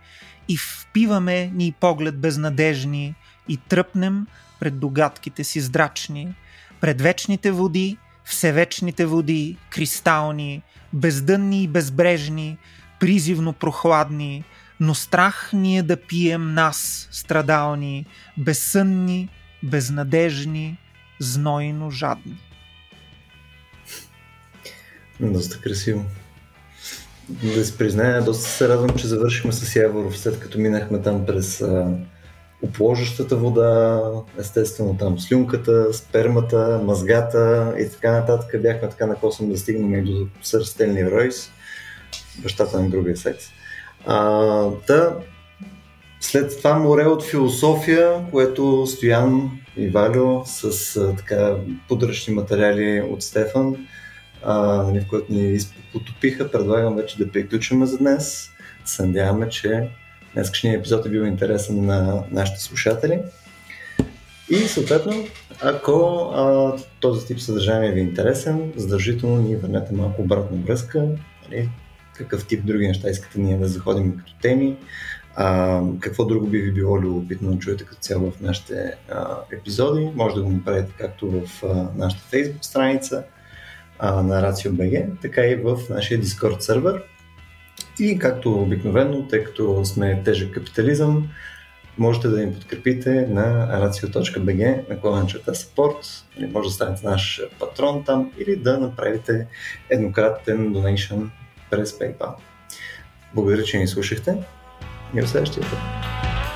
И 0.49 0.57
впиваме 0.57 1.47
ни 1.47 1.75
поглед 1.81 2.19
безнадежни 2.19 3.15
и 3.49 3.57
тръпнем 3.57 4.27
пред 4.61 4.79
догадките 4.79 5.45
си 5.45 5.61
здрачни, 5.61 6.35
пред 6.81 7.01
вечните 7.01 7.51
води, 7.51 7.97
всевечните 8.25 9.07
води, 9.07 9.57
кристални, 9.71 10.63
бездънни 10.93 11.63
и 11.63 11.69
безбрежни, 11.69 12.59
призивно 13.01 13.53
прохладни, 13.53 14.45
но 14.81 14.95
страх 14.95 15.51
ни 15.53 15.79
е 15.79 15.83
да 15.83 15.97
пием 15.97 16.55
нас, 16.55 17.09
страдални, 17.11 18.07
безсънни, 18.39 19.29
безнадежни, 19.63 20.79
знойно 21.21 21.91
жадни. 21.91 22.37
Доста 25.21 25.61
красиво. 25.61 26.05
Да 27.29 27.65
се 27.65 27.79
призная, 27.79 28.23
доста 28.23 28.49
се 28.49 28.69
радвам, 28.69 28.97
че 28.99 29.07
завършихме 29.07 29.53
с 29.53 29.77
Яворов, 29.77 30.19
след 30.19 30.41
като 30.41 30.59
минахме 30.59 31.03
там 31.03 31.27
през 31.27 31.61
а, 31.61 31.87
опложащата 32.63 33.37
вода, 33.37 34.03
естествено 34.39 34.97
там 34.97 35.19
слюнката, 35.19 35.95
спермата, 35.95 36.81
мазгата 36.85 37.75
и 37.79 37.91
така 37.91 38.13
нататък. 38.13 38.63
Бяхме 38.63 38.89
така 38.89 39.07
на 39.07 39.15
косъм 39.15 39.49
да 39.49 39.59
стигнем 39.59 39.95
и 39.95 40.03
до 40.03 40.27
сър 40.43 40.63
Стенли 40.63 41.11
Ройс, 41.11 41.51
бащата 42.43 42.83
на 42.83 42.91
другия 42.91 43.17
секс. 43.17 43.45
А, 44.07 44.17
да, 44.87 45.17
след 46.21 46.59
това 46.59 46.79
море 46.79 47.05
от 47.05 47.25
философия, 47.25 48.27
което 48.31 48.87
Стоян 48.87 49.51
и 49.81 49.89
Валю 49.89 50.43
с 50.47 50.97
а, 50.97 51.17
така 51.17 51.57
подръчни 51.89 52.35
материали 52.35 53.01
от 53.01 53.23
Стефан, 53.23 53.87
а, 54.43 54.57
нали, 54.83 55.01
в 55.01 55.07
което 55.09 55.33
ни 55.33 55.59
потопиха, 55.93 56.51
предлагам 56.51 56.97
вече 56.97 57.19
да 57.19 57.33
приключваме 57.33 57.87
за 57.87 57.99
днес. 57.99 58.51
Се 58.85 59.07
надяваме, 59.07 59.49
че 59.49 59.89
днескашният 60.35 60.81
епизод 60.81 61.07
е 61.07 61.09
бил 61.09 61.21
интересен 61.21 61.85
на 61.85 62.25
нашите 62.31 62.61
слушатели. 62.61 63.19
И 64.51 64.57
съответно, 64.57 65.27
ако 65.63 65.93
а, 66.35 66.73
този 67.01 67.27
тип 67.27 67.41
съдържание 67.41 67.93
ви 67.93 68.01
е 68.01 68.03
интересен, 68.03 68.73
задължително 68.77 69.43
ни 69.43 69.57
върнете 69.57 69.95
малко 69.95 70.23
обратна 70.23 70.57
връзка, 70.57 71.07
нали, 71.49 71.69
какъв 72.13 72.47
тип 72.47 72.65
други 72.65 72.87
неща 72.87 73.11
искате 73.11 73.41
ние 73.41 73.57
да 73.57 73.69
заходим 73.69 74.17
като 74.17 74.33
теми, 74.43 74.77
а, 75.43 75.81
какво 76.01 76.25
друго 76.25 76.47
би 76.47 76.59
ви 76.59 76.73
било 76.73 77.01
любопитно 77.01 77.53
да 77.53 77.59
чуете 77.59 77.85
като 77.85 78.01
цяло 78.01 78.31
в 78.31 78.41
нашите 78.41 78.95
а, 79.11 79.37
епизоди. 79.53 80.11
Може 80.15 80.35
да 80.35 80.43
го 80.43 80.51
направите 80.51 80.93
както 80.99 81.31
в 81.31 81.65
а, 81.65 81.89
нашата 81.97 82.37
Facebook 82.37 82.65
страница 82.65 83.25
а, 83.99 84.23
на 84.23 84.43
RACIO.BG, 84.43 85.21
така 85.23 85.47
и 85.47 85.57
в 85.57 85.79
нашия 85.91 86.21
Discord 86.21 86.59
сервер. 86.61 87.03
И 87.99 88.19
както 88.19 88.63
обикновено, 88.63 89.29
тъй 89.29 89.45
като 89.45 89.85
сме 89.85 90.23
тежък 90.25 90.55
капитализъм, 90.55 91.29
можете 91.99 92.29
да 92.29 92.47
ни 92.47 92.55
подкрепите 92.55 93.27
на 93.31 93.69
racio.bg 93.83 94.89
на 94.91 95.01
клавенчата 95.01 95.55
support, 95.55 96.25
или 96.39 96.47
може 96.47 96.69
да 96.69 96.75
станете 96.75 97.07
наш 97.07 97.43
патрон 97.59 98.05
там, 98.05 98.33
или 98.39 98.57
да 98.57 98.79
направите 98.79 99.47
еднократен 99.91 100.75
donation 100.75 101.29
през 101.71 101.99
PayPal. 101.99 102.35
Благодаря, 103.35 103.63
че 103.63 103.79
ни 103.79 103.89
слушахте 103.89 104.37
Не 105.13 105.21
расскажете 105.23 105.61
это? 105.61 106.50